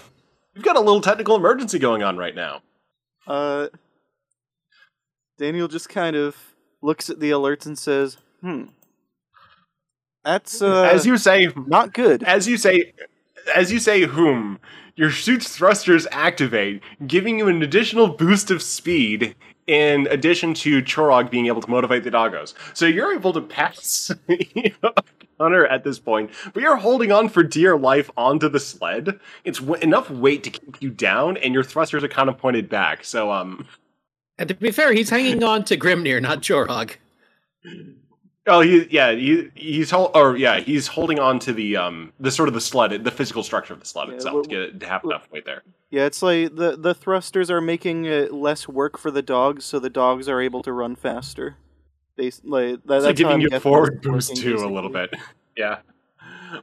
you've 0.53 0.65
got 0.65 0.75
a 0.75 0.81
little 0.81 1.01
technical 1.01 1.35
emergency 1.35 1.79
going 1.79 2.03
on 2.03 2.17
right 2.17 2.35
now. 2.35 2.61
Uh, 3.25 3.67
Daniel 5.37 5.67
just 5.67 5.89
kind 5.89 6.15
of 6.15 6.35
looks 6.81 7.09
at 7.09 7.19
the 7.19 7.31
alerts 7.31 7.65
and 7.65 7.77
says, 7.77 8.17
"Hmm, 8.41 8.65
that's 10.23 10.61
uh, 10.61 10.83
As 10.83 11.05
you 11.05 11.17
say, 11.17 11.49
not 11.55 11.93
good." 11.93 12.23
as 12.23 12.47
you 12.47 12.57
say 12.57 12.93
as 13.55 13.71
you 13.71 13.79
say 13.79 14.01
whom 14.01 14.59
your 14.97 15.11
suit's 15.11 15.55
thrusters 15.55 16.05
activate 16.11 16.83
giving 17.05 17.39
you 17.39 17.47
an 17.47 17.63
additional 17.63 18.09
boost 18.09 18.51
of 18.51 18.61
speed 18.61 19.35
in 19.67 20.07
addition 20.07 20.53
to 20.53 20.81
chorog 20.81 21.29
being 21.29 21.47
able 21.47 21.61
to 21.61 21.69
motivate 21.69 22.03
the 22.03 22.11
doggos. 22.11 22.53
So 22.73 22.85
you're 22.85 23.13
able 23.13 23.33
to 23.33 23.41
pass 23.41 24.11
hunter 25.39 25.67
at 25.67 25.83
this 25.83 25.99
point 25.99 26.31
but 26.53 26.63
you're 26.63 26.77
holding 26.77 27.11
on 27.11 27.29
for 27.29 27.43
dear 27.43 27.77
life 27.77 28.09
onto 28.17 28.49
the 28.49 28.59
sled. 28.59 29.19
It's 29.45 29.59
w- 29.59 29.81
enough 29.81 30.09
weight 30.09 30.43
to 30.43 30.49
keep 30.49 30.81
you 30.81 30.89
down 30.89 31.37
and 31.37 31.53
your 31.53 31.63
thrusters 31.63 32.03
are 32.03 32.09
kind 32.09 32.27
of 32.27 32.37
pointed 32.37 32.67
back. 32.67 33.05
So 33.05 33.31
um 33.31 33.65
and 34.39 34.49
to 34.49 34.55
be 34.55 34.71
fair, 34.71 34.93
he's 34.93 35.09
hanging 35.09 35.43
on 35.43 35.63
to 35.65 35.77
Grimnir, 35.77 36.21
not 36.21 36.41
Jorog. 36.41 36.95
oh 38.47 38.61
he 38.61 38.87
yeah 38.89 39.11
he, 39.11 39.49
he's 39.55 39.91
hol- 39.91 40.11
or 40.15 40.37
yeah 40.37 40.59
he's 40.59 40.87
holding 40.87 41.19
on 41.19 41.39
to 41.39 41.53
the 41.53 41.75
um 41.77 42.11
the 42.19 42.31
sort 42.31 42.47
of 42.47 42.53
the 42.53 42.61
sled 42.61 43.03
the 43.03 43.11
physical 43.11 43.43
structure 43.43 43.73
of 43.73 43.79
the 43.79 43.85
sled 43.85 44.07
Yeah, 44.09 44.15
itself 44.15 44.33
well- 44.33 44.43
to 44.43 44.49
get 44.49 44.59
it 44.61 44.79
to 44.79 44.87
have 44.87 45.03
enough 45.03 45.27
weight 45.31 45.45
there 45.45 45.63
Yeah, 45.89 46.05
it's 46.05 46.21
like 46.21 46.55
the 46.55 46.75
the 46.77 46.93
thrusters 46.93 47.49
are 47.51 47.61
making 47.61 48.05
it 48.05 48.33
less 48.33 48.67
work 48.67 48.97
for 48.97 49.11
the 49.11 49.21
dogs, 49.21 49.65
so 49.65 49.79
the 49.79 49.89
dogs 49.89 50.27
are 50.27 50.41
able 50.41 50.61
to 50.63 50.73
run 50.73 50.95
faster. 50.95 51.55
They 52.17 52.31
like 52.43 52.83
that, 52.85 52.95
It's 52.97 53.05
like 53.05 53.15
giving 53.15 53.41
you 53.41 53.59
forward 53.59 54.01
boost 54.01 54.29
working, 54.31 54.43
too 54.43 54.55
a 54.57 54.67
little 54.73 54.89
bit. 54.89 55.13
Yeah. 55.55 55.79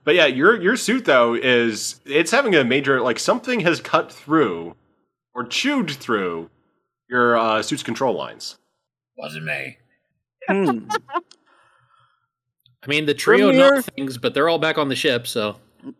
But 0.05 0.15
yeah, 0.15 0.27
your 0.27 0.61
your 0.61 0.77
suit 0.77 1.05
though 1.05 1.35
is 1.35 2.01
it's 2.05 2.31
having 2.31 2.55
a 2.55 2.65
major 2.65 3.01
like 3.01 3.19
something 3.19 3.61
has 3.61 3.81
cut 3.81 4.13
through 4.13 4.75
or 5.35 5.45
chewed 5.47 5.91
through 5.91 6.51
your 7.09 7.37
uh, 7.37 7.63
suit's 7.63 7.83
control 7.83 8.15
lines. 8.15 8.59
Wasn't 9.17 9.45
me. 9.45 9.79
Hmm. 10.49 10.89
I 12.85 12.87
mean, 12.89 13.07
the 13.07 13.15
trio 13.15 13.51
Grimnir? 13.51 13.83
things, 13.97 14.19
but 14.19 14.35
they're 14.35 14.49
all 14.49 14.59
back 14.59 14.77
on 14.79 14.89
the 14.89 14.97
ship, 14.97 15.27
so 15.27 15.57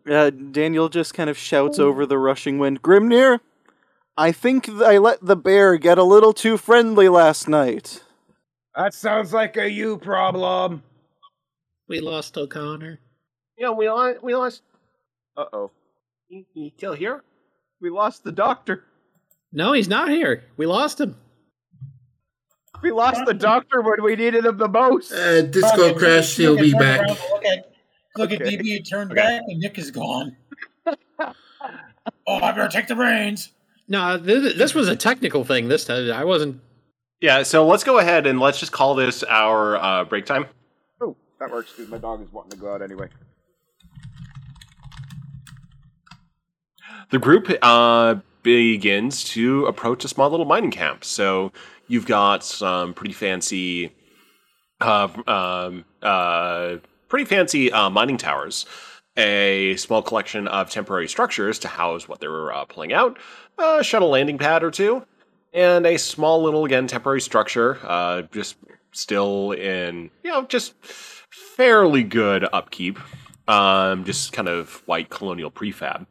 Uh, 0.09 0.29
Daniel 0.29 0.89
just 0.89 1.13
kind 1.13 1.29
of 1.29 1.37
shouts 1.37 1.79
over 1.79 2.05
the 2.05 2.17
rushing 2.17 2.57
wind, 2.59 2.81
Grimnir, 2.81 3.39
I 4.17 4.31
think 4.31 4.65
th- 4.65 4.81
I 4.81 4.97
let 4.97 5.19
the 5.25 5.35
bear 5.35 5.75
get 5.77 5.97
a 5.97 6.03
little 6.03 6.31
too 6.33 6.57
friendly 6.57 7.09
last 7.09 7.47
night. 7.49 8.01
That 8.75 8.93
sounds 8.93 9.33
like 9.33 9.57
a 9.57 9.69
you 9.69 9.97
problem. 9.97 10.83
we 11.89 11.99
lost 11.99 12.37
O'Connor. 12.37 12.99
Yeah, 13.57 13.71
we 13.71 13.89
lost. 13.89 14.23
We 14.23 14.35
lost. 14.35 14.61
Uh 15.37 15.45
oh. 15.53 15.71
You, 16.29 16.45
you 16.53 16.71
still 16.77 16.93
here? 16.93 17.23
We 17.81 17.89
lost 17.89 18.23
the 18.23 18.31
doctor. 18.31 18.83
No, 19.51 19.73
he's 19.73 19.87
not 19.89 20.09
here. 20.09 20.43
We 20.57 20.65
lost 20.65 20.99
him. 20.99 21.15
We 22.81 22.91
lost 22.91 23.25
the 23.25 23.33
doctor 23.33 23.81
when 23.81 24.03
we 24.03 24.15
needed 24.15 24.45
him 24.45 24.57
the 24.57 24.67
most. 24.67 25.11
Uh, 25.11 25.41
Disco 25.41 25.89
Okay, 25.89 25.93
Crash, 25.97 26.37
Nick 26.37 26.47
he'll 26.47 26.57
be 26.57 26.71
back. 26.73 27.01
around, 27.01 27.09
Look 27.31 27.45
at, 27.45 27.71
look 28.17 28.31
at 28.31 28.41
Okay. 28.41 28.57
DB 28.57 28.87
turned 28.87 29.11
Okay. 29.11 29.21
back 29.21 29.41
and 29.47 29.59
Nick 29.59 29.77
is 29.77 29.91
gone. 29.91 30.35
oh, 30.87 30.93
I 32.27 32.51
better 32.51 32.67
take 32.67 32.87
the 32.87 32.95
reins. 32.95 33.51
No, 33.87 34.17
th- 34.19 34.55
this 34.55 34.73
was 34.73 34.87
a 34.87 34.95
technical 34.95 35.43
thing 35.43 35.67
this 35.67 35.85
time. 35.85 36.11
I 36.11 36.23
wasn't. 36.23 36.59
Yeah. 37.21 37.43
So 37.43 37.65
let's 37.65 37.83
go 37.83 37.97
ahead 37.99 38.27
and 38.27 38.39
let's 38.39 38.59
just 38.59 38.71
call 38.71 38.95
this 38.95 39.23
our 39.23 39.77
uh, 39.77 40.03
break 40.05 40.25
time. 40.25 40.45
Oh, 41.01 41.15
that 41.39 41.51
works 41.51 41.71
because 41.71 41.89
my 41.89 41.97
dog 41.97 42.21
is 42.21 42.31
wanting 42.31 42.51
to 42.51 42.57
go 42.57 42.73
out 42.73 42.81
anyway. 42.81 43.07
the 47.11 47.19
group 47.19 47.51
uh, 47.61 48.15
begins 48.41 49.23
to 49.23 49.65
approach 49.67 50.03
a 50.03 50.07
small 50.07 50.29
little 50.29 50.45
mining 50.45 50.71
camp. 50.71 51.05
So 51.05 51.51
you've 51.87 52.05
got 52.05 52.43
some 52.43 52.93
pretty 52.93 53.13
fancy, 53.13 53.93
uh, 54.81 55.07
um, 55.27 55.85
uh, 56.01 56.77
pretty 57.07 57.25
fancy 57.25 57.71
uh, 57.71 57.89
mining 57.89 58.17
towers, 58.17 58.65
a 59.17 59.75
small 59.77 60.01
collection 60.01 60.47
of 60.47 60.69
temporary 60.69 61.07
structures 61.07 61.59
to 61.59 61.67
house 61.67 62.07
what 62.07 62.19
they're 62.19 62.53
uh, 62.53 62.65
pulling 62.65 62.93
out, 62.93 63.17
a 63.57 63.83
shuttle 63.83 64.09
landing 64.09 64.37
pad 64.37 64.63
or 64.63 64.71
two, 64.71 65.05
and 65.53 65.85
a 65.85 65.97
small 65.97 66.43
little 66.43 66.65
again 66.65 66.87
temporary 66.87 67.21
structure, 67.21 67.79
uh, 67.83 68.23
just 68.31 68.57
still 68.91 69.51
in 69.51 70.09
you 70.23 70.31
know 70.31 70.45
just 70.45 70.73
fairly 70.83 72.03
good 72.03 72.45
upkeep. 72.51 72.99
Um, 73.47 74.05
just 74.05 74.33
kind 74.33 74.47
of 74.47 74.81
white 74.87 75.11
colonial 75.11 75.51
prefab. 75.51 76.07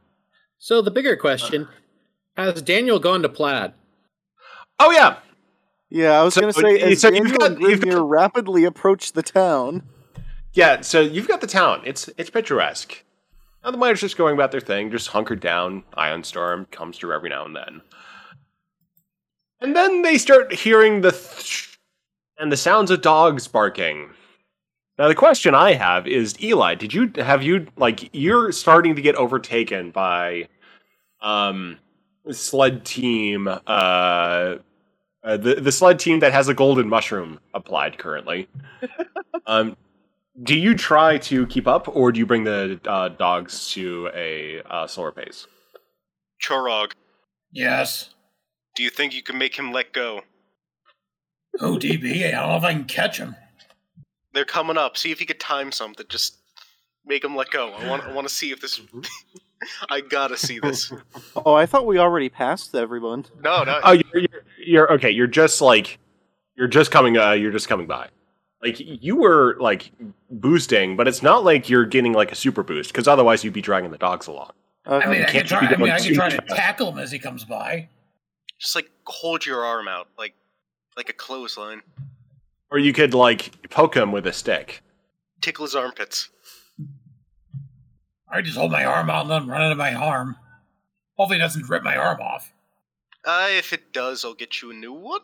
So 0.58 0.80
the 0.80 0.92
bigger 0.92 1.16
question: 1.16 1.68
Has 2.36 2.62
Daniel 2.62 3.00
gone 3.00 3.22
to 3.22 3.28
Plaid? 3.28 3.72
Oh 4.78 4.92
yeah, 4.92 5.16
Yeah, 5.90 6.20
I 6.20 6.22
was 6.24 6.34
So, 6.34 6.40
going 6.40 6.52
to 6.52 6.60
say, 6.60 6.94
so 6.96 7.08
you've 7.10 7.38
got- 7.38 7.60
you've 7.60 7.80
got- 7.84 8.08
rapidly 8.08 8.64
approach 8.64 9.12
the 9.12 9.22
town, 9.22 9.82
yeah. 10.52 10.80
So 10.82 11.00
you've 11.00 11.28
got 11.28 11.40
the 11.40 11.46
town. 11.46 11.82
It's 11.84 12.08
it's 12.16 12.30
picturesque. 12.30 13.02
Now 13.64 13.70
the 13.70 13.76
miners 13.78 14.00
just 14.00 14.16
going 14.16 14.34
about 14.34 14.50
their 14.52 14.60
thing, 14.60 14.90
just 14.90 15.08
hunkered 15.08 15.40
down. 15.40 15.84
Ion 15.96 16.22
storm 16.24 16.66
comes 16.70 16.96
through 16.98 17.12
every 17.14 17.28
now 17.30 17.44
and 17.44 17.54
then, 17.56 17.80
and 19.60 19.74
then 19.76 20.02
they 20.02 20.18
start 20.18 20.52
hearing 20.52 21.00
the 21.00 21.12
th- 21.12 21.78
and 22.38 22.50
the 22.52 22.56
sounds 22.56 22.90
of 22.90 23.00
dogs 23.02 23.46
barking. 23.48 24.10
Now 24.98 25.08
the 25.08 25.14
question 25.14 25.54
I 25.54 25.72
have 25.74 26.06
is, 26.06 26.40
Eli, 26.40 26.74
did 26.76 26.92
you 26.94 27.10
have 27.16 27.42
you 27.42 27.66
like 27.76 28.10
you're 28.12 28.52
starting 28.52 28.94
to 28.96 29.02
get 29.02 29.16
overtaken 29.16 29.90
by 29.90 30.48
um 31.20 31.78
sled 32.30 32.84
team 32.84 33.48
uh 33.66 34.54
uh, 35.24 35.36
the 35.36 35.56
the 35.56 35.72
sled 35.72 35.98
team 35.98 36.20
that 36.20 36.32
has 36.32 36.48
a 36.48 36.54
golden 36.54 36.88
mushroom 36.88 37.40
applied 37.54 37.98
currently. 37.98 38.48
um, 39.46 39.76
do 40.42 40.58
you 40.58 40.74
try 40.74 41.18
to 41.18 41.46
keep 41.46 41.66
up, 41.66 41.88
or 41.94 42.12
do 42.12 42.18
you 42.18 42.26
bring 42.26 42.44
the 42.44 42.80
uh, 42.86 43.08
dogs 43.08 43.70
to 43.72 44.10
a 44.14 44.60
uh, 44.68 44.86
slower 44.86 45.12
pace? 45.12 45.46
Chorog, 46.42 46.92
Yes. 47.52 48.10
do 48.74 48.82
you 48.82 48.90
think 48.90 49.14
you 49.14 49.22
can 49.22 49.38
make 49.38 49.56
him 49.56 49.72
let 49.72 49.92
go? 49.92 50.22
Oh, 51.60 51.76
DB, 51.78 52.26
I 52.26 52.32
don't 52.32 52.48
know 52.48 52.56
if 52.56 52.64
I 52.64 52.72
can 52.72 52.84
catch 52.84 53.16
him. 53.18 53.36
They're 54.32 54.44
coming 54.44 54.76
up. 54.76 54.96
See 54.96 55.12
if 55.12 55.20
you 55.20 55.26
could 55.26 55.38
time 55.38 55.70
something. 55.70 56.04
Just 56.08 56.38
make 57.06 57.22
him 57.22 57.36
let 57.36 57.50
go. 57.50 57.70
I 57.72 57.88
want. 57.88 58.02
I 58.04 58.12
want 58.12 58.26
to 58.28 58.34
see 58.34 58.50
if 58.50 58.60
this. 58.60 58.80
I 59.88 60.00
gotta 60.00 60.36
see 60.36 60.58
this. 60.58 60.92
Oh, 61.46 61.54
I 61.54 61.66
thought 61.66 61.86
we 61.86 61.98
already 61.98 62.28
passed 62.28 62.74
everyone. 62.74 63.24
No, 63.42 63.64
no. 63.64 63.80
Oh, 63.82 63.92
you're, 63.92 64.04
you're, 64.14 64.44
you're 64.66 64.92
okay. 64.94 65.10
You're 65.10 65.26
just 65.26 65.60
like 65.60 65.98
you're 66.56 66.68
just 66.68 66.90
coming. 66.90 67.16
Uh, 67.16 67.32
you're 67.32 67.52
just 67.52 67.68
coming 67.68 67.86
by. 67.86 68.08
Like 68.62 68.76
you 68.78 69.16
were 69.16 69.56
like 69.60 69.92
boosting, 70.30 70.96
but 70.96 71.06
it's 71.06 71.22
not 71.22 71.44
like 71.44 71.68
you're 71.68 71.84
getting 71.84 72.14
like 72.14 72.32
a 72.32 72.34
super 72.34 72.62
boost 72.62 72.92
because 72.92 73.06
otherwise 73.06 73.44
you'd 73.44 73.52
be 73.52 73.60
dragging 73.60 73.90
the 73.90 73.98
dogs 73.98 74.26
along. 74.26 74.52
Okay. 74.86 75.06
I 75.06 75.10
mean, 75.10 75.22
I 75.22 75.24
can't 75.26 75.46
can 75.46 75.58
try. 75.58 75.68
be 75.68 75.74
I 75.74 75.78
mean, 75.78 75.90
I 75.90 75.98
can 75.98 76.14
try 76.14 76.30
to 76.30 76.40
tackle 76.40 76.92
him 76.92 76.98
as 76.98 77.12
he 77.12 77.18
comes 77.18 77.44
by. 77.44 77.88
Just 78.58 78.74
like 78.74 78.90
hold 79.04 79.44
your 79.44 79.64
arm 79.64 79.86
out, 79.88 80.08
like 80.16 80.34
like 80.96 81.10
a 81.10 81.12
clothesline. 81.12 81.82
Or 82.70 82.78
you 82.78 82.92
could 82.92 83.12
like 83.12 83.68
poke 83.68 83.96
him 83.96 84.12
with 84.12 84.26
a 84.26 84.32
stick. 84.32 84.82
Tickle 85.42 85.66
his 85.66 85.74
armpits. 85.74 86.30
I 88.30 88.40
just 88.40 88.56
hold 88.56 88.72
my 88.72 88.84
arm 88.84 89.10
out 89.10 89.20
and 89.22 89.28
let 89.28 89.42
him 89.42 89.50
run 89.50 89.62
into 89.62 89.76
my 89.76 89.92
arm. 89.92 90.36
Hopefully, 91.16 91.38
he 91.38 91.42
doesn't 91.42 91.68
rip 91.68 91.82
my 91.82 91.96
arm 91.96 92.20
off. 92.20 92.53
Uh, 93.24 93.48
if 93.50 93.72
it 93.72 93.92
does, 93.92 94.24
I'll 94.24 94.34
get 94.34 94.60
you 94.60 94.70
a 94.70 94.74
new 94.74 94.92
one, 94.92 95.20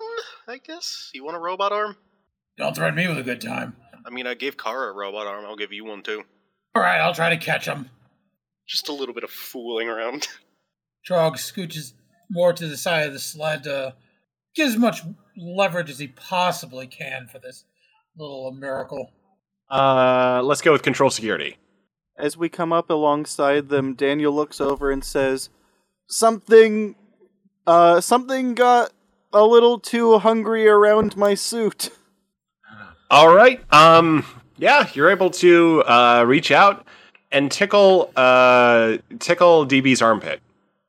I 0.49 0.59
guess. 0.59 1.11
You 1.13 1.25
want 1.25 1.37
a 1.37 1.41
robot 1.41 1.73
arm? 1.73 1.97
Don't 2.57 2.75
threaten 2.75 2.95
me 2.95 3.09
with 3.09 3.19
a 3.19 3.23
good 3.23 3.41
time. 3.41 3.77
I 4.07 4.11
mean, 4.11 4.27
I 4.27 4.35
gave 4.35 4.57
Kara 4.57 4.91
a 4.91 4.95
robot 4.95 5.27
arm. 5.27 5.45
I'll 5.45 5.57
give 5.57 5.73
you 5.73 5.85
one 5.85 6.03
too. 6.03 6.23
All 6.75 6.83
right, 6.83 7.01
I'll 7.01 7.15
try 7.15 7.31
to 7.31 7.37
catch 7.37 7.67
him. 7.67 7.91
Just 8.67 8.89
a 8.89 8.93
little 8.93 9.15
bit 9.15 9.25
of 9.25 9.31
fooling 9.31 9.89
around. 9.89 10.29
Trog 11.09 11.33
scooches 11.33 11.93
more 12.31 12.53
to 12.53 12.67
the 12.69 12.77
side 12.77 13.07
of 13.07 13.13
the 13.13 13.19
sled 13.19 13.65
to 13.65 13.95
get 14.55 14.69
as 14.69 14.77
much 14.77 15.03
leverage 15.37 15.91
as 15.91 15.99
he 15.99 16.09
possibly 16.09 16.87
can 16.87 17.27
for 17.27 17.39
this 17.39 17.65
little 18.17 18.53
miracle. 18.53 19.11
Uh, 19.71 20.41
let's 20.45 20.61
go 20.61 20.73
with 20.73 20.83
control 20.83 21.11
security. 21.11 21.57
As 22.19 22.37
we 22.37 22.49
come 22.49 22.73
up 22.73 22.91
alongside 22.91 23.69
them, 23.69 23.95
Daniel 23.95 24.33
looks 24.33 24.61
over 24.61 24.91
and 24.91 25.03
says, 25.03 25.49
"Something, 26.09 26.95
uh, 27.67 28.01
something 28.01 28.55
got 28.55 28.93
a 29.33 29.45
little 29.45 29.79
too 29.79 30.19
hungry 30.19 30.67
around 30.69 31.17
my 31.17 31.35
suit." 31.35 31.91
All 33.11 33.35
right. 33.35 33.61
Um. 33.73 34.25
Yeah, 34.57 34.89
you're 34.93 35.11
able 35.11 35.31
to 35.31 35.83
uh, 35.85 36.25
reach 36.27 36.51
out 36.51 36.87
and 37.33 37.51
tickle 37.51 38.13
uh 38.17 38.99
tickle 39.19 39.67
DB's 39.67 40.03
armpit. 40.03 40.41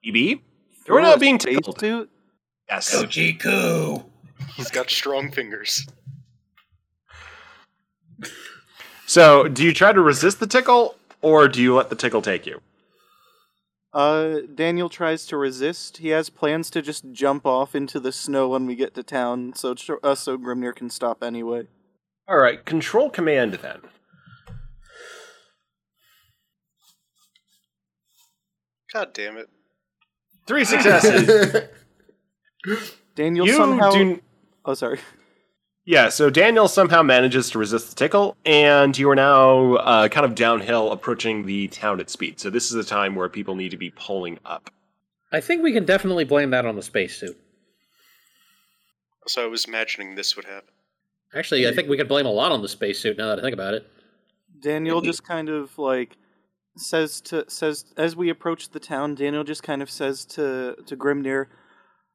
DB, 0.06 0.42
you're 0.88 1.02
not 1.02 1.20
being 1.20 1.38
tickled. 1.38 1.80
suit? 1.80 2.10
Yes. 2.68 2.94
Coochie 2.94 3.40
coo. 3.40 4.04
He's 4.56 4.72
got 4.72 4.90
strong 4.90 5.32
fingers. 5.32 5.88
So, 9.06 9.48
do 9.48 9.64
you 9.64 9.74
try 9.74 9.92
to 9.92 10.02
resist 10.02 10.40
the 10.40 10.48
tickle, 10.48 10.96
or 11.22 11.48
do 11.48 11.62
you 11.62 11.76
let 11.76 11.90
the 11.90 11.96
tickle 11.96 12.22
take 12.22 12.46
you? 12.46 12.62
Uh, 13.94 14.40
Daniel 14.56 14.88
tries 14.88 15.26
to 15.28 15.38
resist. 15.38 15.98
He 15.98 16.10
has 16.10 16.30
plans 16.30 16.70
to 16.72 16.82
just 16.82 17.12
jump 17.12 17.46
off 17.46 17.76
into 17.76 18.00
the 18.00 18.12
snow 18.12 18.48
when 18.48 18.66
we 18.66 18.76
get 18.76 18.94
to 18.96 19.04
town, 19.04 19.54
so 19.56 19.74
tr- 19.74 19.96
uh, 20.02 20.16
so 20.16 20.38
Grimnir 20.38 20.74
can 20.74 20.90
stop 20.90 21.24
anyway. 21.24 21.68
All 22.28 22.38
right. 22.38 22.64
Control 22.64 23.10
command 23.10 23.56
then. 23.56 23.82
God 28.94 29.14
damn 29.14 29.38
it. 29.38 29.50
Three 30.48 30.66
successes. 30.66 31.68
Daniel 33.16 33.46
you 33.46 33.54
somehow. 33.54 33.92
do. 33.92 34.22
Oh, 34.66 34.74
sorry. 34.74 35.00
Yeah, 35.84 36.10
so 36.10 36.30
Daniel 36.30 36.68
somehow 36.68 37.02
manages 37.02 37.50
to 37.52 37.60
resist 37.60 37.90
the 37.90 37.96
tickle, 37.96 38.38
and 38.46 38.96
you 38.96 39.10
are 39.10 39.16
now 39.16 39.76
uh, 39.76 40.08
kind 40.10 40.26
of 40.26 40.36
downhill 40.36 40.92
approaching 40.92 41.46
the 41.46 41.68
town 41.70 42.00
at 42.00 42.10
speed. 42.10 42.40
So 42.40 42.52
this 42.52 42.72
is 42.72 42.76
a 42.76 42.88
time 42.88 43.16
where 43.16 43.28
people 43.30 43.56
need 43.56 43.70
to 43.72 43.78
be 43.78 43.90
pulling 43.90 44.38
up. 44.46 44.70
I 45.32 45.42
think 45.42 45.64
we 45.64 45.74
can 45.74 45.86
definitely 45.86 46.26
blame 46.26 46.52
that 46.52 46.66
on 46.66 46.76
the 46.76 46.84
spacesuit. 46.84 47.36
So 49.28 49.44
I 49.44 49.48
was 49.48 49.66
imagining 49.66 50.16
this 50.16 50.36
would 50.36 50.46
happen. 50.46 50.70
Actually, 51.34 51.68
I 51.68 51.74
think 51.74 51.90
we 51.90 51.98
could 51.98 52.08
blame 52.10 52.26
a 52.26 52.32
lot 52.32 52.52
on 52.52 52.62
the 52.62 52.68
spacesuit 52.68 53.18
now 53.18 53.30
that 53.30 53.40
I 53.40 53.42
think 53.42 53.54
about 53.54 53.74
it. 53.74 53.88
Daniel 54.60 55.02
just 55.02 55.24
kind 55.24 55.50
of 55.50 55.78
like 55.78 56.18
says 56.78 57.22
to 57.22 57.46
says 57.48 57.86
as 57.98 58.16
we 58.16 58.30
approach 58.30 58.70
the 58.70 58.80
town. 58.80 59.16
Daniel 59.16 59.44
just 59.44 59.64
kind 59.64 59.82
of 59.82 59.90
says 59.90 60.26
to 60.26 60.76
to 60.86 60.98
Grimnir, 60.98 61.48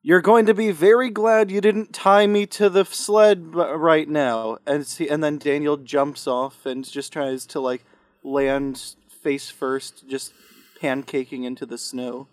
"You're 0.07 0.21
going 0.21 0.47
to 0.47 0.55
be 0.55 0.71
very 0.71 1.11
glad 1.11 1.51
you 1.51 1.61
didn't 1.61 1.93
tie 1.93 2.29
me 2.29 2.47
to 2.47 2.71
the 2.71 2.85
sled 2.85 3.51
b- 3.51 3.59
right 3.59 4.09
now." 4.09 4.59
And 4.65 4.87
see, 4.87 5.09
and 5.09 5.21
then 5.23 5.39
Daniel 5.39 5.77
jumps 5.77 6.29
off 6.29 6.65
and 6.65 6.89
just 6.89 7.13
tries 7.13 7.45
to 7.47 7.59
like 7.59 7.85
land 8.23 8.95
face 9.21 9.51
first, 9.51 10.09
just 10.09 10.33
pancaking 10.81 11.45
into 11.45 11.67
the 11.67 11.77
snow. 11.77 12.29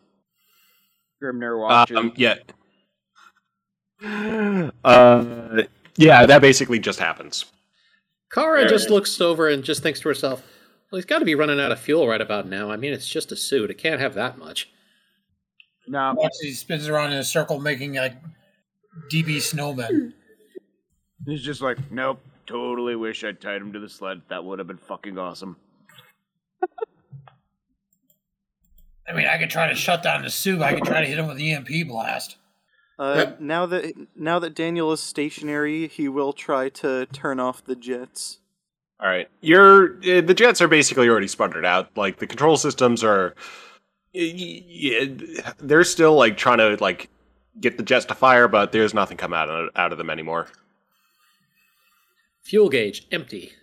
Grimnir 1.22 1.60
watches. 1.60 1.98
Um, 1.98 2.14
yeah. 2.16 2.36
Uh, 4.84 5.64
yeah, 5.96 6.26
that 6.26 6.42
basically 6.42 6.78
just 6.78 7.00
happens. 7.00 7.46
Kara 8.32 8.60
There 8.60 8.70
just 8.70 8.90
looks 8.90 9.22
over 9.22 9.48
and 9.48 9.64
just 9.64 9.82
thinks 9.82 10.02
to 10.02 10.10
herself, 10.10 10.44
well, 10.92 10.98
he's 10.98 11.06
got 11.06 11.20
to 11.20 11.26
be 11.26 11.36
running 11.36 11.60
out 11.60 11.72
of 11.72 11.80
fuel 11.80 12.08
right 12.08 12.22
about 12.22 12.46
now. 12.48 12.70
I 12.70 12.76
mean, 12.76 12.94
it's 12.94 13.08
just 13.08 13.32
a 13.32 13.36
suit. 13.36 13.72
It 13.72 13.78
can't 13.80 14.02
have 14.02 14.14
that 14.14 14.38
much. 14.38 14.70
No, 15.88 16.14
Watch 16.16 16.32
he 16.42 16.52
spins 16.52 16.88
around 16.88 17.14
in 17.14 17.20
a 17.20 17.24
circle, 17.24 17.60
making 17.60 17.96
like 17.96 18.16
DB 19.12 19.38
snowmen. 19.38 20.14
he's 21.26 21.44
just 21.44 21.62
like, 21.62 21.78
nope. 21.92 22.20
Totally 22.46 22.96
wish 22.98 23.24
I'd 23.24 23.40
tied 23.40 23.62
him 23.62 23.72
to 23.72 23.80
the 23.80 23.88
sled. 23.88 24.22
That 24.28 24.44
would 24.44 24.60
have 24.60 24.68
been 24.68 24.78
fucking 24.78 25.18
awesome. 25.18 25.56
I 29.08 29.14
mean, 29.14 29.28
I 29.28 29.38
could 29.38 29.50
try 29.50 29.70
to 29.70 29.76
shut 29.76 30.04
down 30.04 30.24
the 30.24 30.30
suit. 30.30 30.62
I 30.62 30.74
could 30.74 30.84
try 30.84 31.02
to 31.02 31.08
hit 31.08 31.20
him 31.20 31.28
with 31.28 31.38
the 31.38 31.52
EMP 31.52 31.88
blast. 31.88 32.38
Uh, 33.00 33.32
now 33.40 33.66
that 33.66 33.94
now 34.16 34.40
that 34.40 34.56
Daniel 34.56 34.92
is 34.92 35.00
stationary, 35.02 35.88
he 35.88 36.08
will 36.08 36.32
try 36.32 36.70
to 36.70 37.06
turn 37.08 37.40
off 37.40 37.64
the 37.64 37.76
jets. 37.76 38.40
All 39.00 39.10
right, 39.10 39.28
you're 39.42 39.98
uh, 39.98 40.22
the 40.22 40.34
jets 40.34 40.62
are 40.62 40.68
basically 40.68 41.10
already 41.10 41.28
sputtered 41.28 41.66
out. 41.66 41.90
Like 41.98 42.20
the 42.20 42.28
control 42.28 42.56
systems 42.56 43.04
are, 43.04 43.36
y- 44.14 44.64
y- 44.68 45.54
they're 45.60 45.84
still 45.84 46.16
like 46.16 46.38
trying 46.38 46.58
to 46.60 46.78
like 46.82 47.10
get 47.60 47.78
the 47.78 47.84
jets 47.84 48.06
to 48.06 48.16
fire, 48.16 48.48
but 48.48 48.72
there's 48.72 48.94
nothing 48.94 49.18
coming 49.18 49.38
out 49.38 49.50
of, 49.50 49.70
out 49.76 49.92
of 49.92 49.98
them 49.98 50.10
anymore. 50.10 50.48
Fuel 52.44 52.70
gauge, 52.70 53.08
empty. 53.12 53.54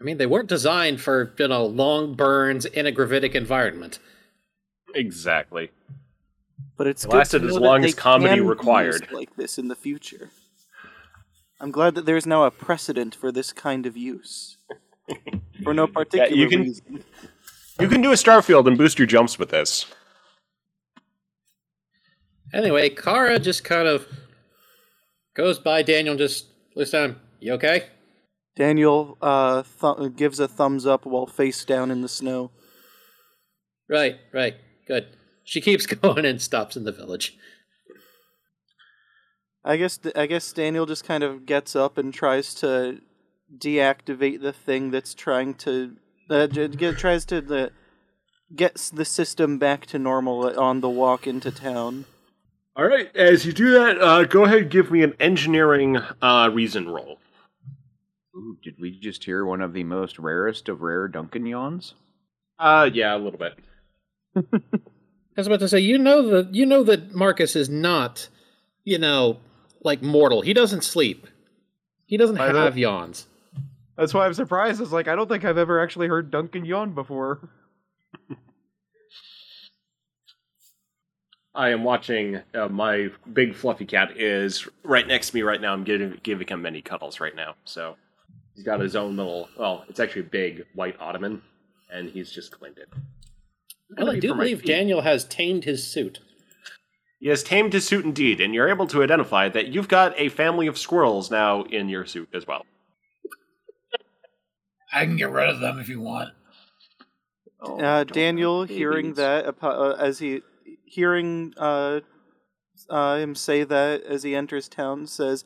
I 0.00 0.04
mean, 0.04 0.18
they 0.18 0.26
weren't 0.26 0.48
designed 0.48 1.00
for, 1.00 1.34
you 1.38 1.48
know, 1.48 1.64
long 1.66 2.14
burns 2.14 2.64
in 2.66 2.86
a 2.86 2.92
gravitic 2.92 3.34
environment. 3.34 3.98
Exactly. 4.94 5.70
But 6.76 6.86
it's 6.86 7.04
It 7.04 7.10
good 7.10 7.16
lasted 7.16 7.38
to 7.40 7.48
as 7.48 7.54
know 7.56 7.60
long 7.60 7.84
as 7.84 7.94
comedy 7.94 8.40
required. 8.40 9.08
like 9.10 9.34
this 9.36 9.58
in 9.58 9.68
the 9.68 9.74
future. 9.74 10.30
I'm 11.60 11.72
glad 11.72 11.96
that 11.96 12.06
there's 12.06 12.26
now 12.26 12.44
a 12.44 12.50
precedent 12.52 13.14
for 13.16 13.32
this 13.32 13.52
kind 13.52 13.86
of 13.86 13.96
use. 13.96 14.56
For 15.64 15.74
no 15.74 15.86
particular 15.88 16.36
you 16.36 16.48
can- 16.48 16.62
reason. 16.62 17.04
You 17.80 17.88
can 17.88 18.00
do 18.00 18.10
a 18.10 18.16
starfield 18.16 18.66
and 18.66 18.76
boost 18.76 18.98
your 18.98 19.06
jumps 19.06 19.38
with 19.38 19.50
this. 19.50 19.86
Anyway, 22.52 22.88
Kara 22.88 23.38
just 23.38 23.62
kind 23.62 23.86
of 23.86 24.06
goes 25.34 25.58
by 25.58 25.82
Daniel 25.82 26.12
and 26.12 26.18
just 26.18 26.46
looks 26.74 26.92
at 26.94 27.04
him. 27.04 27.20
You 27.40 27.52
okay? 27.54 27.84
Daniel 28.56 29.16
uh, 29.22 29.62
th- 29.80 30.16
gives 30.16 30.40
a 30.40 30.48
thumbs 30.48 30.86
up 30.86 31.06
while 31.06 31.26
face 31.26 31.64
down 31.64 31.90
in 31.92 32.00
the 32.00 32.08
snow. 32.08 32.50
Right, 33.88 34.16
right, 34.32 34.56
good. 34.86 35.06
She 35.44 35.60
keeps 35.60 35.86
going 35.86 36.24
and 36.24 36.42
stops 36.42 36.76
in 36.76 36.84
the 36.84 36.92
village. 36.92 37.36
I 39.64 39.76
guess 39.76 40.00
I 40.16 40.26
guess 40.26 40.52
Daniel 40.52 40.86
just 40.86 41.04
kind 41.04 41.22
of 41.22 41.46
gets 41.46 41.76
up 41.76 41.98
and 41.98 42.12
tries 42.12 42.54
to 42.54 43.00
deactivate 43.56 44.40
the 44.40 44.52
thing 44.52 44.90
that's 44.90 45.14
trying 45.14 45.54
to 45.54 45.96
uh, 46.30 46.46
j- 46.46 46.68
get, 46.68 46.98
tries 46.98 47.24
to 47.26 47.64
uh, 47.64 47.68
get 48.54 48.74
the 48.94 49.04
system 49.04 49.58
back 49.58 49.86
to 49.86 49.98
normal 49.98 50.58
on 50.58 50.80
the 50.80 50.88
walk 50.88 51.26
into 51.26 51.50
town. 51.50 52.04
All 52.76 52.86
right, 52.86 53.14
as 53.16 53.44
you 53.44 53.52
do 53.52 53.72
that, 53.72 54.00
uh, 54.00 54.24
go 54.24 54.44
ahead 54.44 54.62
and 54.62 54.70
give 54.70 54.90
me 54.90 55.02
an 55.02 55.14
engineering 55.18 55.96
uh, 56.22 56.48
reason 56.52 56.88
roll. 56.88 57.18
Ooh, 58.36 58.56
did 58.62 58.76
we 58.80 58.92
just 58.98 59.24
hear 59.24 59.44
one 59.44 59.60
of 59.60 59.72
the 59.72 59.82
most 59.82 60.18
rarest 60.18 60.68
of 60.68 60.80
rare 60.82 61.08
Duncan 61.08 61.44
yawns? 61.44 61.94
Uh, 62.58 62.88
yeah, 62.92 63.16
a 63.16 63.18
little 63.18 63.38
bit. 63.38 63.54
I 64.36 65.40
was 65.40 65.46
about 65.48 65.60
to 65.60 65.68
say, 65.68 65.80
you 65.80 65.98
know 65.98 66.28
that 66.30 66.54
you 66.54 66.66
know 66.66 66.82
that 66.84 67.14
Marcus 67.14 67.56
is 67.56 67.68
not, 67.68 68.28
you 68.84 68.98
know, 68.98 69.38
like 69.82 70.02
mortal. 70.02 70.42
He 70.42 70.52
doesn't 70.52 70.84
sleep. 70.84 71.26
He 72.06 72.16
doesn't 72.16 72.38
I 72.38 72.46
don't- 72.52 72.56
have 72.62 72.78
yawns. 72.78 73.26
That's 73.98 74.14
why 74.14 74.24
I'm 74.26 74.32
surprised. 74.34 74.80
It's 74.80 74.92
like 74.92 75.08
I 75.08 75.16
don't 75.16 75.28
think 75.28 75.44
I've 75.44 75.58
ever 75.58 75.82
actually 75.82 76.06
heard 76.06 76.30
Duncan 76.30 76.64
yawn 76.64 76.92
before. 76.94 77.50
I 81.54 81.70
am 81.70 81.82
watching. 81.82 82.40
Uh, 82.54 82.68
my 82.68 83.08
big 83.32 83.56
fluffy 83.56 83.84
cat 83.84 84.16
is 84.16 84.68
right 84.84 85.04
next 85.04 85.30
to 85.30 85.34
me 85.34 85.42
right 85.42 85.60
now. 85.60 85.72
I'm 85.72 85.82
giving 85.82 86.16
giving 86.22 86.46
him 86.46 86.62
many 86.62 86.80
cuddles 86.80 87.18
right 87.18 87.34
now. 87.34 87.56
So 87.64 87.96
he's 88.54 88.64
got 88.64 88.78
his 88.78 88.94
own 88.94 89.16
little. 89.16 89.48
Well, 89.58 89.84
it's 89.88 89.98
actually 89.98 90.22
a 90.22 90.30
big 90.30 90.64
white 90.76 90.94
ottoman, 91.00 91.42
and 91.92 92.08
he's 92.08 92.30
just 92.30 92.52
claimed 92.52 92.78
it. 92.78 92.88
Well, 93.96 94.10
I 94.10 94.20
do 94.20 94.32
believe 94.32 94.60
feet. 94.60 94.68
Daniel 94.68 95.00
has 95.00 95.24
tamed 95.24 95.64
his 95.64 95.84
suit. 95.84 96.20
He 97.18 97.30
has 97.30 97.42
tamed 97.42 97.72
his 97.72 97.84
suit 97.84 98.04
indeed, 98.04 98.40
and 98.40 98.54
you're 98.54 98.68
able 98.68 98.86
to 98.86 99.02
identify 99.02 99.48
that 99.48 99.68
you've 99.68 99.88
got 99.88 100.14
a 100.16 100.28
family 100.28 100.68
of 100.68 100.78
squirrels 100.78 101.32
now 101.32 101.64
in 101.64 101.88
your 101.88 102.06
suit 102.06 102.28
as 102.32 102.46
well. 102.46 102.64
I 104.92 105.04
can 105.04 105.16
get 105.16 105.30
rid 105.30 105.48
of 105.48 105.60
them 105.60 105.78
if 105.78 105.88
you 105.88 106.00
want. 106.00 106.30
Oh, 107.60 107.80
Uh, 107.80 108.04
Daniel, 108.04 108.64
hearing 108.64 109.14
that, 109.14 109.54
uh, 109.62 109.96
as 109.98 110.18
he 110.18 110.42
hearing 110.84 111.52
uh, 111.56 112.00
uh, 112.88 113.16
him 113.16 113.34
say 113.34 113.64
that 113.64 114.02
as 114.02 114.22
he 114.22 114.34
enters 114.34 114.68
town, 114.68 115.06
says, 115.06 115.44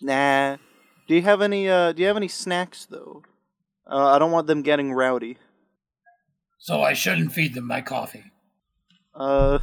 "Nah. 0.00 0.56
Do 1.06 1.14
you 1.14 1.22
have 1.22 1.42
any? 1.42 1.68
Uh, 1.68 1.92
do 1.92 2.00
you 2.02 2.08
have 2.08 2.16
any 2.16 2.28
snacks 2.28 2.86
though? 2.86 3.22
Uh, 3.86 4.12
I 4.14 4.18
don't 4.18 4.30
want 4.32 4.46
them 4.46 4.62
getting 4.62 4.92
rowdy. 4.92 5.36
So 6.58 6.80
I 6.82 6.94
shouldn't 6.94 7.32
feed 7.32 7.52
them 7.54 7.66
my 7.66 7.82
coffee. 7.82 8.24
Uh, 9.14 9.58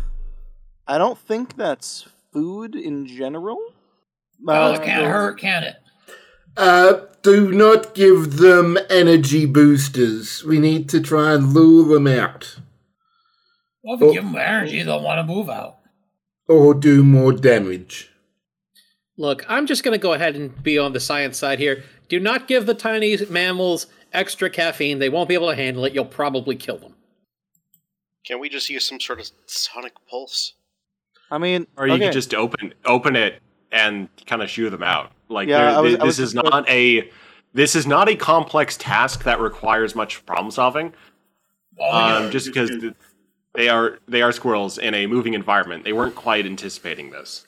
I 0.88 1.00
don't 1.00 1.18
think 1.18 1.58
that's 1.58 2.08
food 2.32 2.76
in 2.76 3.08
general. 3.08 3.60
Well, 4.40 4.74
Uh, 4.74 4.76
it 4.76 4.84
can't 4.84 5.08
hurt, 5.08 5.40
can 5.40 5.64
it? 5.64 5.76
Uh, 6.56 7.02
do 7.24 7.52
not 7.52 7.94
give 7.94 8.38
them 8.38 8.78
energy 8.90 9.46
boosters. 9.46 10.44
We 10.44 10.60
need 10.60 10.90
to 10.90 11.00
try 11.02 11.34
and 11.34 11.54
lure 11.54 11.94
them 11.94 12.08
out. 12.08 12.58
Well, 13.84 13.96
if 13.96 14.02
you 14.02 14.08
Oh. 14.10 14.14
give 14.14 14.24
them 14.24 14.36
energy, 14.36 14.84
they'll 14.84 15.02
want 15.02 15.20
to 15.20 15.24
move 15.34 15.50
out. 15.50 15.78
Or 16.48 16.74
do 16.74 17.04
more 17.04 17.34
damage. 17.34 18.10
Look, 19.18 19.46
I'm 19.48 19.68
just 19.68 19.84
going 19.84 19.98
to 19.98 20.02
go 20.02 20.14
ahead 20.14 20.36
and 20.36 20.62
be 20.64 20.78
on 20.78 20.94
the 20.94 21.00
science 21.00 21.38
side 21.38 21.60
here. 21.60 21.84
Do 22.10 22.20
not 22.20 22.48
give 22.48 22.66
the 22.66 22.74
tiny 22.74 23.18
mammals 23.30 23.88
extra 24.14 24.50
caffeine. 24.50 25.00
They 25.00 25.10
won't 25.10 25.30
be 25.30 25.36
able 25.36 25.50
to 25.50 25.56
handle 25.56 25.86
it. 25.86 25.94
You'll 25.94 26.06
probably 26.06 26.56
kill 26.56 26.78
them. 26.78 26.96
Can 28.26 28.40
we 28.40 28.50
just 28.50 28.70
use 28.70 28.86
some 28.86 29.00
sort 29.00 29.20
of 29.20 29.30
sonic 29.46 29.94
pulse? 30.10 30.54
I 31.30 31.38
mean, 31.38 31.68
Or 31.78 31.88
you 31.88 31.94
okay. 31.94 32.06
could 32.06 32.14
just 32.14 32.34
open 32.34 32.74
open 32.86 33.16
it 33.16 33.42
and 33.72 34.10
kind 34.26 34.42
of 34.42 34.50
shoo 34.50 34.70
them 34.70 34.84
out. 34.84 35.12
Like 35.32 35.48
Yeah, 35.48 35.72
there- 35.74 35.82
was- 35.82 35.94
this 35.94 36.04
was 36.04 36.20
is 36.20 36.34
just- 36.34 36.44
not 36.52 36.70
a 36.70 37.10
this 37.54 37.76
is 37.76 37.86
not 37.86 38.08
a 38.08 38.16
complex 38.16 38.78
task 38.78 39.24
that 39.24 39.40
requires 39.40 39.94
much 39.96 40.26
problem 40.26 40.52
solving. 40.52 40.94
Well, 41.78 41.92
Um, 41.92 42.24
yeah. 42.26 42.30
just 42.30 42.48
because 42.48 42.72
they 43.56 43.70
are 43.70 44.00
they 44.08 44.22
are 44.22 44.32
squirrels 44.32 44.78
in 44.78 44.94
a 44.94 45.08
moving 45.08 45.34
environment, 45.34 45.84
they 45.84 45.94
weren't 45.94 46.16
quite 46.16 46.46
anticipating 46.46 47.10
this. 47.12 47.46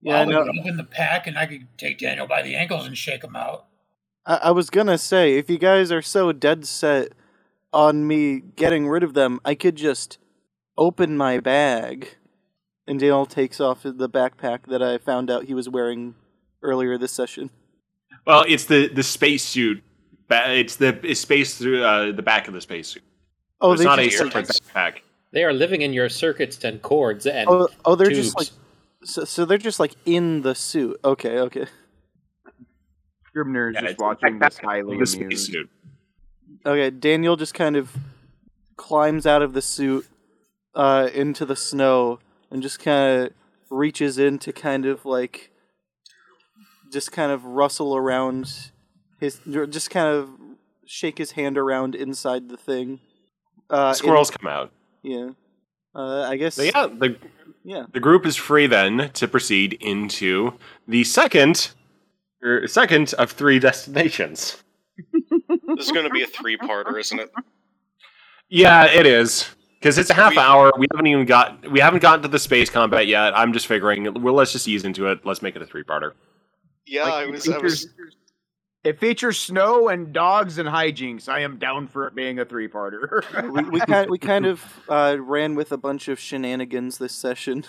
Yeah, 0.00 0.14
I 0.14 0.18
well, 0.18 0.26
we 0.26 0.32
know. 0.34 0.44
could 0.44 0.58
open 0.60 0.76
the 0.76 0.84
pack 0.84 1.26
and 1.26 1.36
I 1.38 1.46
could 1.46 1.66
take 1.78 1.98
Daniel 1.98 2.26
by 2.26 2.42
the 2.42 2.54
ankles 2.54 2.86
and 2.86 2.96
shake 2.96 3.24
him 3.24 3.34
out. 3.36 3.64
I, 4.26 4.36
I 4.44 4.50
was 4.50 4.70
gonna 4.70 4.98
say, 4.98 5.36
if 5.36 5.48
you 5.50 5.58
guys 5.58 5.90
are 5.92 6.02
so 6.02 6.32
dead 6.32 6.66
set 6.66 7.12
on 7.72 8.06
me 8.06 8.40
getting 8.40 8.86
rid 8.88 9.02
of 9.02 9.14
them, 9.14 9.40
I 9.44 9.54
could 9.54 9.76
just 9.76 10.18
open 10.78 11.16
my 11.16 11.40
bag. 11.40 12.16
And 12.86 13.00
Daniel 13.00 13.24
takes 13.26 13.60
off 13.60 13.82
the 13.82 14.08
backpack 14.08 14.66
that 14.68 14.82
I 14.82 14.98
found 14.98 15.30
out 15.30 15.44
he 15.44 15.54
was 15.54 15.68
wearing 15.70 16.14
earlier 16.64 16.98
this 16.98 17.12
session. 17.12 17.50
Well, 18.26 18.44
it's 18.48 18.64
the 18.64 18.88
the 18.88 19.02
spacesuit. 19.02 19.82
It's 20.30 20.76
the 20.76 20.98
it's 21.06 21.20
space 21.20 21.56
through 21.58 21.84
uh, 21.84 22.12
the 22.12 22.22
back 22.22 22.48
of 22.48 22.54
the 22.54 22.60
spacesuit. 22.60 23.02
Oh, 23.60 23.72
it's 23.72 23.80
they 23.82 23.84
not 23.84 23.98
a 23.98 24.08
just, 24.08 24.34
like, 24.34 24.46
separate 24.46 24.60
backpack. 24.74 25.00
They 25.32 25.44
are 25.44 25.52
living 25.52 25.82
in 25.82 25.92
your 25.92 26.08
circuits 26.08 26.62
and 26.64 26.80
cords 26.82 27.26
and 27.26 27.48
oh, 27.48 27.68
oh, 27.84 27.94
they're 27.94 28.10
just 28.10 28.36
like 28.36 28.48
so, 29.04 29.24
so 29.24 29.44
they're 29.44 29.58
just 29.58 29.78
like 29.78 29.94
in 30.06 30.42
the 30.42 30.54
suit. 30.54 30.98
Okay, 31.04 31.38
okay, 31.40 31.66
Grimnir 33.36 33.70
is 33.70 33.74
Yeah, 33.74 33.88
just 33.88 33.98
watching 33.98 34.38
backpack 34.38 34.48
this 34.50 34.58
highly 34.58 34.82
the 34.82 34.92
amused. 34.92 35.14
spacesuit. 35.14 35.70
okay. 36.64 36.90
Daniel 36.90 37.36
just 37.36 37.54
kind 37.54 37.76
of 37.76 37.92
climbs 38.76 39.26
out 39.26 39.42
of 39.42 39.52
the 39.52 39.62
suit 39.62 40.06
uh, 40.74 41.08
into 41.12 41.44
the 41.44 41.56
snow 41.56 42.20
and 42.50 42.62
just 42.62 42.78
kind 42.80 43.22
of 43.24 43.32
reaches 43.70 44.18
in 44.18 44.38
to 44.38 44.52
kind 44.52 44.86
of 44.86 45.04
like 45.04 45.50
just 46.94 47.12
kind 47.12 47.30
of 47.30 47.44
rustle 47.44 47.94
around 47.94 48.70
his 49.20 49.38
just 49.68 49.90
kind 49.90 50.08
of 50.08 50.30
shake 50.86 51.18
his 51.18 51.32
hand 51.32 51.58
around 51.58 51.94
inside 51.94 52.48
the 52.48 52.56
thing. 52.56 53.00
Uh, 53.68 53.88
in- 53.88 53.94
Squirrels 53.96 54.30
come 54.30 54.48
out. 54.50 54.70
yeah. 55.02 55.30
Uh, 55.94 56.22
I 56.22 56.36
guess. 56.36 56.54
So 56.54 56.62
yeah, 56.62 56.86
the 56.86 57.16
Yeah. 57.64 57.84
the 57.92 58.00
group 58.00 58.24
is 58.26 58.36
free 58.36 58.66
then 58.66 59.10
to 59.14 59.28
proceed 59.28 59.74
into 59.74 60.54
the 60.88 61.04
second 61.04 61.70
er, 62.44 62.66
second 62.66 63.12
of 63.18 63.30
three 63.32 63.58
destinations. 63.58 64.62
This 65.76 65.86
is 65.86 65.92
going 65.92 66.04
to 66.06 66.10
be 66.10 66.22
a 66.22 66.26
three-parter, 66.26 66.98
isn't 67.00 67.18
it? 67.18 67.30
Yeah, 68.48 68.84
it 68.86 69.06
is 69.06 69.48
because 69.80 69.98
it's 69.98 70.10
a 70.10 70.14
half 70.14 70.32
We- 70.32 70.38
hour. 70.38 70.72
We 70.78 70.86
haven't 70.92 71.06
even 71.06 71.24
got 71.26 71.70
we 71.70 71.80
haven't 71.80 72.00
gotten 72.02 72.22
to 72.22 72.28
the 72.28 72.38
space 72.38 72.70
combat 72.70 73.06
yet. 73.06 73.36
I'm 73.36 73.52
just 73.52 73.66
figuring. 73.66 74.22
Well, 74.22 74.34
let's 74.34 74.52
just 74.52 74.68
ease 74.68 74.84
into 74.84 75.06
it. 75.08 75.24
Let's 75.24 75.42
make 75.42 75.56
it 75.56 75.62
a 75.62 75.66
three 75.66 75.82
parter. 75.84 76.12
Yeah, 76.86 77.04
Like, 77.04 77.12
I 77.12 77.22
it 77.24 77.30
was. 77.30 77.48
I 77.48 77.58
was. 77.58 77.80
features- 77.84 78.16
It 78.84 79.00
features 79.00 79.38
snow 79.40 79.88
and 79.88 80.12
dogs 80.12 80.58
and 80.58 80.68
hijinks. 80.68 81.26
I 81.26 81.40
am 81.40 81.56
down 81.58 81.88
for 81.88 82.06
it 82.06 82.14
being 82.14 82.38
a 82.38 82.44
three-parter. 82.44 83.50
we 83.52 83.62
we 83.70 83.80
kind 83.80 84.10
we 84.10 84.18
kind 84.18 84.44
of 84.44 84.62
uh, 84.90 85.16
ran 85.18 85.54
with 85.54 85.72
a 85.72 85.78
bunch 85.78 86.08
of 86.08 86.20
shenanigans 86.20 86.98
this 86.98 87.14
session. 87.14 87.64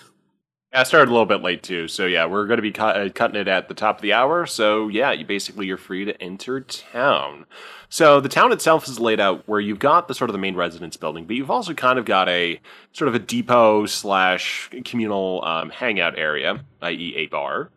I 0.74 0.84
started 0.84 1.08
a 1.10 1.14
little 1.14 1.26
bit 1.26 1.42
late 1.42 1.64
too, 1.64 1.88
so 1.88 2.06
yeah, 2.06 2.26
we're 2.26 2.46
going 2.48 2.58
to 2.58 2.62
be 2.62 2.74
cut, 2.74 2.98
uh, 2.98 3.08
cutting 3.10 3.40
it 3.40 3.48
at 3.48 3.70
the 3.70 3.74
top 3.74 3.96
of 3.96 4.02
the 4.02 4.12
hour. 4.12 4.46
So 4.46 4.90
yeah, 4.90 5.14
you 5.14 5.26
basically 5.26 5.68
you're 5.68 5.78
free 5.78 6.04
to 6.04 6.22
enter 6.22 6.60
town. 6.60 7.46
So 7.88 8.20
the 8.20 8.28
town 8.28 8.52
itself 8.52 8.86
is 8.90 9.00
laid 9.00 9.22
out 9.22 9.48
where 9.48 9.62
you've 9.62 9.80
got 9.80 10.10
the 10.10 10.14
sort 10.14 10.30
of 10.30 10.34
the 10.34 10.38
main 10.40 10.56
residence 10.56 10.98
building, 10.98 11.26
but 11.28 11.38
you've 11.38 11.52
also 11.52 11.74
kind 11.74 11.98
of 11.98 12.04
got 12.04 12.28
a 12.28 12.60
sort 12.92 13.08
of 13.08 13.16
a 13.16 13.20
depot 13.20 13.86
slash 13.86 14.70
communal 14.84 15.46
um, 15.46 15.70
hangout 15.70 16.20
area, 16.20 16.66
i.e., 16.82 17.14
a 17.16 17.28
bar. 17.28 17.70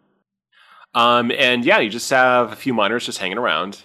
Um, 0.99 1.31
and 1.31 1.65
yeah, 1.65 1.79
you 1.79 1.91
just 1.91 2.11
have 2.11 2.51
a 2.51 2.57
few 2.57 2.75
miners 2.75 3.07
just 3.07 3.19
hanging 3.19 3.39
around. 3.39 3.85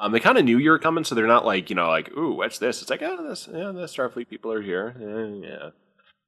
Um, 0.00 0.10
they 0.10 0.18
kind 0.18 0.38
of 0.38 0.44
knew 0.44 0.58
you 0.58 0.70
were 0.70 0.78
coming, 0.78 1.04
so 1.04 1.14
they're 1.14 1.26
not 1.26 1.44
like 1.44 1.70
you 1.70 1.76
know 1.76 1.88
like 1.88 2.10
ooh, 2.16 2.32
what's 2.32 2.58
this? 2.58 2.82
It's 2.82 2.90
like 2.90 3.00
oh, 3.02 3.28
this 3.28 3.48
yeah, 3.48 3.70
the 3.70 3.86
Starfleet 3.86 4.28
people 4.28 4.52
are 4.52 4.60
here. 4.62 4.94
Yeah, 4.98 5.48
yeah. 5.48 5.70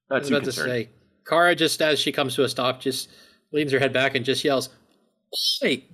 I 0.09 0.19
was 0.19 0.29
too 0.29 0.37
about 0.37 0.45
to 0.45 0.53
say, 0.53 0.89
Kara 1.27 1.57
just 1.57 1.83
as 1.83 1.99
she 1.99 2.13
comes 2.13 2.37
to 2.37 2.45
a 2.45 2.49
stop, 2.49 2.81
just 2.81 3.09
leans 3.53 3.73
her 3.73 3.81
head 3.81 3.93
back 3.93 4.15
and 4.15 4.25
just 4.25 4.45
yells, 4.45 4.69
"Hey, 5.61 5.87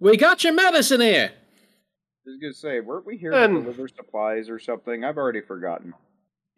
we 0.00 0.16
got 0.16 0.42
your 0.42 0.52
medicine 0.52 1.00
here." 1.00 1.30
I 1.32 2.30
was 2.30 2.38
gonna 2.40 2.52
say, 2.54 2.80
weren't 2.80 3.06
we 3.06 3.16
here 3.18 3.32
And- 3.32 3.54
to 3.54 3.60
deliver 3.62 3.88
supplies 3.88 4.48
or 4.48 4.58
something? 4.58 5.04
I've 5.04 5.16
already 5.16 5.40
forgotten. 5.42 5.94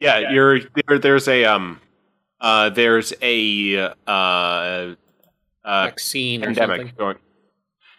Yeah, 0.00 0.32
you're 0.32 0.60
there, 0.60 0.98
there's 0.98 1.28
a 1.28 1.44
um 1.44 1.78
uh 2.40 2.70
there's 2.70 3.12
a 3.22 3.92
uh 4.06 4.94
uh 5.64 5.86
Vaccine 5.86 6.42
or 6.42 6.54
something. 6.54 6.68
pandemic 6.68 6.96
going 6.96 7.16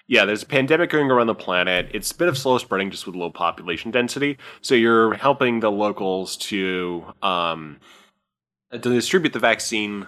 yeah, 0.08 0.26
there's 0.26 0.44
a 0.44 0.46
pandemic 0.46 0.90
going 0.90 1.10
around 1.10 1.28
the 1.28 1.36
planet. 1.36 1.90
It's 1.94 2.12
a 2.12 2.16
bit 2.16 2.28
of 2.28 2.38
slow 2.38 2.58
spreading 2.58 2.92
just 2.92 3.08
with 3.08 3.16
low 3.16 3.30
population 3.30 3.90
density. 3.90 4.38
So 4.62 4.76
you're 4.76 5.14
helping 5.14 5.62
the 5.62 5.72
locals 5.72 6.36
to 6.38 7.06
um 7.22 7.80
to 8.72 8.80
distribute 8.80 9.34
the 9.34 9.40
vaccine 9.40 10.08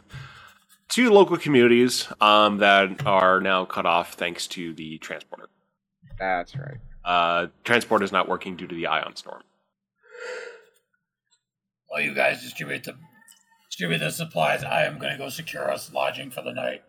to 0.90 1.10
local 1.10 1.38
communities 1.38 2.08
um 2.20 2.58
that 2.58 3.06
are 3.06 3.40
now 3.40 3.66
cut 3.66 3.86
off 3.86 4.14
thanks 4.14 4.48
to 4.48 4.74
the 4.74 4.98
transporter. 4.98 5.48
That's 6.20 6.56
right. 6.56 6.78
Uh 7.04 7.48
transport 7.64 8.04
is 8.04 8.12
not 8.12 8.28
working 8.28 8.58
due 8.58 8.68
to 8.68 8.76
the 8.76 8.88
ion 8.88 9.16
storm. 9.16 9.44
While 11.88 12.02
you 12.02 12.14
guys 12.14 12.42
distribute 12.42 12.84
the 12.84 12.96
distribute 13.70 14.00
the 14.00 14.12
supplies, 14.12 14.64
I 14.64 14.84
am 14.84 15.00
going 15.00 15.12
to 15.12 15.18
go 15.18 15.30
secure 15.30 15.72
us 15.72 15.92
lodging 15.94 16.32
for 16.32 16.42
the 16.42 16.52
night. 16.52 16.84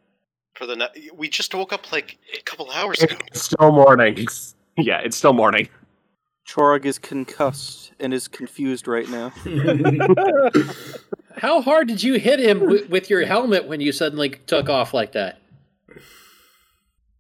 For 0.57 0.67
the 0.67 0.77
night, 0.77 0.91
we 1.15 1.29
just 1.29 1.55
woke 1.55 1.73
up 1.73 1.93
like 1.93 2.19
a 2.39 2.43
couple 2.43 2.71
hours 2.71 3.03
ago. 3.03 3.17
It's 3.29 3.43
still 3.43 3.73
morning. 3.73 4.27
yeah, 4.79 5.01
it's 5.05 5.17
still 5.17 5.35
morning. 5.35 5.69
Chorog 6.49 6.85
is 6.87 6.99
concussed 6.99 7.93
and 8.01 8.15
is 8.15 8.27
confused 8.29 8.89
right 8.89 9.09
now. 9.09 9.31
How 11.37 11.61
hard 11.61 11.89
did 11.89 12.03
you 12.03 12.15
hit 12.15 12.41
him 12.41 12.61
w- 12.61 12.87
with 12.89 13.11
your 13.11 13.27
helmet 13.27 13.67
when 13.67 13.81
you 13.81 13.93
suddenly 13.93 14.31
took 14.47 14.69
off 14.71 14.95
like 14.95 15.13
that? 15.13 15.39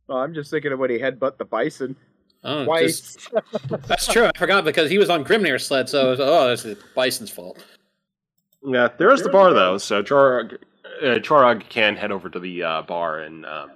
Well, 0.08 0.18
I'm 0.18 0.32
just 0.32 0.50
thinking 0.50 0.72
of 0.72 0.78
when 0.78 0.90
he 0.90 0.98
headbutt 0.98 1.36
the 1.38 1.44
bison 1.44 1.96
Oh, 2.44 2.64
twice. 2.64 3.16
just- 3.16 3.34
that's 3.88 4.06
true. 4.06 4.26
I 4.26 4.38
forgot 4.38 4.64
because 4.64 4.88
he 4.88 4.98
was 4.98 5.10
on 5.10 5.24
Grimnir's 5.24 5.66
sled, 5.66 5.88
so 5.88 6.10
was, 6.10 6.20
oh, 6.20 6.52
it's 6.52 6.62
the 6.62 6.78
Bison's 6.94 7.30
fault. 7.30 7.62
Yeah, 8.64 8.88
there 8.98 9.12
is 9.12 9.22
the 9.22 9.28
bar 9.28 9.52
though, 9.52 9.78
so 9.78 10.02
Chorog, 10.02 10.56
uh, 11.02 11.18
Chorog 11.18 11.68
can 11.68 11.96
head 11.96 12.12
over 12.12 12.28
to 12.28 12.38
the 12.38 12.62
uh, 12.62 12.82
bar 12.82 13.20
and 13.20 13.44
um, 13.46 13.70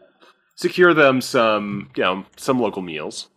secure 0.57 0.95
them 0.95 1.21
some, 1.21 1.91
you 1.97 2.03
know, 2.03 2.25
some 2.37 2.59
local 2.59 2.83
meals. 2.83 3.29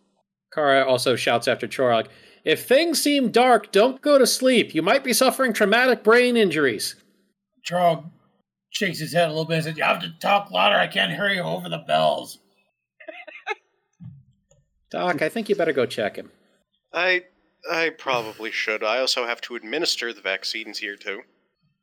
Kara 0.54 0.86
also 0.86 1.16
shouts 1.16 1.48
after 1.48 1.68
Chorog, 1.68 2.08
"If 2.44 2.66
things 2.68 3.02
seem 3.02 3.32
dark, 3.32 3.72
don't 3.72 4.02
go 4.02 4.18
to 4.18 4.28
sleep. 4.28 4.76
You 4.76 4.82
might 4.82 5.04
be 5.04 5.14
suffering 5.14 5.54
traumatic 5.54 6.04
brain 6.04 6.38
injuries." 6.38 6.96
Trog 7.68 8.10
shakes 8.74 9.00
his 9.00 9.14
head 9.14 9.28
a 9.28 9.30
little 9.30 9.46
bit 9.46 9.56
and 9.56 9.64
says, 9.64 9.78
You 9.78 9.84
have 9.84 10.02
to 10.02 10.12
talk 10.20 10.52
louder. 10.52 10.76
I 10.76 10.88
can't 10.88 11.14
hear 11.14 11.30
you 11.30 11.42
over 11.42 11.70
the 11.70 11.84
bells. 11.88 12.40
Doc, 14.92 15.22
I 15.22 15.30
think 15.30 15.50
you 15.50 15.56
better 15.56 15.74
go 15.74 15.86
check 15.86 16.18
him. 16.18 16.32
I 16.94 17.24
I 17.72 17.90
probably 17.90 18.52
should. 18.52 18.84
I 18.84 19.00
also 19.00 19.26
have 19.26 19.42
to 19.42 19.56
administer 19.56 20.14
the 20.14 20.22
vaccines 20.22 20.80
here 20.80 20.96
too. 20.96 21.22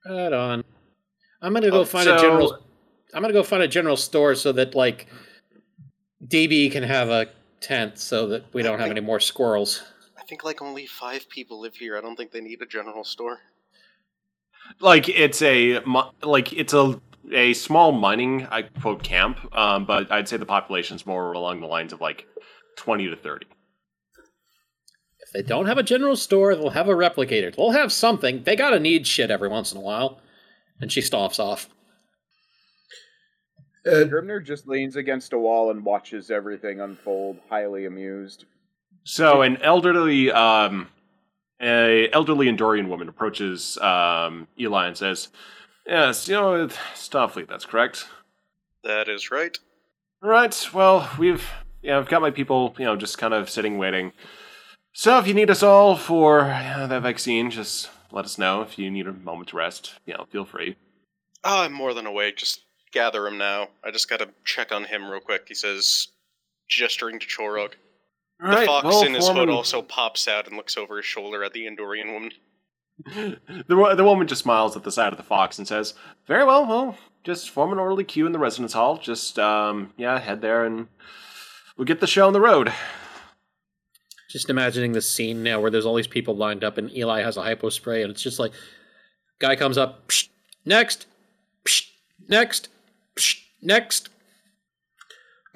Right 0.06 0.32
on. 0.32 0.64
I'm 1.42 1.52
gonna 1.54 1.70
go 1.70 1.80
Oh, 1.80 1.84
find 1.84 2.08
a 2.08 2.18
general. 2.18 2.58
I'm 3.14 3.22
gonna 3.22 3.32
go 3.32 3.42
find 3.42 3.62
a 3.62 3.68
general 3.68 3.96
store 3.96 4.34
so 4.34 4.52
that 4.52 4.74
like 4.74 5.06
DB 6.26 6.70
can 6.70 6.82
have 6.82 7.08
a 7.08 7.28
tent 7.60 7.98
so 7.98 8.26
that 8.28 8.52
we 8.54 8.62
don't 8.62 8.78
have 8.78 8.90
any 8.90 9.00
more 9.00 9.20
squirrels. 9.20 9.82
I 10.18 10.22
think 10.24 10.44
like 10.44 10.62
only 10.62 10.86
five 10.86 11.28
people 11.28 11.60
live 11.60 11.74
here. 11.74 11.96
I 11.96 12.00
don't 12.00 12.16
think 12.16 12.30
they 12.30 12.40
need 12.40 12.62
a 12.62 12.66
general 12.66 13.04
store. 13.04 13.38
Like 14.80 15.08
it's 15.08 15.42
a 15.42 15.80
like 16.22 16.52
it's 16.52 16.74
a 16.74 17.00
a 17.32 17.52
small 17.54 17.92
mining 17.92 18.46
I 18.50 18.62
quote 18.62 19.02
camp, 19.02 19.38
um, 19.56 19.84
but 19.86 20.10
I'd 20.12 20.28
say 20.28 20.36
the 20.36 20.46
population's 20.46 21.06
more 21.06 21.32
along 21.32 21.60
the 21.60 21.66
lines 21.66 21.92
of 21.92 22.00
like 22.00 22.26
twenty 22.76 23.08
to 23.08 23.16
thirty. 23.16 23.46
If 25.20 25.32
they 25.32 25.42
don't 25.42 25.66
have 25.66 25.78
a 25.78 25.82
general 25.82 26.16
store, 26.16 26.54
they'll 26.54 26.70
have 26.70 26.88
a 26.88 26.94
replicator. 26.94 27.54
They'll 27.54 27.70
have 27.72 27.92
something. 27.92 28.42
They 28.44 28.56
gotta 28.56 28.78
need 28.80 29.06
shit 29.06 29.30
every 29.30 29.48
once 29.48 29.72
in 29.72 29.78
a 29.78 29.82
while. 29.82 30.20
And 30.80 30.90
she 30.90 31.00
stops 31.00 31.38
off. 31.38 31.68
Uh, 33.86 34.04
Grimnir 34.04 34.44
just 34.44 34.68
leans 34.68 34.96
against 34.96 35.32
a 35.32 35.38
wall 35.38 35.70
and 35.70 35.84
watches 35.84 36.30
everything 36.30 36.80
unfold, 36.80 37.38
highly 37.48 37.86
amused. 37.86 38.44
So 39.04 39.42
an 39.42 39.56
elderly 39.62 40.30
um, 40.30 40.88
a 41.60 42.10
elderly 42.12 42.46
Andorian 42.46 42.88
woman 42.88 43.08
approaches 43.08 43.78
um, 43.78 44.48
Eli 44.58 44.86
and 44.86 44.96
says, 44.96 45.28
"Yes, 45.86 46.28
you 46.28 46.34
know, 46.34 46.52
with 46.52 46.76
Starfleet, 46.94 47.48
that's 47.48 47.64
correct." 47.64 48.06
That 48.84 49.08
is 49.08 49.30
right. 49.30 49.58
Right. 50.22 50.68
Well, 50.74 51.10
we've 51.18 51.48
yeah, 51.82 51.98
I've 51.98 52.08
got 52.08 52.20
my 52.20 52.30
people, 52.30 52.74
you 52.78 52.84
know, 52.84 52.96
just 52.96 53.18
kind 53.18 53.32
of 53.32 53.48
sitting 53.48 53.78
waiting. 53.78 54.12
So 54.92 55.18
if 55.18 55.26
you 55.26 55.34
need 55.34 55.50
us 55.50 55.62
all 55.62 55.96
for 55.96 56.42
uh, 56.42 56.86
that 56.86 57.02
vaccine, 57.02 57.50
just 57.50 57.88
let 58.12 58.24
us 58.24 58.38
know. 58.38 58.62
If 58.62 58.78
you 58.78 58.90
need 58.90 59.06
a 59.06 59.12
moment 59.12 59.50
to 59.50 59.56
rest, 59.56 59.94
you 60.06 60.14
know, 60.14 60.26
feel 60.30 60.44
free. 60.44 60.76
Oh, 61.44 61.62
I'm 61.62 61.72
more 61.72 61.94
than 61.94 62.06
awake. 62.06 62.36
Just 62.36 62.62
gather 62.92 63.26
him 63.26 63.38
now. 63.38 63.68
I 63.84 63.90
just 63.90 64.08
gotta 64.08 64.28
check 64.44 64.72
on 64.72 64.84
him 64.84 65.08
real 65.08 65.20
quick. 65.20 65.46
He 65.48 65.54
says, 65.54 66.08
gesturing 66.68 67.18
to 67.18 67.26
Chorog. 67.26 67.72
The 68.38 68.46
All 68.46 68.52
right, 68.52 68.66
fox 68.66 68.84
well, 68.84 69.04
in 69.04 69.14
his 69.14 69.28
hood 69.28 69.50
also 69.50 69.82
pops 69.82 70.26
out 70.26 70.46
and 70.46 70.56
looks 70.56 70.76
over 70.76 70.96
his 70.96 71.04
shoulder 71.04 71.44
at 71.44 71.52
the 71.52 71.66
Andorian 71.66 72.12
woman. 72.12 72.32
the, 73.68 73.94
the 73.94 74.04
woman 74.04 74.26
just 74.26 74.42
smiles 74.42 74.76
at 74.76 74.82
the 74.82 74.92
side 74.92 75.12
of 75.12 75.18
the 75.18 75.22
fox 75.22 75.58
and 75.58 75.68
says, 75.68 75.94
"Very 76.26 76.44
well. 76.44 76.66
Well, 76.66 76.98
just 77.22 77.50
form 77.50 77.72
an 77.72 77.78
orderly 77.78 78.04
queue 78.04 78.26
in 78.26 78.32
the 78.32 78.38
residence 78.38 78.72
hall. 78.72 78.96
Just 78.96 79.38
um, 79.38 79.92
yeah, 79.96 80.18
head 80.18 80.40
there 80.40 80.64
and 80.64 80.88
we'll 81.76 81.86
get 81.86 82.00
the 82.00 82.06
show 82.06 82.26
on 82.26 82.32
the 82.32 82.40
road." 82.40 82.72
Just 84.30 84.48
imagining 84.48 84.92
the 84.92 85.00
scene 85.02 85.42
now 85.42 85.60
where 85.60 85.70
there's 85.72 85.84
all 85.84 85.96
these 85.96 86.06
people 86.06 86.36
lined 86.36 86.62
up 86.62 86.78
and 86.78 86.90
Eli 86.96 87.20
has 87.22 87.36
a 87.36 87.42
hypo 87.42 87.68
spray 87.68 88.02
and 88.02 88.10
it's 88.12 88.22
just 88.22 88.38
like 88.38 88.52
guy 89.40 89.56
comes 89.56 89.76
up, 89.76 90.06
psh, 90.06 90.28
next, 90.64 91.06
psh, 91.64 91.88
next, 92.28 92.68
psh, 93.16 93.42
next. 93.60 94.08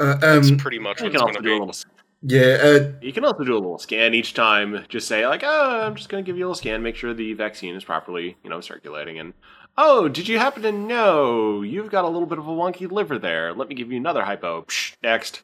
uh, 0.00 0.16
That's 0.16 0.50
um, 0.50 0.56
pretty 0.56 0.80
much 0.80 1.00
You 1.00 1.04
what 1.04 1.12
can 1.12 1.16
it's 1.16 1.22
also 1.22 1.32
gonna 1.34 1.42
do 1.44 1.50
a 1.54 1.58
be. 1.60 1.66
little. 1.66 1.74
yeah, 2.22 2.58
uh, 2.62 2.92
You 3.00 3.12
can 3.12 3.24
also 3.24 3.44
do 3.44 3.52
a 3.54 3.62
little 3.62 3.78
scan 3.78 4.12
each 4.12 4.34
time. 4.34 4.84
Just 4.88 5.06
say 5.06 5.24
like, 5.26 5.42
"Oh, 5.44 5.82
I'm 5.82 5.94
just 5.94 6.08
going 6.08 6.24
to 6.24 6.26
give 6.26 6.36
you 6.36 6.44
a 6.44 6.46
little 6.48 6.54
scan, 6.56 6.82
make 6.82 6.96
sure 6.96 7.14
the 7.14 7.34
vaccine 7.34 7.76
is 7.76 7.84
properly, 7.84 8.36
you 8.42 8.50
know, 8.50 8.60
circulating." 8.60 9.18
And 9.20 9.34
oh, 9.78 10.08
did 10.08 10.26
you 10.26 10.38
happen 10.40 10.62
to 10.62 10.72
know 10.72 11.62
you've 11.62 11.90
got 11.92 12.04
a 12.04 12.08
little 12.08 12.26
bit 12.26 12.38
of 12.38 12.48
a 12.48 12.50
wonky 12.52 12.90
liver 12.90 13.18
there? 13.20 13.52
Let 13.54 13.68
me 13.68 13.74
give 13.76 13.92
you 13.92 13.98
another 13.98 14.24
hypo. 14.24 14.62
Psh, 14.62 14.94
next. 15.02 15.42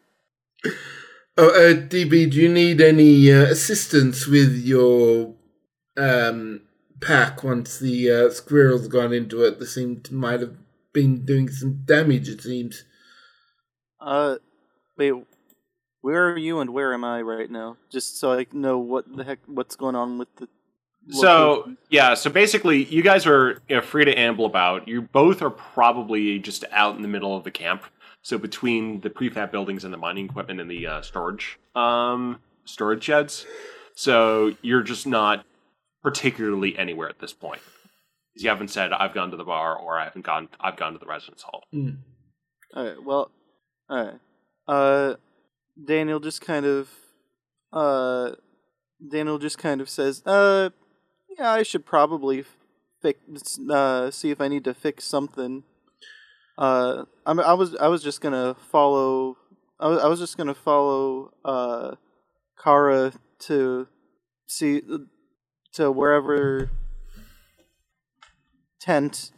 oh, 1.41 1.49
uh, 1.49 1.75
DB, 1.75 2.31
do 2.31 2.39
you 2.41 2.49
need 2.49 2.81
any 2.81 3.33
uh, 3.33 3.45
assistance 3.45 4.27
with 4.27 4.55
your 4.57 5.35
um, 5.97 6.63
pack 7.01 7.43
once 7.43 7.79
the 7.79 8.11
uh, 8.11 8.31
squirrels 8.31 8.89
gone 8.89 9.13
into 9.13 9.43
it? 9.45 9.59
They 9.59 9.67
seem 9.67 10.01
to 10.03 10.15
might 10.15 10.41
have 10.41 10.57
been 10.93 11.25
doing 11.25 11.49
some 11.49 11.83
damage, 11.85 12.29
it 12.29 12.43
seems. 12.43 12.85
Uh, 14.01 14.37
wait, 14.97 15.15
where 16.03 16.31
are 16.31 16.39
you 16.39 16.61
and 16.61 16.71
where 16.71 16.93
am 16.93 17.05
I 17.05 17.23
right 17.23 17.51
now? 17.51 17.77
Just 17.91 18.19
so 18.19 18.33
I 18.33 18.47
know 18.53 18.79
what 18.79 19.05
the 19.15 19.25
heck 19.25 19.39
what's 19.47 19.77
going 19.77 19.95
on 19.95 20.19
with 20.19 20.29
the. 20.37 20.49
So 21.09 21.49
location. 21.49 21.79
yeah, 21.89 22.15
so 22.15 22.29
basically, 22.29 22.85
you 22.85 23.03
guys 23.03 23.27
are 23.27 23.63
you 23.69 23.77
know, 23.77 23.83
free 23.83 24.05
to 24.05 24.15
amble 24.15 24.45
about. 24.45 24.87
You 24.87 25.03
both 25.03 25.41
are 25.41 25.51
probably 25.51 26.39
just 26.39 26.65
out 26.71 26.97
in 26.97 27.03
the 27.03 27.09
middle 27.09 27.35
of 27.35 27.45
the 27.45 27.51
camp. 27.51 27.85
So 28.23 28.37
between 28.39 29.01
the 29.01 29.11
prefab 29.11 29.51
buildings 29.51 29.85
and 29.85 29.93
the 29.93 29.99
mining 29.99 30.27
equipment 30.27 30.61
and 30.61 30.71
the 30.71 30.87
uh, 30.87 31.03
storage 31.03 31.59
um, 31.75 32.41
storage 32.65 33.05
sheds, 33.05 33.47
so 33.95 34.55
you're 34.63 34.83
just 34.83 35.07
not 35.07 35.45
particularly 36.03 36.79
anywhere 36.79 37.09
at 37.09 37.19
this 37.19 37.33
point. 37.33 37.61
'Cause 37.63 38.43
You 38.45 38.51
haven't 38.51 38.69
said 38.69 38.93
I've 38.93 39.15
gone 39.15 39.31
to 39.31 39.37
the 39.37 39.45
bar 39.45 39.77
or 39.77 39.99
I 39.99 40.05
haven't 40.05 40.23
gone. 40.25 40.49
I've 40.61 40.77
gone 40.77 40.93
to 40.93 40.99
the 40.99 41.07
residence 41.07 41.43
hall. 41.43 41.65
Mm. 41.75 41.99
Alright, 42.77 43.03
well, 43.03 43.31
alright. 43.91 44.21
Uh, 44.69 45.15
Daniel 45.83 46.21
just 46.21 46.41
kind 46.41 46.65
of, 46.67 46.91
uh, 47.73 48.33
Daniel 49.11 49.39
just 49.39 49.59
kind 49.59 49.81
of 49.81 49.89
says, 49.89 50.23
uh, 50.27 50.71
yeah, 51.39 51.51
I 51.51 51.63
should 51.65 51.85
probably 51.87 52.45
fix, 53.03 53.59
uh, 53.69 54.11
see 54.11 54.31
if 54.31 54.41
I 54.41 54.49
need 54.49 54.65
to 54.65 54.75
fix 54.75 55.05
something. 55.05 55.65
Uh, 56.61 57.07
I'm, 57.25 57.41
I 57.41 57.55
was, 57.55 57.75
I 57.77 57.89
was 57.89 58.03
just 58.03 58.21
gonna 58.21 58.55
follow, 58.71 59.39
I 59.81 59.89
was, 59.89 60.03
I 60.03 60.09
was 60.09 60.21
just 60.21 60.37
gonna 60.37 60.55
follow, 60.55 61.33
uh, 61.43 61.95
Kara 62.63 63.13
to 63.47 63.89
see, 64.47 64.83
to 65.73 65.91
wherever 65.91 66.71
tent. 68.79 69.31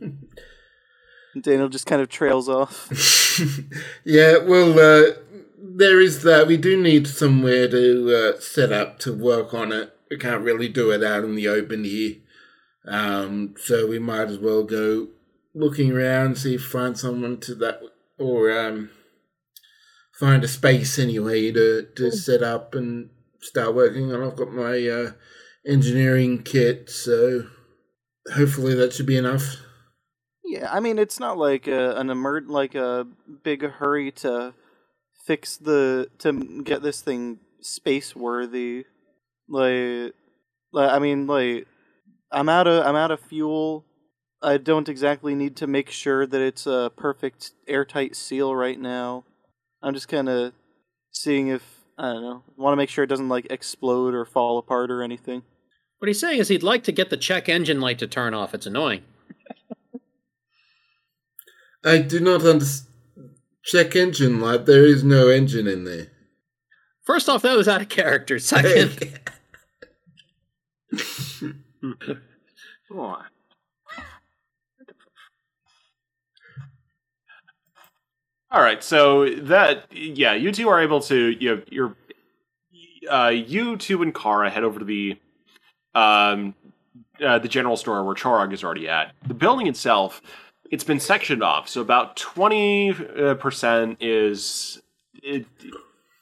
Daniel 1.40 1.68
just 1.68 1.86
kind 1.86 2.02
of 2.02 2.08
trails 2.08 2.48
off. 2.48 2.88
yeah, 4.04 4.38
well, 4.38 4.72
uh, 4.72 5.12
there 5.56 6.00
is 6.00 6.24
that. 6.24 6.48
We 6.48 6.56
do 6.56 6.76
need 6.76 7.06
somewhere 7.06 7.68
to 7.68 8.34
uh, 8.36 8.40
set 8.40 8.72
up 8.72 8.98
to 9.00 9.14
work 9.14 9.54
on 9.54 9.70
it. 9.70 9.94
We 10.10 10.18
can't 10.18 10.42
really 10.42 10.68
do 10.68 10.90
it 10.90 11.04
out 11.04 11.24
in 11.24 11.36
the 11.36 11.46
open 11.46 11.84
here. 11.84 12.16
Um, 12.84 13.54
so 13.58 13.86
we 13.86 14.00
might 14.00 14.28
as 14.28 14.38
well 14.38 14.64
go 14.64 15.06
looking 15.54 15.92
around, 15.92 16.38
see 16.38 16.54
if 16.54 16.64
find 16.64 16.98
someone 16.98 17.38
to 17.40 17.54
that, 17.56 17.80
or 18.18 18.50
um, 18.50 18.90
find 20.18 20.44
a 20.44 20.48
space 20.48 20.98
anyway 20.98 21.52
to, 21.52 21.86
to 21.96 22.10
set 22.10 22.42
up 22.42 22.74
and 22.74 23.10
start 23.40 23.74
working 23.74 24.12
on. 24.12 24.22
I've 24.22 24.36
got 24.36 24.52
my 24.52 24.88
uh, 24.88 25.12
engineering 25.66 26.42
kit, 26.42 26.90
so 26.90 27.46
hopefully 28.34 28.74
that 28.74 28.92
should 28.92 29.06
be 29.06 29.16
enough. 29.16 29.56
Yeah, 30.44 30.68
I 30.70 30.80
mean 30.80 30.98
it's 30.98 31.20
not 31.20 31.38
like 31.38 31.66
a, 31.66 31.96
an 31.96 32.10
emer- 32.10 32.46
like 32.46 32.74
a 32.74 33.06
big 33.42 33.62
hurry 33.62 34.10
to 34.12 34.54
fix 35.26 35.56
the 35.56 36.10
to 36.18 36.62
get 36.62 36.82
this 36.82 37.00
thing 37.00 37.38
space 37.60 38.14
worthy. 38.14 38.84
Like, 39.48 40.14
like 40.72 40.90
I 40.90 40.98
mean 40.98 41.26
like 41.26 41.66
I'm 42.30 42.48
out 42.48 42.66
of 42.66 42.84
I'm 42.84 42.96
out 42.96 43.10
of 43.10 43.20
fuel. 43.20 43.84
I 44.42 44.56
don't 44.56 44.88
exactly 44.88 45.34
need 45.34 45.56
to 45.56 45.66
make 45.66 45.90
sure 45.90 46.26
that 46.26 46.40
it's 46.40 46.66
a 46.66 46.90
perfect 46.96 47.52
airtight 47.68 48.16
seal 48.16 48.54
right 48.54 48.78
now. 48.78 49.24
I'm 49.82 49.94
just 49.94 50.08
kind 50.08 50.28
of 50.28 50.52
seeing 51.12 51.48
if 51.48 51.62
I 51.98 52.12
don't 52.12 52.22
know. 52.22 52.42
Want 52.56 52.72
to 52.72 52.76
make 52.76 52.88
sure 52.88 53.04
it 53.04 53.08
doesn't 53.08 53.28
like 53.28 53.46
explode 53.50 54.14
or 54.14 54.24
fall 54.24 54.58
apart 54.58 54.90
or 54.90 55.02
anything. 55.02 55.42
What 55.98 56.08
he's 56.08 56.20
saying 56.20 56.40
is 56.40 56.48
he'd 56.48 56.62
like 56.62 56.82
to 56.84 56.92
get 56.92 57.10
the 57.10 57.16
check 57.16 57.48
engine 57.48 57.80
light 57.80 57.98
to 58.00 58.08
turn 58.08 58.34
off. 58.34 58.54
It's 58.54 58.66
annoying. 58.66 59.02
I 61.84 61.98
do 61.98 62.18
not 62.18 62.44
understand. 62.44 62.88
Check 63.64 63.94
engine 63.94 64.40
light. 64.40 64.66
There 64.66 64.84
is 64.84 65.04
no 65.04 65.28
engine 65.28 65.68
in 65.68 65.84
there. 65.84 66.08
First 67.04 67.28
off, 67.28 67.42
that 67.42 67.56
was 67.56 67.68
out 67.68 67.80
of 67.80 67.88
character. 67.88 68.40
Second, 68.40 69.20
All 78.50 78.60
right, 78.60 78.84
so 78.84 79.30
that 79.34 79.86
yeah, 79.90 80.34
you 80.34 80.52
two 80.52 80.68
are 80.68 80.82
able 80.82 81.00
to 81.02 81.30
you 81.30 81.56
know, 81.56 81.62
you're 81.70 81.96
uh, 83.10 83.28
you 83.28 83.78
two 83.78 84.02
and 84.02 84.14
Kara 84.14 84.50
head 84.50 84.62
over 84.62 84.78
to 84.78 84.84
the 84.84 85.18
um 85.94 86.54
uh, 87.24 87.38
the 87.38 87.48
general 87.48 87.76
store 87.76 88.04
where 88.04 88.14
Chorog 88.14 88.52
is 88.52 88.62
already 88.62 88.88
at. 88.88 89.12
The 89.26 89.32
building 89.32 89.68
itself, 89.68 90.20
it's 90.70 90.84
been 90.84 91.00
sectioned 91.00 91.42
off, 91.42 91.68
so 91.68 91.80
about 91.80 92.16
twenty 92.16 92.92
percent 92.92 94.02
is 94.02 94.82
it, 95.22 95.46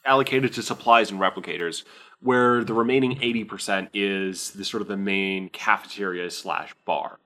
allocated 0.05 0.53
to 0.53 0.63
supplies 0.63 1.11
and 1.11 1.19
replicators, 1.19 1.83
where 2.21 2.63
the 2.63 2.73
remaining 2.73 3.21
eighty 3.21 3.43
percent 3.43 3.89
is 3.93 4.51
the 4.51 4.63
sort 4.63 4.81
of 4.81 4.87
the 4.87 4.97
main 4.97 5.49
cafeteria 5.49 6.31
slash 6.31 6.73
bar. 6.85 7.19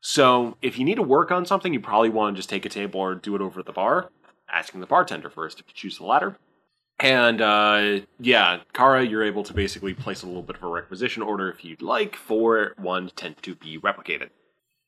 So 0.00 0.56
if 0.62 0.78
you 0.78 0.84
need 0.84 0.96
to 0.96 1.02
work 1.02 1.30
on 1.30 1.44
something, 1.44 1.72
you 1.72 1.80
probably 1.80 2.10
want 2.10 2.34
to 2.34 2.38
just 2.38 2.48
take 2.48 2.64
a 2.64 2.68
table 2.68 3.00
or 3.00 3.14
do 3.14 3.34
it 3.34 3.42
over 3.42 3.60
at 3.60 3.66
the 3.66 3.72
bar, 3.72 4.10
asking 4.50 4.80
the 4.80 4.86
bartender 4.86 5.30
first 5.30 5.60
if 5.60 5.66
you 5.68 5.74
choose 5.74 5.98
the 5.98 6.04
latter. 6.04 6.38
And 7.00 7.40
uh, 7.40 8.00
yeah, 8.18 8.60
Kara, 8.72 9.04
you're 9.04 9.24
able 9.24 9.44
to 9.44 9.54
basically 9.54 9.94
place 9.94 10.22
a 10.22 10.26
little 10.26 10.42
bit 10.42 10.56
of 10.56 10.62
a 10.62 10.68
requisition 10.68 11.22
order 11.22 11.48
if 11.50 11.64
you'd 11.64 11.82
like 11.82 12.16
for 12.16 12.74
one 12.76 13.10
tent 13.14 13.42
to 13.42 13.54
be 13.54 13.78
replicated. 13.78 14.30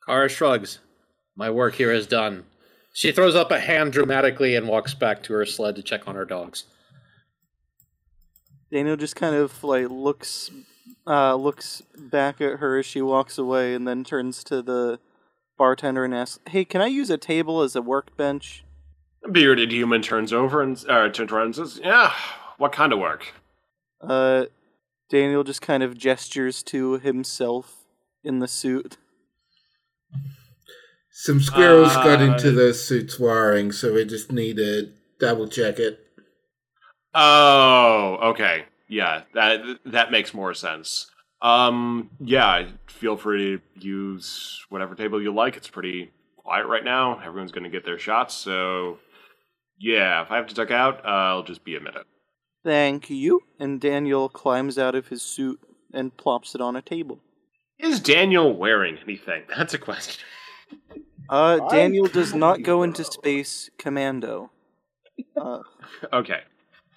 Kara 0.05 0.29
shrugs. 0.29 0.81
My 1.37 1.51
work 1.51 1.75
here 1.75 1.93
is 1.93 2.07
done. 2.07 2.45
She 2.93 3.13
throws 3.13 3.37
up 3.37 3.53
a 3.53 3.61
hand 3.61 3.93
dramatically 3.93 4.57
and 4.57 4.67
walks 4.67 4.95
back 4.95 5.23
to 5.25 5.33
her 5.35 5.47
sled 5.47 5.77
to 5.77 5.83
check 5.83 6.09
on 6.09 6.17
her 6.17 6.25
dogs. 6.25 6.65
Daniel 8.73 8.97
just 8.97 9.17
kind 9.17 9.37
of 9.37 9.63
like 9.63 9.89
looks 9.89 10.51
uh, 11.07 11.35
looks 11.35 11.83
back 11.97 12.41
at 12.41 12.59
her 12.59 12.79
as 12.79 12.87
she 12.87 13.03
walks 13.03 13.39
away, 13.39 13.75
and 13.75 13.87
then 13.87 14.05
turns 14.05 14.45
to 14.45 14.63
the 14.63 14.99
bartender 15.59 16.05
and 16.05 16.15
asks, 16.15 16.41
"Hey, 16.49 16.65
can 16.65 16.81
I 16.81 16.87
use 16.87 17.11
a 17.11 17.19
table 17.19 17.63
as 17.63 17.75
a 17.77 17.83
workbench?" 17.83 18.65
The 19.23 19.31
bearded 19.31 19.71
human 19.73 20.03
turns 20.03 20.33
over 20.33 20.63
and 20.63 20.83
uh, 20.89 21.09
turns 21.11 21.31
around 21.33 21.47
and 21.47 21.57
says, 21.57 21.81
"Yeah, 21.83 22.13
what 22.59 22.73
kind 22.73 22.93
of 22.93 22.99
work?" 22.99 23.33
Uh, 24.01 24.47
Daniel 25.11 25.45
just 25.45 25.61
kind 25.61 25.83
of 25.83 25.99
gestures 25.99 26.63
to 26.65 26.99
himself 26.99 27.85
in 28.25 28.39
the 28.39 28.49
suit. 28.49 28.97
Some 31.13 31.41
squirrels 31.41 31.95
got 31.97 32.21
Uh, 32.21 32.33
into 32.33 32.51
the 32.51 32.73
suit's 32.73 33.19
wiring, 33.19 33.73
so 33.73 33.93
we 33.93 34.05
just 34.07 34.33
need 34.33 34.57
to 34.57 34.93
double 35.19 35.49
check 35.49 35.79
it. 35.79 36.01
Oh, 37.13 38.19
okay. 38.31 38.65
Yeah, 38.91 39.23
that 39.35 39.61
that 39.87 40.11
makes 40.11 40.35
more 40.35 40.53
sense. 40.53 41.11
Um, 41.41 42.11
yeah, 42.21 42.67
feel 42.89 43.17
free 43.17 43.59
to 43.59 43.87
use 43.87 44.67
whatever 44.69 44.95
table 44.95 45.23
you 45.23 45.33
like. 45.33 45.57
It's 45.57 45.69
pretty 45.69 46.11
quiet 46.37 46.67
right 46.67 46.85
now. 46.85 47.19
Everyone's 47.21 47.53
going 47.53 47.65
to 47.65 47.71
get 47.71 47.85
their 47.87 47.99
shots, 47.99 48.35
so 48.35 48.99
yeah, 49.79 50.23
if 50.23 50.31
I 50.31 50.37
have 50.37 50.49
to 50.49 50.55
duck 50.55 50.71
out, 50.71 51.05
uh, 51.05 51.09
I'll 51.09 51.43
just 51.45 51.65
be 51.65 51.77
a 51.77 51.81
minute. 51.81 52.07
Thank 52.65 53.09
you. 53.09 53.41
And 53.59 53.81
Daniel 53.81 54.29
climbs 54.29 54.77
out 54.77 54.95
of 54.95 55.09
his 55.09 55.23
suit 55.23 55.59
and 55.95 56.15
plops 56.17 56.55
it 56.55 56.61
on 56.61 56.77
a 56.77 56.83
table. 56.83 57.21
Is 57.79 58.01
Daniel 58.01 58.55
wearing 58.55 58.99
anything? 58.99 59.45
That's 59.57 59.73
a 59.73 59.79
question. 59.79 60.23
Uh, 61.29 61.67
Daniel 61.71 62.07
does 62.07 62.35
not 62.35 62.63
go 62.63 62.83
into 62.83 63.05
space 63.05 63.71
commando. 63.79 64.51
Uh, 65.37 65.61
Okay. 66.13 66.41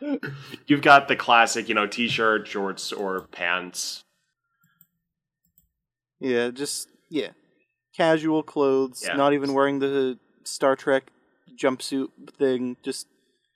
You've 0.67 0.81
got 0.81 1.07
the 1.07 1.15
classic, 1.15 1.69
you 1.69 1.75
know, 1.75 1.87
t-shirt, 1.87 2.47
shorts, 2.47 2.91
or 2.91 3.21
pants. 3.31 4.03
yeah, 6.19 6.49
just 6.49 6.89
yeah, 7.09 7.29
casual 7.95 8.43
clothes. 8.43 9.03
Yeah. 9.05 9.15
Not 9.15 9.33
even 9.33 9.53
wearing 9.53 9.79
the 9.79 10.19
Star 10.43 10.75
Trek 10.75 11.11
jumpsuit 11.55 12.09
thing. 12.37 12.77
Just 12.83 13.07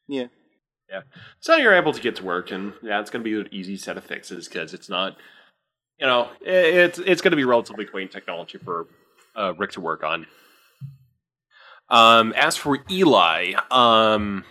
yeah. 0.07 0.27
Yeah. 0.89 1.01
So 1.41 1.57
you're 1.57 1.73
able 1.73 1.91
to 1.93 2.01
get 2.01 2.15
to 2.17 2.23
work, 2.23 2.51
and 2.51 2.73
yeah, 2.81 2.99
it's 3.01 3.09
going 3.09 3.23
to 3.23 3.29
be 3.29 3.39
an 3.39 3.53
easy 3.53 3.75
set 3.75 3.97
of 3.97 4.05
fixes 4.05 4.47
because 4.47 4.73
it's 4.73 4.87
not, 4.87 5.17
you 5.99 6.07
know, 6.07 6.29
it's 6.41 6.99
it's 6.99 7.21
going 7.21 7.31
to 7.31 7.37
be 7.37 7.43
relatively 7.43 7.85
quaint 7.85 8.11
technology 8.11 8.57
for 8.57 8.87
uh, 9.35 9.53
Rick 9.57 9.71
to 9.73 9.81
work 9.81 10.03
on. 10.03 10.27
Um, 11.89 12.33
as 12.33 12.57
for 12.57 12.79
Eli, 12.89 13.53
um, 13.71 14.43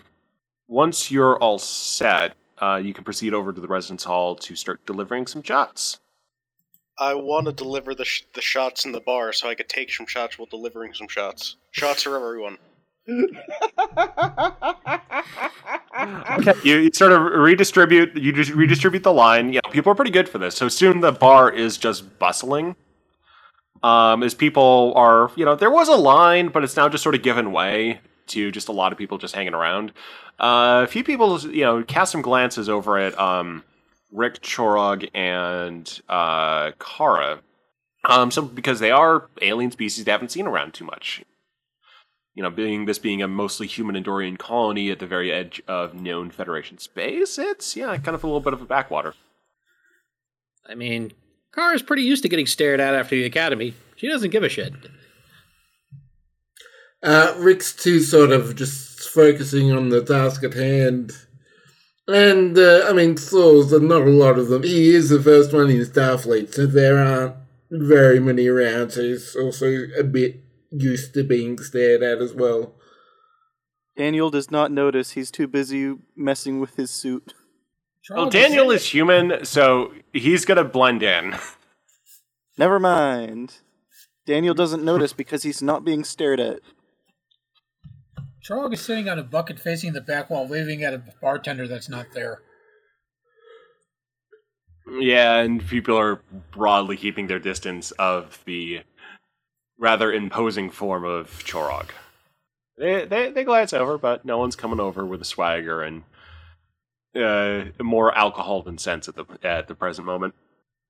once 0.68 1.10
you're 1.10 1.36
all 1.38 1.58
set, 1.58 2.34
uh, 2.58 2.80
you 2.82 2.94
can 2.94 3.04
proceed 3.04 3.34
over 3.34 3.52
to 3.52 3.60
the 3.60 3.68
residence 3.68 4.04
hall 4.04 4.34
to 4.36 4.56
start 4.56 4.84
delivering 4.86 5.26
some 5.26 5.42
shots. 5.42 6.00
I 6.98 7.14
want 7.14 7.46
to 7.46 7.52
deliver 7.52 7.94
the 7.94 8.04
sh- 8.04 8.22
the 8.34 8.40
shots 8.40 8.86
in 8.86 8.92
the 8.92 9.00
bar 9.00 9.32
so 9.32 9.48
I 9.48 9.54
could 9.54 9.68
take 9.68 9.92
some 9.92 10.06
shots 10.06 10.38
while 10.38 10.46
delivering 10.46 10.94
some 10.94 11.08
shots. 11.08 11.56
Shots 11.70 12.04
for 12.04 12.16
everyone. 12.16 12.58
Okay, 16.38 16.52
you, 16.64 16.76
you 16.78 16.90
sort 16.92 17.12
of 17.12 17.22
redistribute. 17.22 18.16
You 18.16 18.32
just 18.32 18.50
redistribute 18.52 19.02
the 19.02 19.12
line. 19.12 19.52
You 19.52 19.60
know, 19.64 19.70
people 19.70 19.92
are 19.92 19.94
pretty 19.94 20.10
good 20.10 20.28
for 20.28 20.38
this. 20.38 20.54
So 20.54 20.68
soon 20.68 21.00
the 21.00 21.12
bar 21.12 21.50
is 21.50 21.78
just 21.78 22.18
bustling. 22.18 22.76
Um, 23.82 24.22
as 24.22 24.34
people 24.34 24.92
are, 24.96 25.30
you 25.36 25.44
know, 25.44 25.54
there 25.54 25.70
was 25.70 25.88
a 25.88 25.96
line, 25.96 26.48
but 26.48 26.64
it's 26.64 26.76
now 26.76 26.88
just 26.88 27.02
sort 27.02 27.14
of 27.14 27.22
given 27.22 27.52
way 27.52 28.00
to 28.28 28.50
just 28.50 28.68
a 28.68 28.72
lot 28.72 28.92
of 28.92 28.98
people 28.98 29.18
just 29.18 29.34
hanging 29.34 29.54
around. 29.54 29.92
Uh, 30.38 30.82
a 30.84 30.86
few 30.86 31.04
people, 31.04 31.40
you 31.40 31.64
know, 31.64 31.82
cast 31.82 32.12
some 32.12 32.22
glances 32.22 32.68
over 32.68 32.98
at 32.98 33.18
um, 33.18 33.64
Rick 34.12 34.42
Chorog 34.42 35.08
and 35.14 36.00
uh, 36.08 36.72
Kara. 36.78 37.40
Um, 38.04 38.30
because 38.54 38.78
they 38.78 38.92
are 38.92 39.28
alien 39.42 39.72
species 39.72 40.04
they 40.04 40.12
haven't 40.12 40.30
seen 40.30 40.46
around 40.46 40.74
too 40.74 40.84
much 40.84 41.24
you 42.36 42.42
know, 42.42 42.50
being 42.50 42.84
this 42.84 42.98
being 42.98 43.22
a 43.22 43.26
mostly 43.26 43.66
human 43.66 43.96
Andorian 43.96 44.38
colony 44.38 44.90
at 44.90 44.98
the 44.98 45.06
very 45.06 45.32
edge 45.32 45.62
of 45.66 45.94
known 45.94 46.30
Federation 46.30 46.76
space, 46.76 47.38
it's 47.38 47.74
yeah, 47.74 47.96
kind 47.96 48.14
of 48.14 48.22
a 48.22 48.26
little 48.26 48.42
bit 48.42 48.52
of 48.52 48.60
a 48.60 48.66
backwater. 48.66 49.14
I 50.68 50.74
mean, 50.74 51.12
Kara's 51.52 51.82
pretty 51.82 52.02
used 52.02 52.22
to 52.24 52.28
getting 52.28 52.46
stared 52.46 52.78
at 52.78 52.94
after 52.94 53.16
the 53.16 53.24
academy. 53.24 53.72
She 53.96 54.06
doesn't 54.06 54.30
give 54.30 54.42
a 54.42 54.50
shit. 54.50 54.74
Uh, 57.06 57.34
Rick's 57.38 57.72
too 57.72 58.00
sort 58.00 58.32
of 58.32 58.56
just 58.56 59.08
focusing 59.08 59.70
on 59.70 59.90
the 59.90 60.04
task 60.04 60.42
at 60.42 60.54
hand. 60.54 61.12
And, 62.08 62.58
uh, 62.58 62.86
I 62.88 62.92
mean, 62.92 63.16
souls 63.16 63.72
are 63.72 63.80
not 63.80 64.02
a 64.02 64.10
lot 64.10 64.38
of 64.38 64.48
them. 64.48 64.64
He 64.64 64.94
is 64.94 65.08
the 65.08 65.22
first 65.22 65.52
one 65.52 65.70
in 65.70 65.80
Starfleet, 65.82 66.52
so 66.52 66.66
there 66.66 66.98
aren't 66.98 67.36
very 67.70 68.18
many 68.18 68.48
around, 68.48 68.90
so 68.90 69.02
he's 69.02 69.36
also 69.36 69.86
a 69.96 70.02
bit 70.02 70.40
used 70.72 71.14
to 71.14 71.22
being 71.22 71.58
stared 71.58 72.02
at 72.02 72.18
as 72.18 72.34
well. 72.34 72.74
Daniel 73.96 74.30
does 74.30 74.50
not 74.50 74.72
notice. 74.72 75.12
He's 75.12 75.30
too 75.30 75.46
busy 75.46 75.94
messing 76.16 76.60
with 76.60 76.76
his 76.76 76.90
suit. 76.90 77.34
Well, 78.10 78.30
Daniel 78.30 78.70
is 78.70 78.86
human, 78.90 79.44
so 79.44 79.92
he's 80.12 80.44
gonna 80.44 80.64
blend 80.64 81.02
in. 81.02 81.36
Never 82.58 82.78
mind. 82.78 83.58
Daniel 84.26 84.54
doesn't 84.54 84.84
notice 84.84 85.12
because 85.12 85.44
he's 85.44 85.62
not 85.62 85.84
being 85.84 86.04
stared 86.04 86.40
at. 86.40 86.60
Trog 88.46 88.72
is 88.72 88.80
sitting 88.80 89.08
on 89.08 89.18
a 89.18 89.24
bucket 89.24 89.58
facing 89.58 89.92
the 89.92 90.00
back 90.00 90.30
wall, 90.30 90.46
waving 90.46 90.84
at 90.84 90.94
a 90.94 91.02
bartender 91.20 91.66
that's 91.66 91.88
not 91.88 92.06
there. 92.14 92.42
Yeah, 95.00 95.38
and 95.38 95.66
people 95.66 95.98
are 95.98 96.20
broadly 96.52 96.96
keeping 96.96 97.26
their 97.26 97.40
distance 97.40 97.90
of 97.92 98.40
the 98.44 98.82
rather 99.78 100.12
imposing 100.12 100.70
form 100.70 101.04
of 101.04 101.42
Chorog. 101.44 101.88
They, 102.78 103.04
they 103.04 103.30
they 103.30 103.42
glance 103.42 103.72
over, 103.72 103.98
but 103.98 104.24
no 104.24 104.38
one's 104.38 104.54
coming 104.54 104.78
over 104.78 105.04
with 105.04 105.20
a 105.20 105.24
swagger 105.24 105.82
and 105.82 106.04
uh, 107.16 107.72
more 107.82 108.16
alcohol 108.16 108.62
than 108.62 108.78
sense 108.78 109.08
at 109.08 109.16
the 109.16 109.24
at 109.42 109.66
the 109.66 109.74
present 109.74 110.06
moment. 110.06 110.34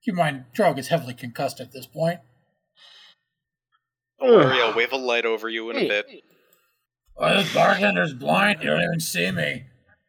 Keep 0.04 0.12
in 0.12 0.18
mind, 0.18 0.44
Trog 0.54 0.78
is 0.78 0.88
heavily 0.88 1.14
concussed 1.14 1.60
at 1.60 1.72
this 1.72 1.86
point. 1.86 2.20
Don't 4.20 4.30
worry, 4.30 4.60
I'll 4.60 4.74
wave 4.74 4.92
a 4.92 4.96
light 4.96 5.24
over 5.24 5.48
you 5.48 5.70
in 5.70 5.76
a 5.76 5.80
Hey, 5.80 6.22
bit. 7.18 7.24
Oh, 7.24 7.36
this 7.36 7.52
bartender's 7.54 8.14
blind. 8.14 8.62
You 8.62 8.70
don't 8.70 8.82
even 8.82 9.00
see 9.00 9.30
me. 9.30 9.64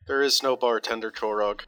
There 0.07 0.21
is 0.23 0.41
no 0.41 0.55
bartender, 0.55 1.11
Chorog. 1.11 1.61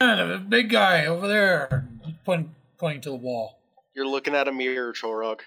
Ah, 0.00 0.16
the 0.16 0.38
big 0.38 0.70
guy 0.70 1.06
over 1.06 1.28
there, 1.28 1.86
pointing, 2.24 2.54
pointing 2.78 3.02
to 3.02 3.10
the 3.10 3.16
wall. 3.16 3.58
You're 3.94 4.06
looking 4.06 4.34
at 4.34 4.48
a 4.48 4.52
mirror, 4.52 4.92
Chorog. 4.94 5.40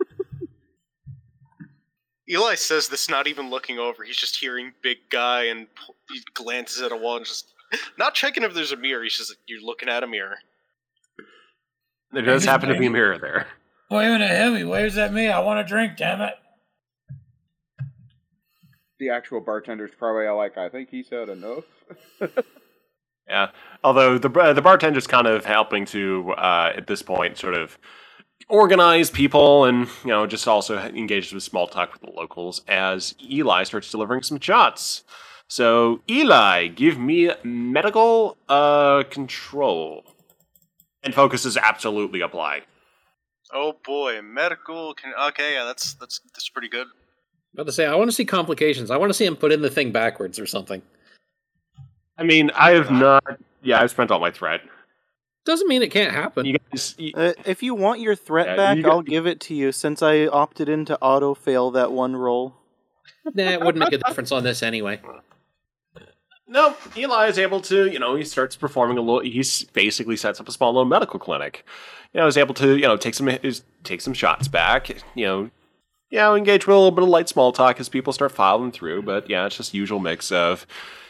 Eli 2.28 2.54
says 2.54 2.88
this 2.88 3.10
not 3.10 3.26
even 3.26 3.50
looking 3.50 3.78
over. 3.78 4.04
He's 4.04 4.16
just 4.16 4.36
hearing 4.38 4.72
big 4.82 4.98
guy 5.10 5.44
and 5.44 5.66
he 6.10 6.22
glances 6.32 6.80
at 6.82 6.92
a 6.92 6.96
wall 6.96 7.18
and 7.18 7.26
just 7.26 7.52
not 7.98 8.14
checking 8.14 8.42
if 8.42 8.54
there's 8.54 8.72
a 8.72 8.76
mirror. 8.76 9.02
He's 9.02 9.18
just 9.18 9.36
you're 9.46 9.60
looking 9.60 9.88
at 9.90 10.02
a 10.02 10.06
mirror. 10.06 10.38
There 12.12 12.22
does 12.22 12.44
happen 12.44 12.68
to 12.70 12.78
be 12.78 12.86
a 12.86 12.90
mirror 12.90 13.18
there. 13.18 13.48
Waving 13.90 14.22
at 14.22 14.40
him, 14.40 14.56
he 14.56 14.64
waves 14.64 14.96
at 14.96 15.12
me. 15.12 15.28
I 15.28 15.40
want 15.40 15.60
a 15.60 15.64
drink, 15.64 15.96
damn 15.96 16.22
it. 16.22 16.34
The 18.98 19.10
actual 19.10 19.40
bartender's 19.40 19.90
probably 19.98 20.28
like, 20.28 20.56
I 20.56 20.68
think 20.68 20.90
he's 20.90 21.10
had 21.10 21.28
enough. 21.28 21.64
Yeah. 23.28 23.50
Although 23.82 24.18
the 24.18 24.30
uh, 24.30 24.52
the 24.52 24.62
bartender's 24.62 25.06
kind 25.06 25.26
of 25.26 25.44
helping 25.44 25.84
to 25.86 26.32
uh, 26.32 26.72
at 26.76 26.86
this 26.86 27.02
point 27.02 27.38
sort 27.38 27.54
of 27.54 27.78
organize 28.48 29.10
people 29.10 29.64
and 29.64 29.88
you 30.02 30.10
know 30.10 30.26
just 30.26 30.46
also 30.46 30.78
engages 30.78 31.32
with 31.32 31.42
small 31.42 31.66
talk 31.66 31.92
with 31.92 32.02
the 32.02 32.10
locals 32.10 32.62
as 32.68 33.14
Eli 33.22 33.64
starts 33.64 33.90
delivering 33.90 34.22
some 34.22 34.40
shots. 34.40 35.04
So 35.48 36.02
Eli, 36.08 36.68
give 36.68 36.98
me 36.98 37.30
medical 37.42 38.36
uh, 38.48 39.04
control, 39.04 40.04
and 41.02 41.14
focus 41.14 41.44
is 41.44 41.56
absolutely 41.56 42.20
apply. 42.20 42.62
Oh 43.52 43.74
boy, 43.84 44.20
medical. 44.22 44.94
Can 44.94 45.12
okay, 45.28 45.54
yeah, 45.54 45.64
that's 45.64 45.94
that's 45.94 46.20
that's 46.34 46.48
pretty 46.48 46.68
good. 46.68 46.88
About 47.54 47.66
to 47.66 47.72
say, 47.72 47.86
I 47.86 47.94
want 47.94 48.10
to 48.10 48.14
see 48.14 48.24
complications. 48.24 48.90
I 48.90 48.96
want 48.96 49.10
to 49.10 49.14
see 49.14 49.24
him 49.24 49.36
put 49.36 49.52
in 49.52 49.62
the 49.62 49.70
thing 49.70 49.92
backwards 49.92 50.38
or 50.40 50.46
something. 50.46 50.82
I 52.18 52.24
mean, 52.24 52.50
I 52.54 52.72
have 52.72 52.90
not. 52.90 53.22
Yeah, 53.62 53.80
I've 53.80 53.90
spent 53.90 54.10
all 54.10 54.20
my 54.20 54.30
threat. 54.30 54.60
Doesn't 55.44 55.68
mean 55.68 55.82
it 55.82 55.90
can't 55.90 56.12
happen. 56.12 56.46
You 56.46 56.58
guys, 56.72 56.96
y- 56.98 57.12
Uh, 57.14 57.32
if 57.44 57.62
you 57.62 57.74
want 57.74 58.00
your 58.00 58.14
threat 58.16 58.46
Yeah, 58.46 58.56
back, 58.56 58.76
you 58.78 58.90
I'll 58.90 59.02
give 59.02 59.26
it 59.26 59.40
to 59.40 59.54
you 59.54 59.72
since 59.72 60.02
I 60.02 60.26
opted 60.26 60.68
in 60.68 60.84
to 60.86 60.98
auto 61.00 61.34
fail 61.34 61.70
that 61.72 61.92
one 61.92 62.16
roll. 62.16 62.54
nah, 63.34 63.50
it 63.50 63.60
wouldn't 63.60 63.78
make 63.78 63.92
a 63.92 63.98
difference 63.98 64.32
on 64.32 64.42
this 64.42 64.62
anyway. 64.62 65.00
No, 66.46 66.76
Eli 66.96 67.28
is 67.28 67.38
able 67.38 67.60
to, 67.62 67.86
you 67.90 67.98
know, 67.98 68.16
he 68.16 68.24
starts 68.24 68.54
performing 68.56 68.98
a 68.98 69.00
little. 69.00 69.20
He 69.20 69.42
basically 69.72 70.16
sets 70.16 70.40
up 70.40 70.48
a 70.48 70.52
small 70.52 70.72
little 70.72 70.84
medical 70.84 71.18
clinic. 71.18 71.64
You 72.12 72.20
know, 72.20 72.26
is 72.26 72.36
able 72.36 72.54
to, 72.54 72.76
you 72.76 72.82
know, 72.82 72.96
take 72.96 73.14
some 73.14 73.28
is 73.28 73.62
take 73.82 74.00
some 74.00 74.12
shots 74.14 74.46
back. 74.48 74.90
You 75.14 75.26
know, 75.26 75.50
yeah, 76.14 76.30
we 76.30 76.38
engage 76.38 76.64
with 76.64 76.76
a 76.76 76.78
little 76.78 76.92
bit 76.92 77.02
of 77.02 77.08
light 77.08 77.28
small 77.28 77.50
talk 77.50 77.80
as 77.80 77.88
people 77.88 78.12
start 78.12 78.30
filing 78.30 78.70
through. 78.70 79.02
But 79.02 79.28
yeah, 79.28 79.46
it's 79.46 79.56
just 79.56 79.74
usual 79.74 79.98
mix 79.98 80.30
of 80.30 80.64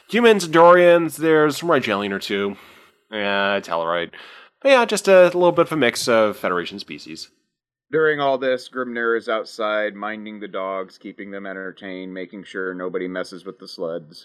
humans 0.09 0.45
and 0.45 0.55
Dorians. 0.55 1.19
There's 1.19 1.59
some 1.59 1.69
Rigelian 1.69 2.11
or 2.11 2.19
two. 2.19 2.57
Yeah, 3.13 3.61
Tellarite. 3.61 4.13
But 4.63 4.71
yeah, 4.71 4.85
just 4.87 5.07
a 5.07 5.25
little 5.25 5.53
bit 5.53 5.67
of 5.67 5.73
a 5.73 5.77
mix 5.77 6.09
of 6.09 6.39
Federation 6.39 6.79
species. 6.79 7.29
During 7.93 8.19
all 8.19 8.39
this, 8.39 8.71
Grimnir 8.71 9.19
is 9.19 9.29
outside 9.29 9.95
minding 9.95 10.41
the 10.41 10.49
dogs, 10.49 10.97
keeping 10.97 11.31
them 11.31 11.45
entertained, 11.45 12.15
making 12.15 12.45
sure 12.45 12.73
nobody 12.73 13.07
messes 13.07 13.45
with 13.45 13.59
the 13.59 13.69
sleds. 13.69 14.25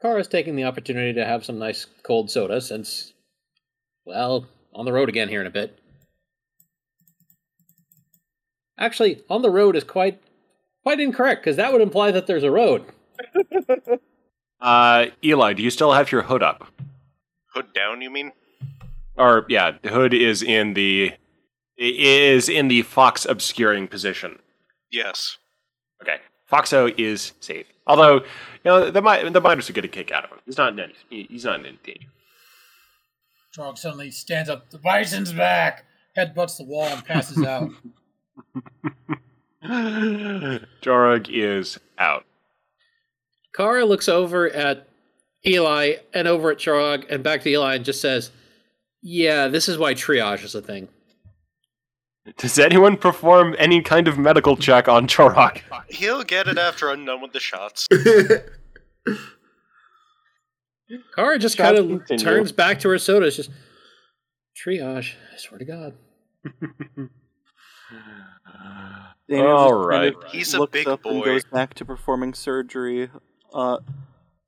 Kara's 0.00 0.28
taking 0.28 0.56
the 0.56 0.64
opportunity 0.64 1.12
to 1.12 1.26
have 1.26 1.44
some 1.44 1.58
nice 1.58 1.84
cold 2.02 2.30
soda 2.30 2.62
since, 2.62 3.12
well, 4.06 4.46
on 4.74 4.86
the 4.86 4.94
road 4.94 5.10
again 5.10 5.28
here 5.28 5.42
in 5.42 5.46
a 5.46 5.50
bit. 5.50 5.78
Actually, 8.78 9.22
on 9.30 9.42
the 9.42 9.50
road 9.50 9.76
is 9.76 9.84
quite 9.84 10.20
quite 10.82 11.00
incorrect 11.00 11.42
because 11.42 11.56
that 11.56 11.72
would 11.72 11.82
imply 11.82 12.10
that 12.10 12.26
there's 12.26 12.44
a 12.44 12.50
road. 12.50 12.84
Uh, 14.60 15.06
Eli, 15.22 15.52
do 15.52 15.62
you 15.62 15.70
still 15.70 15.92
have 15.92 16.10
your 16.10 16.22
hood 16.22 16.42
up? 16.42 16.66
Hood 17.52 17.72
down, 17.74 18.00
you 18.00 18.10
mean? 18.10 18.32
Or 19.16 19.44
yeah, 19.48 19.72
the 19.82 19.90
hood 19.90 20.14
is 20.14 20.42
in 20.42 20.74
the 20.74 21.12
is 21.76 22.48
in 22.48 22.68
the 22.68 22.82
fox 22.82 23.26
obscuring 23.26 23.86
position. 23.88 24.38
Yes. 24.90 25.36
Okay, 26.02 26.18
Foxo 26.50 26.92
is 26.98 27.32
safe. 27.40 27.66
Although, 27.86 28.16
you 28.16 28.24
know, 28.64 28.90
the 28.90 29.02
mi- 29.02 29.28
the 29.28 29.40
miners 29.40 29.68
are 29.70 29.72
get 29.72 29.84
a 29.84 29.88
kick 29.88 30.10
out 30.10 30.24
of 30.24 30.30
him. 30.30 30.38
He's 30.44 30.58
not 30.58 30.72
in 30.72 30.80
any, 30.80 30.94
he's 31.28 31.44
not 31.44 31.60
in 31.60 31.66
any 31.66 31.78
danger. 31.84 32.08
Trog 33.56 33.78
suddenly 33.78 34.10
stands 34.10 34.50
up. 34.50 34.70
The 34.70 34.78
bison's 34.78 35.32
back. 35.32 35.84
Headbutts 36.16 36.56
the 36.56 36.64
wall 36.64 36.86
and 36.86 37.04
passes 37.04 37.42
out. 37.44 37.70
Chorog 40.82 41.28
is 41.30 41.78
out. 41.98 42.24
Kara 43.54 43.84
looks 43.84 44.08
over 44.08 44.48
at 44.50 44.86
Eli 45.46 45.96
and 46.12 46.28
over 46.28 46.50
at 46.50 46.58
Chorog 46.58 47.06
and 47.10 47.22
back 47.22 47.42
to 47.42 47.50
Eli 47.50 47.76
and 47.76 47.84
just 47.84 48.00
says, 48.00 48.30
Yeah, 49.02 49.48
this 49.48 49.68
is 49.68 49.78
why 49.78 49.94
triage 49.94 50.44
is 50.44 50.54
a 50.54 50.62
thing. 50.62 50.88
Does 52.38 52.58
anyone 52.58 52.96
perform 52.96 53.54
any 53.58 53.80
kind 53.82 54.08
of 54.08 54.18
medical 54.18 54.56
check 54.56 54.88
on 54.88 55.06
Chorog? 55.06 55.60
He'll 55.88 56.24
get 56.24 56.48
it 56.48 56.58
after 56.58 56.90
I'm 56.90 57.04
done 57.04 57.20
with 57.20 57.32
the 57.32 57.38
shots. 57.40 57.86
Kara 61.14 61.38
just 61.38 61.56
kind 61.56 61.78
of 61.78 62.02
turns 62.18 62.52
back 62.52 62.80
to 62.80 62.88
her 62.88 62.98
soda. 62.98 63.26
It's 63.26 63.36
just, 63.36 63.50
Triage, 64.56 65.14
I 65.32 65.36
swear 65.38 65.58
to 65.58 65.64
God. 65.64 65.94
Daniel 69.28 69.56
All 69.56 69.88
just 69.88 69.90
kind 69.90 70.14
of 70.14 70.30
He's 70.30 70.54
a 70.54 70.60
looks 70.60 70.72
big 70.72 70.88
up 70.88 71.04
and 71.04 71.24
goes 71.24 71.44
back 71.44 71.74
to 71.74 71.84
performing 71.84 72.34
surgery. 72.34 73.10
Uh, 73.52 73.78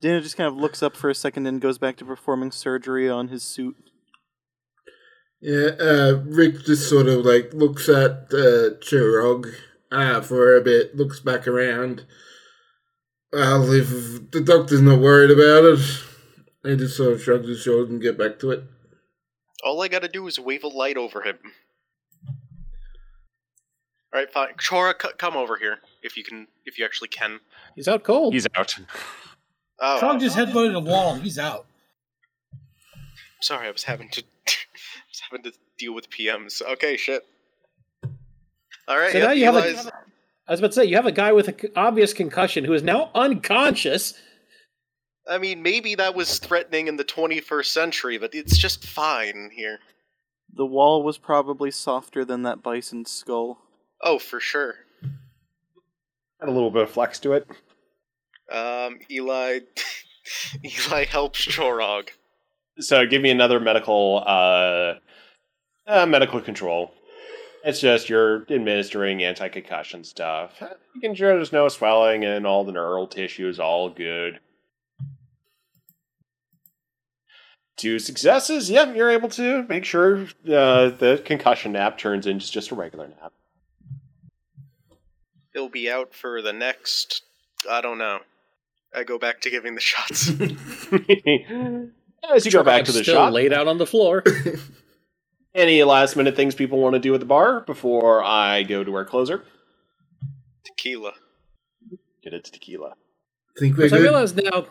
Daniel 0.01 0.21
just 0.21 0.37
kind 0.37 0.47
of 0.47 0.55
looks 0.55 0.81
up 0.81 0.95
for 0.95 1.09
a 1.09 1.15
second 1.15 1.45
and 1.45 1.59
goes 1.59 1.77
back 1.77 1.97
to 1.97 2.05
performing 2.05 2.51
surgery 2.51 3.09
on 3.09 3.27
his 3.27 3.43
suit. 3.43 3.75
Yeah, 5.41 5.71
uh, 5.79 6.21
Rick 6.25 6.65
just 6.65 6.89
sort 6.89 7.07
of 7.07 7.25
like 7.25 7.53
looks 7.53 7.87
at 7.89 8.27
uh, 8.31 8.75
Chorog 8.81 9.53
uh, 9.91 10.21
for 10.21 10.55
a 10.55 10.61
bit, 10.61 10.95
looks 10.95 11.19
back 11.19 11.47
around. 11.47 12.05
Well, 13.31 13.71
if 13.71 14.31
the 14.31 14.41
doctor's 14.41 14.81
not 14.81 14.99
worried 14.99 15.31
about 15.31 15.65
it, 15.65 15.79
he 16.63 16.75
just 16.75 16.97
sort 16.97 17.13
of 17.13 17.21
shrugs 17.21 17.47
his 17.47 17.61
shoulders 17.61 17.89
and 17.89 18.01
get 18.01 18.17
back 18.17 18.39
to 18.39 18.51
it. 18.51 18.63
All 19.63 19.81
I 19.81 19.87
gotta 19.87 20.07
do 20.07 20.27
is 20.27 20.39
wave 20.39 20.63
a 20.63 20.67
light 20.67 20.97
over 20.97 21.21
him. 21.21 21.37
Alright, 24.13 24.31
fine. 24.31 24.53
Chora, 24.55 24.93
c- 24.99 25.09
come 25.17 25.35
over 25.37 25.55
here. 25.57 25.77
If 26.01 26.17
you 26.17 26.23
can, 26.23 26.47
if 26.65 26.79
you 26.79 26.85
actually 26.85 27.09
can. 27.09 27.39
He's 27.75 27.87
out 27.87 28.03
cold. 28.03 28.33
He's 28.33 28.47
out. 28.55 28.75
Oh, 29.79 29.99
Trog 30.01 30.19
just 30.19 30.35
headbutted 30.35 30.73
the 30.73 30.79
wall 30.79 31.15
he's 31.15 31.37
out. 31.39 31.65
sorry, 33.41 33.67
I 33.67 33.71
was 33.71 33.83
having 33.83 34.09
to, 34.09 34.21
I 34.47 34.51
was 35.09 35.21
having 35.29 35.43
to 35.43 35.53
deal 35.77 35.93
with 35.93 36.09
PMs. 36.09 36.61
Okay, 36.61 36.97
shit. 36.97 37.25
Alright, 38.89 39.11
So 39.11 39.19
yep, 39.19 39.27
now 39.27 39.33
you 39.33 39.45
have 39.45 39.55
a- 39.55 39.59
Eli's- 39.59 39.87
I 40.47 40.51
was 40.53 40.59
about 40.59 40.67
to 40.69 40.73
say, 40.73 40.85
you 40.85 40.95
have 40.95 41.05
a 41.05 41.11
guy 41.11 41.31
with 41.31 41.47
an 41.47 41.55
obvious 41.75 42.11
concussion 42.11 42.65
who 42.65 42.73
is 42.73 42.81
now 42.81 43.11
unconscious. 43.13 44.15
I 45.29 45.37
mean, 45.37 45.61
maybe 45.61 45.93
that 45.93 46.15
was 46.15 46.39
threatening 46.39 46.87
in 46.87 46.95
the 46.97 47.03
21st 47.03 47.65
century, 47.67 48.17
but 48.17 48.33
it's 48.33 48.57
just 48.57 48.83
fine 48.87 49.51
here. 49.53 49.77
The 50.51 50.65
wall 50.65 51.03
was 51.03 51.19
probably 51.19 51.69
softer 51.69 52.25
than 52.25 52.41
that 52.41 52.63
bison's 52.63 53.11
skull. 53.11 53.59
Oh, 54.01 54.19
for 54.19 54.39
sure. 54.39 54.75
Had 56.39 56.49
a 56.49 56.51
little 56.51 56.71
bit 56.71 56.83
of 56.83 56.91
flex 56.91 57.19
to 57.19 57.33
it. 57.33 57.47
Um, 58.51 58.99
Eli, 59.11 59.59
Eli 60.63 61.05
helps 61.05 61.45
Chorog. 61.45 62.09
So 62.79 63.05
give 63.05 63.21
me 63.21 63.29
another 63.29 63.59
medical 63.59 64.23
uh, 64.25 64.93
uh 65.85 66.05
medical 66.05 66.39
control. 66.39 66.91
It's 67.63 67.81
just 67.81 68.09
you're 68.09 68.45
administering 68.49 69.21
anti 69.21 69.49
concussion 69.49 70.05
stuff. 70.05 70.61
You 70.95 71.01
can 71.01 71.13
sure 71.13 71.35
there's 71.35 71.51
no 71.51 71.67
swelling 71.67 72.23
and 72.23 72.47
all 72.47 72.63
the 72.63 72.71
neural 72.71 73.05
tissue 73.05 73.49
is 73.49 73.59
all 73.59 73.89
good. 73.89 74.39
Two 77.75 77.99
successes. 77.99 78.69
Yep, 78.69 78.95
you're 78.95 79.09
able 79.09 79.29
to 79.29 79.65
make 79.67 79.85
sure 79.85 80.23
uh, 80.45 80.89
the 80.89 81.21
concussion 81.25 81.73
nap 81.73 81.97
turns 81.97 82.27
into 82.27 82.49
just 82.49 82.71
a 82.71 82.75
regular 82.75 83.07
nap. 83.07 83.33
He'll 85.59 85.67
be 85.67 85.91
out 85.91 86.13
for 86.13 86.41
the 86.41 86.53
next. 86.53 87.23
I 87.69 87.81
don't 87.81 87.97
know. 87.97 88.19
I 88.95 89.03
go 89.03 89.19
back 89.19 89.41
to 89.41 89.49
giving 89.49 89.75
the 89.75 89.81
shots. 89.81 90.29
As 92.33 92.45
you 92.45 92.51
go 92.51 92.63
back 92.63 92.85
to 92.85 92.91
I'm 92.91 92.97
the 92.97 93.03
still 93.03 93.15
shop, 93.15 93.33
laid 93.33 93.51
out 93.51 93.67
on 93.67 93.77
the 93.77 93.85
floor. 93.85 94.23
any 95.53 95.83
last 95.83 96.15
minute 96.15 96.37
things 96.37 96.55
people 96.55 96.79
want 96.79 96.93
to 96.93 96.99
do 96.99 97.13
at 97.13 97.19
the 97.19 97.25
bar 97.25 97.59
before 97.59 98.23
I 98.23 98.63
go 98.63 98.85
to 98.85 98.95
our 98.95 99.03
closer? 99.03 99.43
Tequila. 100.63 101.11
Get 102.23 102.33
it 102.33 102.45
to 102.45 102.51
tequila. 102.53 102.93
Think 103.57 103.75
we're 103.75 103.83
Because 103.83 103.99
I 103.99 104.01
realize 104.01 104.33
now, 104.33 104.67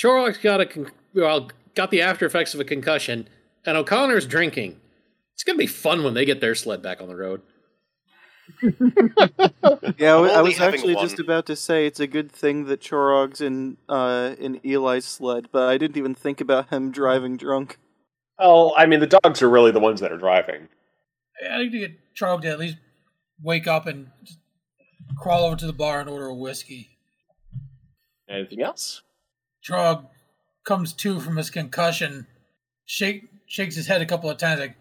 Chorog's 0.00 0.38
got 0.38 0.60
a 0.60 0.66
con- 0.66 0.92
well, 1.14 1.50
got 1.74 1.90
the 1.90 2.00
after 2.00 2.26
effects 2.26 2.54
of 2.54 2.60
a 2.60 2.64
concussion, 2.64 3.26
and 3.64 3.76
O'Connor's 3.76 4.28
drinking. 4.28 4.80
It's 5.34 5.42
gonna 5.42 5.58
be 5.58 5.66
fun 5.66 6.04
when 6.04 6.14
they 6.14 6.24
get 6.24 6.40
their 6.40 6.54
sled 6.54 6.80
back 6.80 7.00
on 7.00 7.08
the 7.08 7.16
road. 7.16 7.42
Yeah, 9.98 10.14
I 10.14 10.16
I'm 10.16 10.20
wa- 10.22 10.28
I 10.28 10.34
only 10.38 10.42
was 10.50 10.60
actually 10.60 10.94
one. 10.94 11.04
just 11.06 11.18
about 11.18 11.46
to 11.46 11.56
say 11.56 11.86
it's 11.86 12.00
a 12.00 12.06
good 12.06 12.30
thing 12.30 12.66
that 12.66 12.80
Chorog's 12.80 13.40
in 13.40 13.76
uh, 13.88 14.34
in 14.38 14.60
Eli's 14.64 15.04
sled, 15.04 15.48
but 15.52 15.68
I 15.68 15.78
didn't 15.78 15.96
even 15.96 16.14
think 16.14 16.40
about 16.40 16.70
him 16.70 16.90
driving 16.90 17.36
drunk. 17.36 17.78
Well, 18.38 18.74
I 18.76 18.86
mean, 18.86 19.00
the 19.00 19.06
dogs 19.06 19.42
are 19.42 19.48
really 19.48 19.70
the 19.70 19.80
ones 19.80 20.00
that 20.00 20.12
are 20.12 20.18
driving. 20.18 20.68
I 21.50 21.58
need 21.58 21.72
to 21.72 21.78
get 21.78 21.92
Chorog 22.14 22.42
to 22.42 22.48
at 22.48 22.58
least 22.58 22.76
wake 23.42 23.66
up 23.66 23.86
and 23.86 24.10
crawl 25.16 25.44
over 25.44 25.56
to 25.56 25.66
the 25.66 25.72
bar 25.72 26.00
and 26.00 26.08
order 26.08 26.26
a 26.26 26.34
whiskey. 26.34 26.90
Anything 28.28 28.62
else? 28.62 29.02
Chorog 29.66 30.06
comes 30.64 30.92
to 30.94 31.20
from 31.20 31.36
his 31.36 31.50
concussion, 31.50 32.26
shake 32.84 33.24
shakes 33.46 33.76
his 33.76 33.86
head 33.86 34.02
a 34.02 34.06
couple 34.06 34.28
of 34.28 34.36
times, 34.36 34.60
like, 34.60 34.76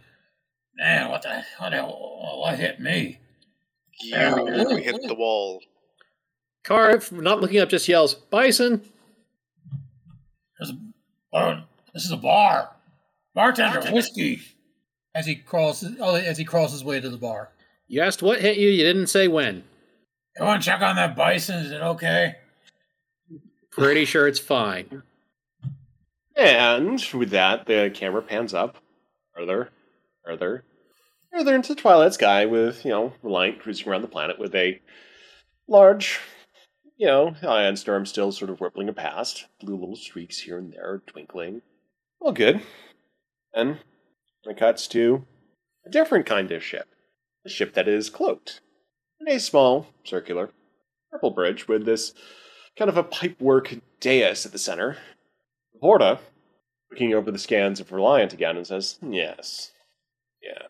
"Man, 0.76 1.10
what 1.10 1.22
the 1.22 1.44
what, 1.60 1.70
the, 1.72 1.82
what 1.84 2.60
hit 2.60 2.80
me?" 2.80 3.20
You 4.00 4.78
hit 4.78 5.02
the 5.08 5.16
wall. 5.16 5.62
Kara, 6.64 7.02
not 7.12 7.42
looking 7.42 7.60
up, 7.60 7.70
just 7.70 7.88
yells, 7.88 8.16
"Bison!" 8.16 8.82
There's 10.58 10.72
a, 10.72 10.78
oh, 11.34 11.62
this 11.94 12.06
is 12.06 12.12
a 12.12 12.18
bar. 12.18 12.72
Bartender, 13.34 13.92
whiskey. 13.92 14.42
As 15.14 15.26
he 15.26 15.36
crawls, 15.36 15.86
oh, 16.00 16.16
as 16.16 16.38
he 16.38 16.44
crawls 16.44 16.72
his 16.72 16.84
way 16.84 17.00
to 17.00 17.10
the 17.10 17.18
bar. 17.18 17.50
You 17.88 18.02
asked 18.02 18.24
what 18.24 18.42
hit 18.42 18.58
you. 18.58 18.70
You 18.70 18.84
didn't 18.84 19.08
say 19.08 19.28
when. 19.28 19.64
You 20.38 20.46
want 20.46 20.62
to 20.62 20.66
check 20.66 20.82
on 20.82 20.96
that 20.96 21.16
bison? 21.16 21.66
Is 21.66 21.72
it 21.72 21.82
okay? 21.82 22.36
Pretty 23.70 24.06
sure 24.06 24.28
it's 24.28 24.40
fine. 24.40 25.04
And 26.36 27.02
with 27.14 27.30
that, 27.30 27.66
the 27.66 27.92
camera 27.94 28.22
pans 28.22 28.54
up 28.54 28.78
further, 29.34 29.70
further, 30.26 30.64
further 31.36 31.56
into 31.56 31.76
twilight 31.76 32.14
sky 32.14 32.46
with, 32.46 32.86
you 32.86 32.92
know, 32.92 33.14
Reliant 33.22 33.60
cruising 33.60 33.90
around 33.90 34.02
the 34.02 34.08
planet 34.08 34.40
with 34.40 34.56
a 34.56 34.80
large, 35.68 36.20
you 36.96 37.08
know, 37.08 37.36
ion 37.46 37.76
storm 37.76 38.06
still 38.06 38.32
sort 38.32 38.50
of 38.50 38.62
rippling 38.62 38.94
past. 38.94 39.48
Blue 39.60 39.76
little 39.76 39.98
streaks 39.98 40.40
here 40.40 40.58
and 40.58 40.72
there 40.72 41.02
twinkling. 41.06 41.62
All 42.22 42.32
good. 42.32 42.62
And 43.54 43.80
it 44.46 44.58
cuts 44.58 44.88
to 44.90 45.26
a 45.86 45.90
different 45.90 46.26
kind 46.26 46.50
of 46.52 46.64
ship. 46.64 46.88
A 47.46 47.50
ship 47.50 47.74
that 47.74 47.90
is 47.90 48.10
cloaked. 48.10 48.62
In 49.20 49.28
a 49.28 49.40
small, 49.40 49.88
circular, 50.06 50.52
purple 51.12 51.32
bridge 51.32 51.68
with 51.68 51.86
this 51.86 52.14
kind 52.78 52.90
of 52.90 52.98
a 52.98 53.04
pipework 53.04 53.82
dais 54.00 54.46
at 54.46 54.54
the 54.54 54.58
center. 54.58 54.98
Horta, 55.82 56.20
looking 56.90 57.14
over 57.14 57.30
the 57.30 57.38
scans 57.40 57.82
of 57.82 57.92
Reliant 57.92 58.32
again, 58.32 58.56
and 58.56 58.66
says, 58.66 58.98
Yes. 59.02 59.74
Yeah. 60.42 60.68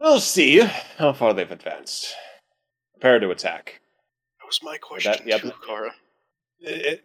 We'll 0.00 0.20
see 0.20 0.60
how 0.98 1.12
far 1.12 1.32
they've 1.34 1.50
advanced. 1.50 2.14
Prepare 2.94 3.20
to 3.20 3.30
attack. 3.30 3.80
That 4.40 4.46
was 4.46 4.60
my 4.62 4.76
question, 4.78 5.12
That- 5.12 5.26
yep. 5.26 5.40
too, 5.42 5.52
Kara. 5.66 5.92
It, 6.60 7.04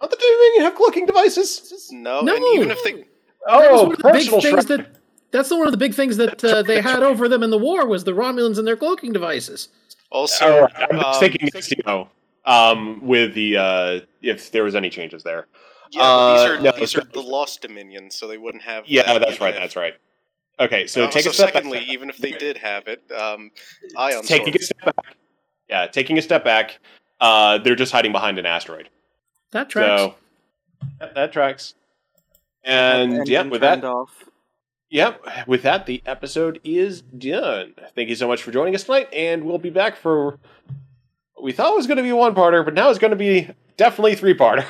not 0.00 0.10
that 0.10 0.18
they 0.56 0.62
have 0.62 0.74
cloaking 0.74 1.06
devices. 1.06 1.88
No, 1.90 2.20
No. 2.20 2.34
and 2.36 2.44
even 2.56 2.70
if 2.70 2.82
they 2.84 2.92
That 2.92 3.70
was 3.72 3.80
Oh, 3.80 3.82
one 3.84 3.92
of 3.92 3.98
the 3.98 4.02
big 4.04 4.12
personal 4.12 4.40
things 4.40 4.66
shred. 4.66 4.80
that. 4.80 4.96
That's 5.32 5.48
the 5.48 5.56
one 5.56 5.66
of 5.66 5.72
the 5.72 5.78
big 5.78 5.94
things 5.94 6.16
that 6.18 6.44
uh, 6.44 6.62
they 6.62 6.80
had 6.80 7.02
over 7.10 7.28
them 7.28 7.42
in 7.42 7.50
the 7.50 7.58
war 7.58 7.86
was 7.86 8.04
the 8.04 8.12
Romulans 8.12 8.56
and 8.58 8.66
their 8.66 8.76
cloaking 8.76 9.12
devices. 9.12 9.68
also, 10.10 10.44
All 10.54 10.60
right, 10.62 10.72
I'm 10.90 11.00
just 11.00 11.22
um, 11.22 11.28
taking 11.28 11.48
a 11.86 12.06
um, 12.46 13.00
with 13.04 13.34
the 13.34 13.56
uh, 13.56 14.00
if 14.22 14.50
there 14.52 14.62
was 14.64 14.74
any 14.76 14.90
changes 14.90 15.22
there. 15.24 15.46
yeah, 15.90 16.00
but 16.02 16.34
these 16.36 16.50
Uh, 16.50 16.52
are 16.54 16.60
no, 16.60 16.72
these 16.72 16.94
are 16.96 17.04
the 17.04 17.20
Lost 17.20 17.62
Dominions, 17.62 18.14
so 18.14 18.28
they 18.28 18.38
wouldn't 18.38 18.62
have. 18.62 18.84
Yeah, 18.86 19.02
that 19.12 19.20
that's 19.20 19.40
right. 19.40 19.54
if- 19.54 19.60
That's 19.60 19.76
right. 19.76 19.94
Okay, 20.60 20.86
so 20.86 21.04
Uh, 21.04 21.10
take 21.10 21.24
so 21.24 21.30
a 21.30 21.32
step 21.32 21.52
secondly, 21.52 21.80
back. 21.80 21.88
even 21.88 22.08
if 22.08 22.18
they 22.18 22.30
did 22.32 22.56
have 22.58 22.86
it, 22.86 23.02
um, 23.12 23.50
Ion 23.96 24.22
taking 24.22 24.52
Sword. 24.52 24.56
a 24.56 24.62
step 24.62 24.96
back. 24.96 25.16
Yeah, 25.68 25.86
taking 25.86 26.16
a 26.18 26.22
step 26.22 26.44
back. 26.44 26.78
Uh, 27.20 27.58
they're 27.58 27.74
just 27.74 27.90
hiding 27.92 28.12
behind 28.12 28.38
an 28.38 28.46
asteroid. 28.46 28.88
That 29.52 29.68
tracks. 29.68 30.00
So 30.02 30.14
that, 31.00 31.14
that 31.14 31.32
tracks. 31.32 31.74
And 32.62 33.14
Engine 33.18 33.26
yeah, 33.32 33.42
with 33.44 33.60
that, 33.62 33.84
off. 33.84 34.10
Yep. 34.90 35.46
With 35.48 35.62
that, 35.62 35.86
the 35.86 36.02
episode 36.06 36.60
is 36.62 37.00
done. 37.02 37.74
Thank 37.96 38.08
you 38.08 38.14
so 38.14 38.28
much 38.28 38.42
for 38.42 38.52
joining 38.52 38.74
us 38.74 38.84
tonight, 38.84 39.08
and 39.12 39.44
we'll 39.44 39.58
be 39.58 39.70
back 39.70 39.96
for 39.96 40.38
what 41.34 41.42
we 41.42 41.52
thought 41.52 41.74
was 41.74 41.86
going 41.88 41.96
to 41.96 42.02
be 42.02 42.12
one 42.12 42.34
parter, 42.34 42.64
but 42.64 42.74
now 42.74 42.90
it's 42.90 42.98
going 43.00 43.10
to 43.10 43.16
be 43.16 43.50
definitely 43.76 44.14
three 44.14 44.34
parter. 44.34 44.64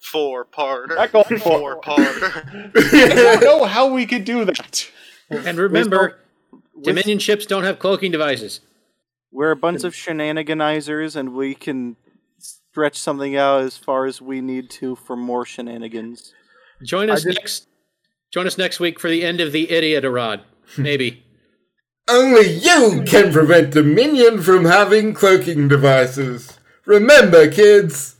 Four 0.00 0.44
parter. 0.46 0.94
Back 0.96 1.14
on 1.14 1.24
Four 1.24 1.38
four. 1.38 1.80
parter. 1.82 2.72
I 2.74 3.08
don't 3.34 3.40
know 3.42 3.64
how 3.64 3.92
we 3.92 4.06
could 4.06 4.24
do 4.24 4.44
that. 4.44 4.88
And 5.30 5.58
remember, 5.58 6.18
With- 6.74 6.84
Dominion 6.84 7.18
ships 7.18 7.46
don't 7.46 7.64
have 7.64 7.78
cloaking 7.78 8.12
devices. 8.12 8.60
We're 9.32 9.50
a 9.50 9.56
bunch 9.56 9.84
of 9.84 9.94
shenaniganizers, 9.94 11.16
and 11.16 11.34
we 11.34 11.54
can 11.54 11.96
stretch 12.38 12.96
something 12.98 13.36
out 13.36 13.62
as 13.62 13.76
far 13.76 14.06
as 14.06 14.20
we 14.22 14.40
need 14.40 14.70
to 14.70 14.96
for 14.96 15.16
more 15.16 15.44
shenanigans. 15.44 16.32
Join 16.84 17.10
us 17.10 17.24
just- 17.24 17.38
next. 17.38 17.68
Join 18.32 18.46
us 18.46 18.58
next 18.58 18.80
week 18.80 18.98
for 19.00 19.08
the 19.08 19.24
end 19.24 19.40
of 19.40 19.52
the 19.52 19.70
Idiot-a-Rod. 19.70 20.42
Maybe. 20.78 21.22
Only 22.08 22.46
you 22.48 23.02
can 23.06 23.32
prevent 23.32 23.72
Dominion 23.72 24.42
from 24.42 24.64
having 24.64 25.14
cloaking 25.14 25.68
devices. 25.68 26.58
Remember, 26.84 27.50
kids. 27.50 28.16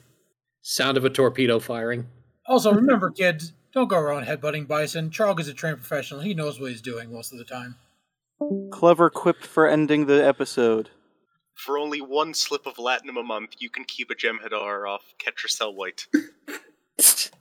Sound 0.63 0.97
of 0.97 1.05
a 1.05 1.11
torpedo 1.11 1.59
firing. 1.61 2.07
Also, 2.47 2.73
remember, 2.73 3.11
kids, 3.11 3.53
don't 3.77 3.89
go 3.89 3.99
around 3.99 4.25
headbutting 4.25 4.67
Bison. 4.67 5.11
Charles 5.11 5.41
is 5.41 5.49
a 5.49 5.55
trained 5.55 5.77
professional. 5.77 6.21
He 6.21 6.33
knows 6.33 6.59
what 6.59 6.71
he's 6.71 6.81
doing 6.81 7.13
most 7.13 7.31
of 7.31 7.39
the 7.39 7.45
time. 7.45 7.77
Clever 8.71 9.11
quip 9.11 9.43
for 9.43 9.69
ending 9.69 10.07
the 10.07 10.27
episode. 10.27 10.89
For 11.55 11.79
only 11.79 12.01
one 12.01 12.33
slip 12.33 12.65
of 12.65 12.77
latinum 12.77 13.21
a 13.21 13.23
month, 13.23 13.57
you 13.59 13.69
can 13.69 13.85
keep 13.85 14.11
a 14.11 14.15
Jem'Hadar 14.15 14.89
off 14.89 15.15
Ketracel 15.19 15.75
White. 15.75 16.07